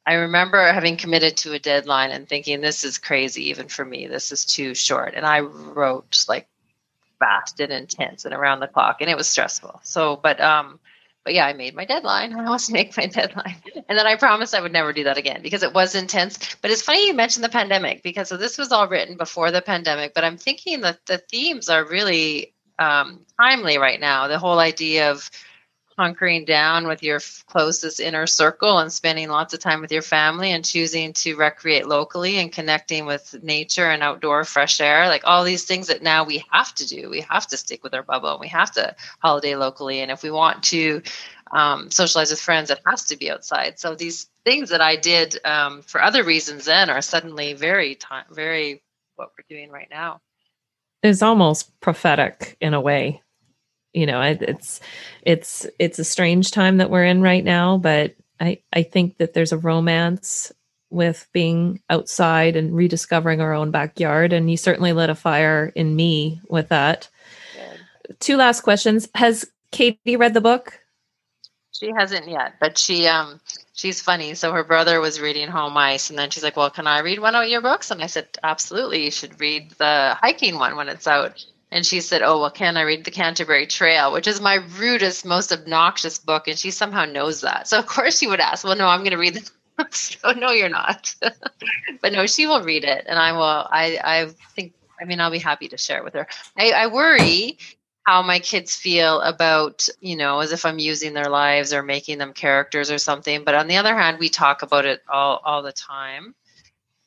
I 0.06 0.14
remember 0.16 0.72
having 0.72 0.98
committed 0.98 1.38
to 1.38 1.54
a 1.54 1.60
deadline 1.60 2.12
and 2.12 2.28
thinking, 2.28 2.62
this 2.62 2.84
is 2.84 2.98
crazy, 2.98 3.50
even 3.50 3.68
for 3.68 3.86
me. 3.86 4.08
This 4.08 4.32
is 4.32 4.46
too 4.46 4.74
short. 4.74 5.14
And 5.16 5.26
I 5.26 5.42
wrote 5.42 6.26
like 6.28 6.48
fast 7.20 7.60
and 7.60 7.72
intense 7.72 8.26
and 8.26 8.34
around 8.34 8.62
the 8.62 8.68
clock, 8.68 8.98
and 9.02 9.10
it 9.10 9.18
was 9.18 9.28
stressful. 9.28 9.80
So, 9.84 10.16
but, 10.16 10.42
um, 10.42 10.80
but 11.24 11.36
yeah, 11.36 11.46
I 11.46 11.54
made 11.54 11.76
my 11.76 11.86
deadline. 11.86 12.34
I 12.40 12.46
always 12.46 12.70
make 12.72 12.98
my 12.98 13.06
deadline. 13.06 13.62
And 13.88 13.98
then 13.98 14.08
I 14.08 14.16
promised 14.16 14.56
I 14.56 14.62
would 14.62 14.74
never 14.74 14.92
do 14.92 15.04
that 15.04 15.18
again 15.18 15.42
because 15.44 15.62
it 15.62 15.74
was 15.74 15.94
intense. 15.94 16.56
But 16.62 16.72
it's 16.72 16.82
funny 16.82 17.06
you 17.06 17.14
mentioned 17.14 17.44
the 17.44 17.50
pandemic 17.50 18.02
because 18.02 18.30
so 18.30 18.38
this 18.38 18.58
was 18.58 18.72
all 18.72 18.88
written 18.88 19.18
before 19.18 19.52
the 19.52 19.62
pandemic, 19.62 20.14
but 20.16 20.24
I'm 20.24 20.38
thinking 20.38 20.82
that 20.82 21.06
the 21.06 21.20
themes 21.20 21.70
are 21.70 21.86
really 21.86 22.54
um, 22.80 23.20
timely 23.40 23.78
right 23.78 24.00
now. 24.00 24.28
The 24.28 24.40
whole 24.40 24.60
idea 24.60 25.12
of, 25.12 25.30
hunkering 26.02 26.46
down 26.46 26.88
with 26.88 27.04
your 27.04 27.20
closest 27.46 28.00
inner 28.00 28.26
circle 28.26 28.80
and 28.80 28.92
spending 28.92 29.30
lots 29.30 29.54
of 29.54 29.60
time 29.60 29.82
with 29.82 29.92
your 29.92 30.02
family 30.02 30.52
and 30.52 30.66
choosing 30.66 31.14
to 31.14 31.36
recreate 31.36 31.88
locally 31.88 32.38
and 32.38 32.52
connecting 32.52 33.06
with 33.06 33.36
nature 33.44 33.90
and 33.92 34.02
outdoor 34.02 34.44
fresh 34.44 34.82
air. 34.82 35.08
Like 35.08 35.22
all 35.26 35.44
these 35.44 35.66
things 35.66 35.88
that 35.88 36.02
now 36.02 36.24
we 36.24 36.44
have 36.50 36.74
to 36.76 36.88
do. 36.88 37.10
We 37.10 37.22
have 37.22 37.46
to 37.48 37.58
stick 37.58 37.84
with 37.84 37.94
our 37.94 38.02
bubble. 38.02 38.32
And 38.32 38.40
we 38.40 38.48
have 38.48 38.72
to 38.72 38.96
holiday 39.20 39.56
locally. 39.56 40.02
And 40.02 40.10
if 40.10 40.24
we 40.24 40.32
want 40.32 40.64
to 40.64 41.04
um, 41.52 41.92
socialize 41.92 42.32
with 42.32 42.40
friends 42.40 42.70
it 42.70 42.80
has 42.88 43.06
to 43.06 43.18
be 43.18 43.30
outside. 43.30 43.78
So 43.78 43.94
these 43.94 44.28
things 44.44 44.70
that 44.70 44.82
i 44.82 44.96
did 44.96 45.38
um, 45.46 45.82
for 45.82 46.02
other 46.02 46.24
reasons 46.24 46.66
then 46.66 46.90
are 46.90 47.02
suddenly 47.02 47.54
very 47.54 47.94
time 47.94 48.26
very 48.32 48.82
what 49.18 49.30
we're 49.38 49.56
doing 49.56 49.70
right 49.70 49.90
now. 49.92 50.22
Is 51.04 51.22
almost 51.22 51.80
prophetic 51.82 52.58
in 52.62 52.74
a 52.74 52.82
way 52.82 53.22
you 53.94 54.06
know 54.06 54.22
it's 54.22 54.80
it's 55.24 55.68
it's 55.80 56.00
a 56.00 56.04
strange 56.04 56.52
time 56.52 56.78
that 56.78 56.90
we're 56.90 57.06
in 57.06 57.22
right 57.22 57.44
now 57.44 57.78
but 57.78 58.16
i 58.40 58.58
i 58.74 58.84
think 58.84 59.18
that 59.18 59.34
there's 59.34 59.52
a 59.52 59.58
romance 59.58 60.52
with 60.92 61.28
being 61.32 61.82
outside 61.90 62.56
and 62.56 62.76
rediscovering 62.76 63.42
our 63.42 63.54
own 63.54 63.72
backyard 63.72 64.34
and 64.34 64.52
you 64.52 64.58
certainly 64.58 64.94
lit 64.94 65.10
a 65.10 65.16
fire 65.16 65.72
in 65.74 65.96
me 65.96 66.42
with 66.50 66.68
that. 66.68 67.10
Two 68.20 68.36
last 68.36 68.62
questions. 68.62 69.08
Has 69.16 69.50
katie 69.72 70.18
read 70.18 70.34
the 70.34 70.42
book? 70.42 70.80
She 71.72 71.92
hasn't 71.98 72.28
yet 72.28 72.56
but 72.60 72.78
she 72.78 73.08
um 73.08 73.40
she's 73.74 74.02
funny. 74.02 74.36
So 74.36 74.52
her 74.52 74.66
brother 74.66 75.00
was 75.00 75.22
reading 75.22 75.48
home 75.48 75.78
ice 75.78 76.10
and 76.10 76.20
then 76.20 76.30
she's 76.30 76.44
like 76.44 76.58
well 76.58 76.70
can 76.70 76.88
i 76.88 77.00
read 77.00 77.20
one 77.20 77.36
of 77.36 77.48
your 77.48 77.62
books? 77.62 77.90
And 77.90 78.04
i 78.04 78.08
said 78.08 78.28
absolutely. 78.44 79.06
You 79.06 79.12
should 79.12 79.40
read 79.40 79.72
the 79.72 80.18
hiking 80.20 80.60
one 80.60 80.76
when 80.76 80.90
it's 80.90 81.08
out 81.08 81.44
and 81.72 81.86
she 81.86 82.02
said, 82.02 82.22
Oh, 82.22 82.42
well, 82.42 82.52
can 82.52 82.78
I 82.78 82.82
read 82.82 83.06
The 83.06 83.12
Canterbury 83.12 83.66
Trail, 83.66 84.12
which 84.12 84.28
is 84.28 84.42
my 84.42 84.56
rudest, 84.78 85.26
most 85.26 85.52
obnoxious 85.52 86.20
book? 86.20 86.48
And 86.48 86.60
she 86.60 86.72
somehow 86.72 87.06
knows 87.06 87.42
that. 87.42 87.68
So, 87.68 87.80
of 87.80 87.88
course, 87.88 88.18
she 88.18 88.28
would 88.28 88.40
ask, 88.40 88.64
Well, 88.64 88.76
no, 88.76 88.88
I'm 88.88 89.02
going 89.02 89.12
to 89.12 89.18
read 89.18 89.36
the 89.36 89.50
so, 89.92 90.32
no, 90.32 90.52
you're 90.52 90.70
not. 90.70 91.16
but 92.02 92.14
no, 92.14 92.28
she 92.28 92.46
will 92.46 92.64
read 92.64 92.84
it. 92.84 93.06
And 93.08 93.18
I 93.18 93.32
will, 93.32 93.42
I, 93.42 94.00
I 94.04 94.28
think, 94.56 94.74
I 95.02 95.06
mean, 95.06 95.20
I'll 95.20 95.32
be 95.32 95.40
happy 95.40 95.70
to 95.70 95.78
share 95.78 96.00
it 96.00 96.04
with 96.04 96.14
her. 96.14 96.28
I, 96.58 96.72
I 96.72 96.88
worry 96.88 97.58
how 98.06 98.22
my 98.22 98.40
kids 98.40 98.76
feel 98.76 99.22
about, 99.22 99.88
you 100.00 100.16
know, 100.16 100.40
as 100.40 100.52
if 100.52 100.66
I'm 100.66 100.80
using 100.80 101.14
their 101.14 101.30
lives 101.30 101.74
or 101.74 101.84
making 101.84 102.18
them 102.18 102.34
characters 102.34 102.92
or 102.92 102.98
something. 102.98 103.44
But 103.44 103.56
on 103.56 103.68
the 103.68 103.78
other 103.78 103.96
hand, 103.96 104.20
we 104.20 104.30
talk 104.30 104.62
about 104.62 104.86
it 104.86 105.02
all 105.08 105.42
all 105.44 105.62
the 105.62 105.72
time 105.72 106.36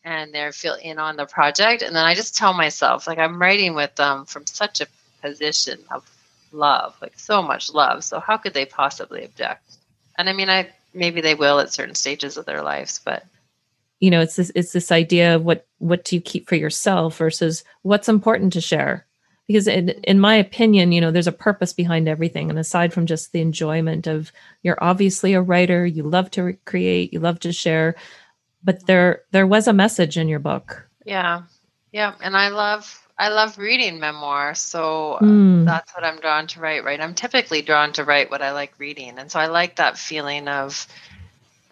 and 0.05 0.33
they're 0.33 0.53
feel 0.53 0.75
in 0.75 0.99
on 0.99 1.17
the 1.17 1.27
project. 1.27 1.83
And 1.83 1.97
then 1.97 2.05
I 2.05 2.15
just 2.15 2.37
tell 2.37 2.53
myself, 2.53 3.07
like 3.07 3.19
I'm 3.19 3.41
writing 3.41 3.75
with 3.75 3.95
them 3.97 4.27
from 4.27 4.47
such 4.47 4.81
a 4.81 4.87
position 5.23 5.81
of 5.91 6.09
love, 6.53 6.95
like 7.01 7.19
so 7.19 7.43
much 7.43 7.73
love. 7.73 8.05
So 8.05 8.21
how 8.21 8.37
could 8.37 8.55
they 8.55 8.67
possibly 8.67 9.25
object? 9.25 9.63
And 10.17 10.29
I 10.29 10.33
mean 10.33 10.51
I 10.51 10.69
maybe 10.93 11.21
they 11.21 11.35
will 11.35 11.59
at 11.59 11.73
certain 11.73 11.95
stages 11.95 12.37
of 12.37 12.47
their 12.47 12.63
lives, 12.63 13.01
but 13.05 13.25
you 14.01 14.11
know, 14.11 14.21
it's 14.21 14.37
this 14.37 14.53
it's 14.55 14.73
this 14.73 14.93
idea 14.93 15.37
of 15.37 15.45
what 15.45 15.67
what 15.79 16.05
do 16.05 16.17
you 16.17 16.21
keep 16.21 16.49
for 16.49 16.57
yourself 16.57 17.17
versus 17.17 17.65
what's 17.83 18.09
important 18.09 18.53
to 18.53 18.61
share 18.61 19.07
because 19.47 19.67
in, 19.67 19.91
in 20.05 20.19
my 20.19 20.35
opinion 20.35 20.93
you 20.93 21.01
know 21.01 21.11
there's 21.11 21.27
a 21.27 21.33
purpose 21.33 21.73
behind 21.73 22.09
everything 22.09 22.51
and 22.51 22.59
aside 22.59 22.93
from 22.93 23.07
just 23.07 23.33
the 23.33 23.41
enjoyment 23.41 24.07
of 24.07 24.33
you're 24.63 24.83
obviously 24.83 25.35
a 25.35 25.43
writer 25.43 25.85
you 25.85 26.03
love 26.03 26.31
to 26.31 26.57
create 26.65 27.13
you 27.13 27.21
love 27.21 27.39
to 27.41 27.53
share 27.53 27.95
but 28.65 28.87
there 28.87 29.23
there 29.31 29.47
was 29.47 29.69
a 29.69 29.73
message 29.73 30.17
in 30.17 30.29
your 30.29 30.39
book. 30.39 30.89
Yeah. 31.05 31.43
Yeah. 31.93 32.15
And 32.21 32.37
i 32.37 32.49
love 32.49 33.01
i 33.19 33.29
love 33.29 33.59
reading 33.59 34.01
memoir. 34.01 34.55
So 34.55 35.19
mm. 35.21 35.65
that's 35.65 35.95
what 35.95 36.05
i'm 36.05 36.19
drawn 36.21 36.47
to 36.49 36.61
write 36.61 36.85
right? 36.85 37.01
I'm 37.01 37.15
typically 37.15 37.63
drawn 37.63 37.93
to 37.93 38.05
write 38.05 38.31
what 38.31 38.43
i 38.43 38.53
like 38.53 38.73
reading. 38.79 39.19
And 39.19 39.31
so 39.31 39.39
i 39.39 39.47
like 39.47 39.77
that 39.77 39.99
feeling 39.99 40.49
of 40.49 40.87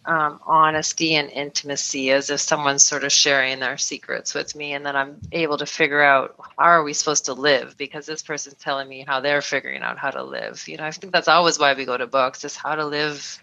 um, 0.04 0.40
honesty 0.44 1.14
and 1.14 1.30
intimacy 1.30 2.10
as 2.10 2.28
if 2.28 2.40
someone's 2.40 2.84
sort 2.84 3.04
of 3.04 3.12
sharing 3.12 3.60
their 3.60 3.78
secrets 3.78 4.34
with 4.34 4.56
me 4.56 4.72
and 4.72 4.84
then 4.84 4.96
i'm 4.96 5.16
able 5.30 5.56
to 5.58 5.64
figure 5.64 6.02
out 6.02 6.34
how 6.58 6.64
are 6.64 6.82
we 6.82 6.92
supposed 6.92 7.26
to 7.26 7.34
live 7.34 7.76
because 7.78 8.04
this 8.04 8.20
person's 8.20 8.56
telling 8.56 8.88
me 8.88 9.04
how 9.06 9.20
they're 9.20 9.40
figuring 9.40 9.82
out 9.82 9.98
how 9.98 10.10
to 10.10 10.24
live. 10.24 10.66
You 10.66 10.76
know 10.76 10.84
i 10.84 10.90
think 10.90 11.12
that's 11.12 11.28
always 11.28 11.56
why 11.56 11.74
we 11.74 11.84
go 11.84 11.96
to 11.96 12.08
books 12.08 12.44
is 12.44 12.56
how 12.56 12.74
to 12.74 12.84
live 12.84 13.40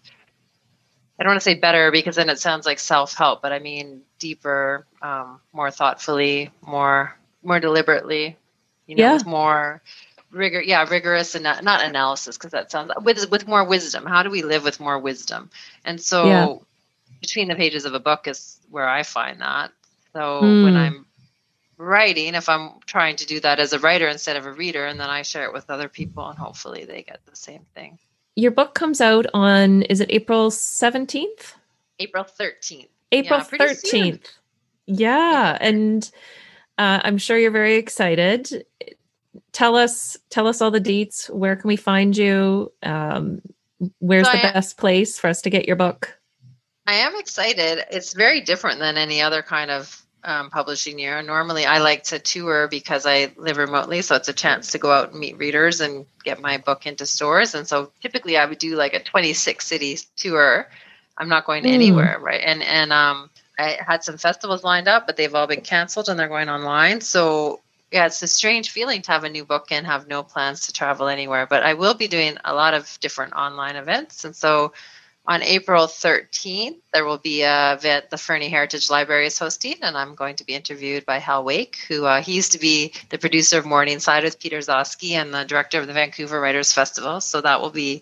i 1.20 1.24
don't 1.24 1.32
want 1.32 1.40
to 1.40 1.44
say 1.44 1.56
better 1.56 1.92
because 1.92 2.16
then 2.16 2.30
it 2.30 2.40
sounds 2.40 2.66
like 2.66 2.80
self-help 2.80 3.42
but 3.42 3.52
i 3.52 3.60
mean 3.60 4.02
deeper 4.20 4.86
um, 5.02 5.40
more 5.54 5.72
thoughtfully 5.72 6.52
more 6.62 7.16
more 7.44 7.60
deliberately 7.60 8.38
you 8.88 8.96
know 8.96 9.04
yeah. 9.04 9.14
with 9.14 9.26
more 9.26 9.82
rigor 10.32 10.62
yeah 10.62 10.86
rigorous 10.90 11.36
and 11.36 11.44
not, 11.44 11.64
not 11.64 11.84
analysis 11.84 12.38
because 12.38 12.52
that 12.52 12.72
sounds 12.72 12.92
with 13.02 13.30
with 13.32 13.48
more 13.48 13.64
wisdom 13.64 14.06
how 14.06 14.24
do 14.24 14.30
we 14.30 14.44
live 14.44 14.64
with 14.64 14.80
more 14.80 15.00
wisdom 15.00 15.50
and 15.86 16.00
so 16.00 16.26
yeah. 16.26 16.56
between 17.22 17.48
the 17.48 17.56
pages 17.56 17.86
of 17.86 17.94
a 17.94 18.00
book 18.00 18.28
is 18.28 18.60
where 18.70 18.88
i 18.88 19.04
find 19.04 19.42
that 19.42 19.72
so 20.14 20.42
mm. 20.42 20.64
when 20.64 20.76
i'm 20.76 21.06
writing 21.78 22.36
if 22.36 22.50
i'm 22.50 22.72
trying 22.86 23.16
to 23.16 23.26
do 23.26 23.40
that 23.40 23.60
as 23.60 23.74
a 23.74 23.80
writer 23.80 24.08
instead 24.08 24.36
of 24.36 24.46
a 24.46 24.52
reader 24.52 24.86
and 24.86 25.00
then 25.00 25.10
i 25.10 25.22
share 25.22 25.46
it 25.46 25.54
with 25.54 25.70
other 25.70 25.90
people 25.90 26.28
and 26.28 26.38
hopefully 26.38 26.86
they 26.86 27.02
get 27.02 27.20
the 27.26 27.36
same 27.36 27.66
thing 27.74 27.98
your 28.40 28.52
book 28.52 28.74
comes 28.74 29.02
out 29.02 29.26
on 29.34 29.82
is 29.84 30.00
it 30.00 30.10
april 30.12 30.50
17th 30.50 31.54
april 32.00 32.24
13th 32.24 32.88
april 33.12 33.40
yeah, 33.40 33.58
13th 33.58 34.26
yeah 34.86 35.58
and 35.60 36.12
uh, 36.78 37.02
i'm 37.04 37.18
sure 37.18 37.38
you're 37.38 37.52
very 37.52 37.76
excited 37.76 38.66
tell 39.52 39.76
us 39.76 40.18
tell 40.30 40.48
us 40.48 40.62
all 40.62 40.72
the 40.72 40.82
deets. 40.82 41.30
Where 41.30 41.56
can 41.56 41.68
we 41.68 41.76
find 41.76 42.16
you? 42.16 42.72
Um, 42.84 43.42
where's 44.00 44.28
so 44.28 44.34
the 44.34 44.50
I, 44.50 44.54
best 44.54 44.78
place 44.78 45.20
for 45.20 45.28
us 45.28 45.42
to 45.44 45.50
get 45.50 45.68
your 45.68 45.76
book? 45.76 46.18
I 46.88 46.94
am 46.94 47.16
excited. 47.18 47.86
It's 47.92 48.14
very 48.14 48.42
different 48.42 48.80
than 48.80 48.98
any 48.98 49.22
other 49.22 49.42
kind 49.42 49.72
of 49.72 50.06
um, 50.24 50.50
publishing 50.50 51.00
year. 51.00 51.22
Normally, 51.22 51.66
I 51.66 51.80
like 51.80 52.04
to 52.06 52.20
tour 52.20 52.68
because 52.68 53.06
I 53.06 53.32
live 53.38 53.58
remotely, 53.58 54.02
so 54.02 54.16
it's 54.16 54.30
a 54.30 54.34
chance 54.34 54.72
to 54.72 54.78
go 54.78 54.92
out 54.92 55.12
and 55.12 55.20
meet 55.20 55.38
readers 55.38 55.82
and 55.82 56.06
get 56.24 56.42
my 56.42 56.58
book 56.58 56.86
into 56.86 57.06
stores. 57.06 57.56
And 57.56 57.68
so, 57.68 57.92
typically, 58.02 58.38
I 58.38 58.46
would 58.46 58.60
do 58.60 58.76
like 58.76 58.94
a 58.94 59.04
26 59.04 59.66
cities 59.66 60.08
tour. 60.16 60.68
I'm 61.18 61.30
not 61.30 61.46
going 61.46 61.64
mm. 61.64 61.72
anywhere, 61.72 62.18
right? 62.20 62.42
And 62.44 62.64
and 62.64 62.94
um, 62.94 63.30
I 63.58 63.78
had 63.86 64.04
some 64.04 64.18
festivals 64.18 64.64
lined 64.64 64.88
up, 64.88 65.06
but 65.06 65.18
they've 65.18 65.34
all 65.36 65.48
been 65.48 65.62
canceled 65.62 66.10
and 66.10 66.20
they're 66.20 66.30
going 66.30 66.50
online. 66.50 67.02
So 67.02 67.62
yeah, 67.92 68.06
it's 68.06 68.22
a 68.22 68.28
strange 68.28 68.70
feeling 68.70 69.02
to 69.04 69.12
have 69.12 69.24
a 69.24 69.30
new 69.30 69.44
book 69.44 69.72
and 69.72 69.86
have 69.86 70.08
no 70.08 70.24
plans 70.24 70.68
to 70.68 70.74
travel 70.74 71.08
anywhere. 71.08 71.48
But 71.48 71.64
I 71.64 71.74
will 71.74 71.94
be 71.96 72.08
doing 72.08 72.38
a 72.46 72.54
lot 72.54 72.74
of 72.74 72.98
different 73.02 73.34
online 73.34 73.76
events. 73.76 74.26
And 74.26 74.36
so 74.36 74.74
on 75.30 75.44
April 75.44 75.86
13th, 75.86 76.78
there 76.92 77.06
will 77.06 77.20
be 77.20 77.44
a 77.44 77.74
event 77.74 78.10
the 78.10 78.18
Fernie 78.18 78.50
Heritage 78.50 78.90
Library 78.90 79.28
is 79.28 79.38
hosting, 79.38 79.76
and 79.84 79.96
I'm 79.96 80.16
going 80.16 80.38
to 80.38 80.44
be 80.44 80.56
interviewed 80.56 81.06
by 81.06 81.20
Hal 81.20 81.44
Wake, 81.44 81.78
who 81.88 82.06
uh, 82.06 82.20
he 82.20 82.34
used 82.34 82.54
to 82.54 82.60
be 82.60 82.94
the 83.10 83.20
producer 83.20 83.60
of 83.60 83.66
Morningside 83.68 84.24
with 84.24 84.40
Peter 84.40 84.58
Gzowski 84.58 85.12
and 85.12 85.32
the 85.32 85.46
director 85.46 85.80
of 85.80 85.86
the 85.86 85.94
Vancouver 85.94 86.42
Writers 86.42 86.74
Festival. 86.74 87.22
So 87.22 87.42
that 87.42 87.62
will 87.62 87.70
be 87.70 88.02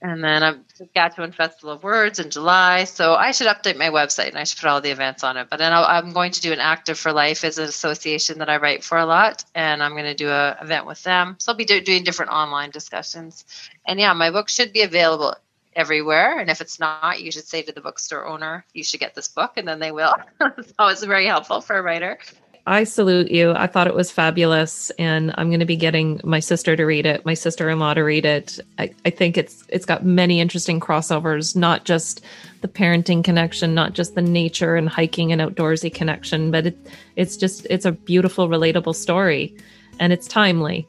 and 0.00 0.24
then 0.24 0.42
I'm 0.42 0.64
Saskatchewan 0.74 1.30
Festival 1.30 1.74
of 1.74 1.84
Words 1.84 2.18
in 2.18 2.30
July. 2.30 2.84
So 2.84 3.14
I 3.14 3.30
should 3.30 3.46
update 3.46 3.76
my 3.76 3.90
website 3.90 4.28
and 4.28 4.38
I 4.38 4.42
should 4.42 4.58
put 4.58 4.68
all 4.68 4.80
the 4.80 4.90
events 4.90 5.22
on 5.22 5.36
it. 5.36 5.46
But 5.48 5.58
then 5.58 5.72
i 5.72 5.98
am 5.98 6.12
going 6.12 6.32
to 6.32 6.40
do 6.40 6.52
an 6.52 6.58
Active 6.58 6.98
for 6.98 7.12
Life 7.12 7.44
as 7.44 7.58
an 7.58 7.66
association 7.66 8.38
that 8.38 8.48
I 8.48 8.56
write 8.56 8.82
for 8.82 8.98
a 8.98 9.06
lot, 9.06 9.44
and 9.54 9.80
I'm 9.80 9.92
going 9.92 10.04
to 10.04 10.14
do 10.14 10.28
an 10.28 10.56
event 10.60 10.86
with 10.86 11.02
them. 11.04 11.36
So 11.38 11.52
I'll 11.52 11.56
be 11.56 11.64
do- 11.64 11.80
doing 11.80 12.02
different 12.02 12.32
online 12.32 12.70
discussions. 12.70 13.44
And 13.86 14.00
yeah, 14.00 14.12
my 14.12 14.30
book 14.32 14.48
should 14.48 14.72
be 14.72 14.82
available 14.82 15.36
everywhere. 15.74 16.38
And 16.38 16.50
if 16.50 16.60
it's 16.60 16.78
not, 16.78 17.20
you 17.20 17.30
should 17.30 17.46
say 17.46 17.62
to 17.62 17.72
the 17.72 17.80
bookstore 17.80 18.26
owner, 18.26 18.64
you 18.72 18.84
should 18.84 19.00
get 19.00 19.14
this 19.14 19.28
book, 19.28 19.52
and 19.56 19.66
then 19.66 19.78
they 19.78 19.92
will. 19.92 20.14
so 20.40 20.86
it's 20.88 21.02
very 21.02 21.26
helpful 21.26 21.60
for 21.60 21.76
a 21.76 21.82
writer. 21.82 22.18
I 22.66 22.84
salute 22.84 23.30
you. 23.30 23.52
I 23.52 23.66
thought 23.66 23.88
it 23.88 23.94
was 23.94 24.12
fabulous, 24.12 24.90
and 24.90 25.34
I'm 25.36 25.48
going 25.48 25.60
to 25.60 25.66
be 25.66 25.76
getting 25.76 26.20
my 26.22 26.38
sister 26.38 26.76
to 26.76 26.84
read 26.84 27.06
it, 27.06 27.26
my 27.26 27.34
sister-in-law 27.34 27.94
to 27.94 28.02
read 28.02 28.24
it. 28.24 28.60
I, 28.78 28.94
I 29.04 29.10
think 29.10 29.36
it's 29.36 29.64
it's 29.68 29.84
got 29.84 30.04
many 30.04 30.40
interesting 30.40 30.78
crossovers, 30.78 31.56
not 31.56 31.84
just 31.84 32.20
the 32.60 32.68
parenting 32.68 33.24
connection, 33.24 33.74
not 33.74 33.94
just 33.94 34.14
the 34.14 34.22
nature 34.22 34.76
and 34.76 34.88
hiking 34.88 35.32
and 35.32 35.40
outdoorsy 35.40 35.92
connection, 35.92 36.52
but 36.52 36.68
it, 36.68 36.78
it's 37.16 37.36
just 37.36 37.66
it's 37.68 37.84
a 37.84 37.92
beautiful, 37.92 38.48
relatable 38.48 38.94
story, 38.94 39.56
and 39.98 40.12
it's 40.12 40.28
timely. 40.28 40.86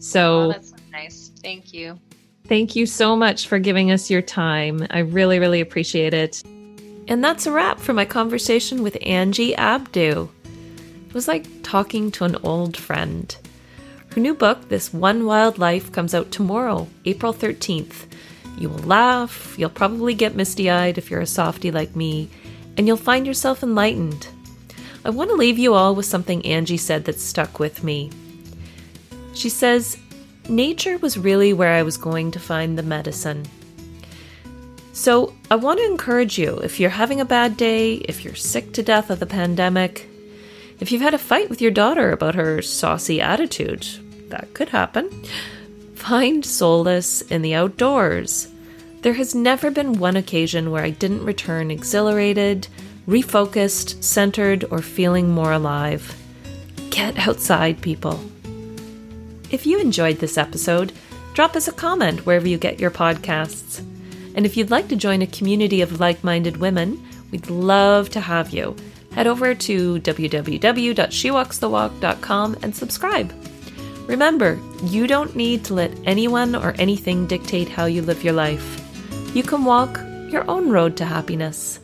So 0.00 0.42
oh, 0.42 0.52
that's 0.52 0.70
so 0.70 0.76
nice. 0.90 1.30
Thank 1.42 1.72
you. 1.72 1.96
Thank 2.46 2.76
you 2.76 2.84
so 2.84 3.16
much 3.16 3.48
for 3.48 3.58
giving 3.58 3.90
us 3.90 4.10
your 4.10 4.20
time. 4.20 4.86
I 4.90 4.98
really, 4.98 5.38
really 5.38 5.62
appreciate 5.62 6.12
it. 6.12 6.42
And 7.08 7.24
that's 7.24 7.46
a 7.46 7.52
wrap 7.52 7.78
for 7.80 7.94
my 7.94 8.04
conversation 8.04 8.82
with 8.82 8.98
Angie 9.00 9.54
Abdou. 9.54 10.28
It 11.08 11.14
was 11.14 11.26
like 11.26 11.46
talking 11.62 12.10
to 12.12 12.24
an 12.24 12.36
old 12.42 12.76
friend. 12.76 13.34
Her 14.14 14.20
new 14.20 14.34
book, 14.34 14.68
This 14.68 14.92
One 14.92 15.24
Wild 15.24 15.56
Life, 15.56 15.90
comes 15.90 16.14
out 16.14 16.30
tomorrow, 16.30 16.86
April 17.06 17.32
13th. 17.32 18.06
You 18.58 18.68
will 18.68 18.78
laugh, 18.80 19.54
you'll 19.58 19.70
probably 19.70 20.12
get 20.12 20.36
misty 20.36 20.68
eyed 20.68 20.98
if 20.98 21.10
you're 21.10 21.22
a 21.22 21.26
softie 21.26 21.70
like 21.70 21.96
me, 21.96 22.28
and 22.76 22.86
you'll 22.86 22.98
find 22.98 23.26
yourself 23.26 23.62
enlightened. 23.62 24.28
I 25.02 25.08
want 25.08 25.30
to 25.30 25.36
leave 25.36 25.58
you 25.58 25.72
all 25.72 25.94
with 25.94 26.04
something 26.04 26.44
Angie 26.44 26.76
said 26.76 27.06
that 27.06 27.18
stuck 27.18 27.58
with 27.58 27.82
me. 27.82 28.10
She 29.32 29.48
says, 29.48 29.96
Nature 30.48 30.98
was 30.98 31.16
really 31.16 31.52
where 31.52 31.72
I 31.72 31.82
was 31.82 31.96
going 31.96 32.30
to 32.32 32.38
find 32.38 32.76
the 32.76 32.82
medicine. 32.82 33.46
So, 34.92 35.34
I 35.50 35.56
want 35.56 35.80
to 35.80 35.86
encourage 35.86 36.38
you 36.38 36.58
if 36.58 36.78
you're 36.78 36.90
having 36.90 37.20
a 37.20 37.24
bad 37.24 37.56
day, 37.56 37.94
if 37.94 38.24
you're 38.24 38.34
sick 38.34 38.72
to 38.74 38.82
death 38.82 39.10
of 39.10 39.20
the 39.20 39.26
pandemic, 39.26 40.06
if 40.80 40.92
you've 40.92 41.02
had 41.02 41.14
a 41.14 41.18
fight 41.18 41.48
with 41.48 41.62
your 41.62 41.70
daughter 41.70 42.12
about 42.12 42.34
her 42.34 42.60
saucy 42.60 43.20
attitude, 43.20 43.86
that 44.28 44.52
could 44.54 44.68
happen. 44.68 45.10
Find 45.94 46.44
solace 46.44 47.22
in 47.22 47.42
the 47.42 47.54
outdoors. 47.54 48.48
There 49.00 49.14
has 49.14 49.34
never 49.34 49.70
been 49.70 49.98
one 49.98 50.16
occasion 50.16 50.70
where 50.70 50.84
I 50.84 50.90
didn't 50.90 51.24
return 51.24 51.70
exhilarated, 51.70 52.68
refocused, 53.08 54.02
centered, 54.02 54.64
or 54.70 54.82
feeling 54.82 55.30
more 55.30 55.52
alive. 55.52 56.16
Get 56.90 57.18
outside, 57.26 57.80
people. 57.80 58.20
If 59.54 59.66
you 59.66 59.78
enjoyed 59.78 60.18
this 60.18 60.36
episode, 60.36 60.92
drop 61.32 61.54
us 61.54 61.68
a 61.68 61.72
comment 61.72 62.26
wherever 62.26 62.48
you 62.48 62.58
get 62.58 62.80
your 62.80 62.90
podcasts. 62.90 63.78
And 64.34 64.44
if 64.44 64.56
you'd 64.56 64.72
like 64.72 64.88
to 64.88 64.96
join 64.96 65.22
a 65.22 65.28
community 65.28 65.80
of 65.80 66.00
like 66.00 66.24
minded 66.24 66.56
women, 66.56 67.00
we'd 67.30 67.48
love 67.48 68.10
to 68.10 68.20
have 68.20 68.50
you 68.50 68.74
head 69.12 69.28
over 69.28 69.54
to 69.54 70.00
www.shewalksthewalk.com 70.00 72.56
and 72.62 72.74
subscribe. 72.74 73.32
Remember, 74.08 74.58
you 74.86 75.06
don't 75.06 75.36
need 75.36 75.64
to 75.66 75.74
let 75.74 75.92
anyone 76.04 76.56
or 76.56 76.74
anything 76.80 77.28
dictate 77.28 77.68
how 77.68 77.84
you 77.84 78.02
live 78.02 78.24
your 78.24 78.34
life. 78.34 78.80
You 79.36 79.44
can 79.44 79.64
walk 79.64 80.00
your 80.32 80.50
own 80.50 80.68
road 80.68 80.96
to 80.96 81.04
happiness. 81.04 81.78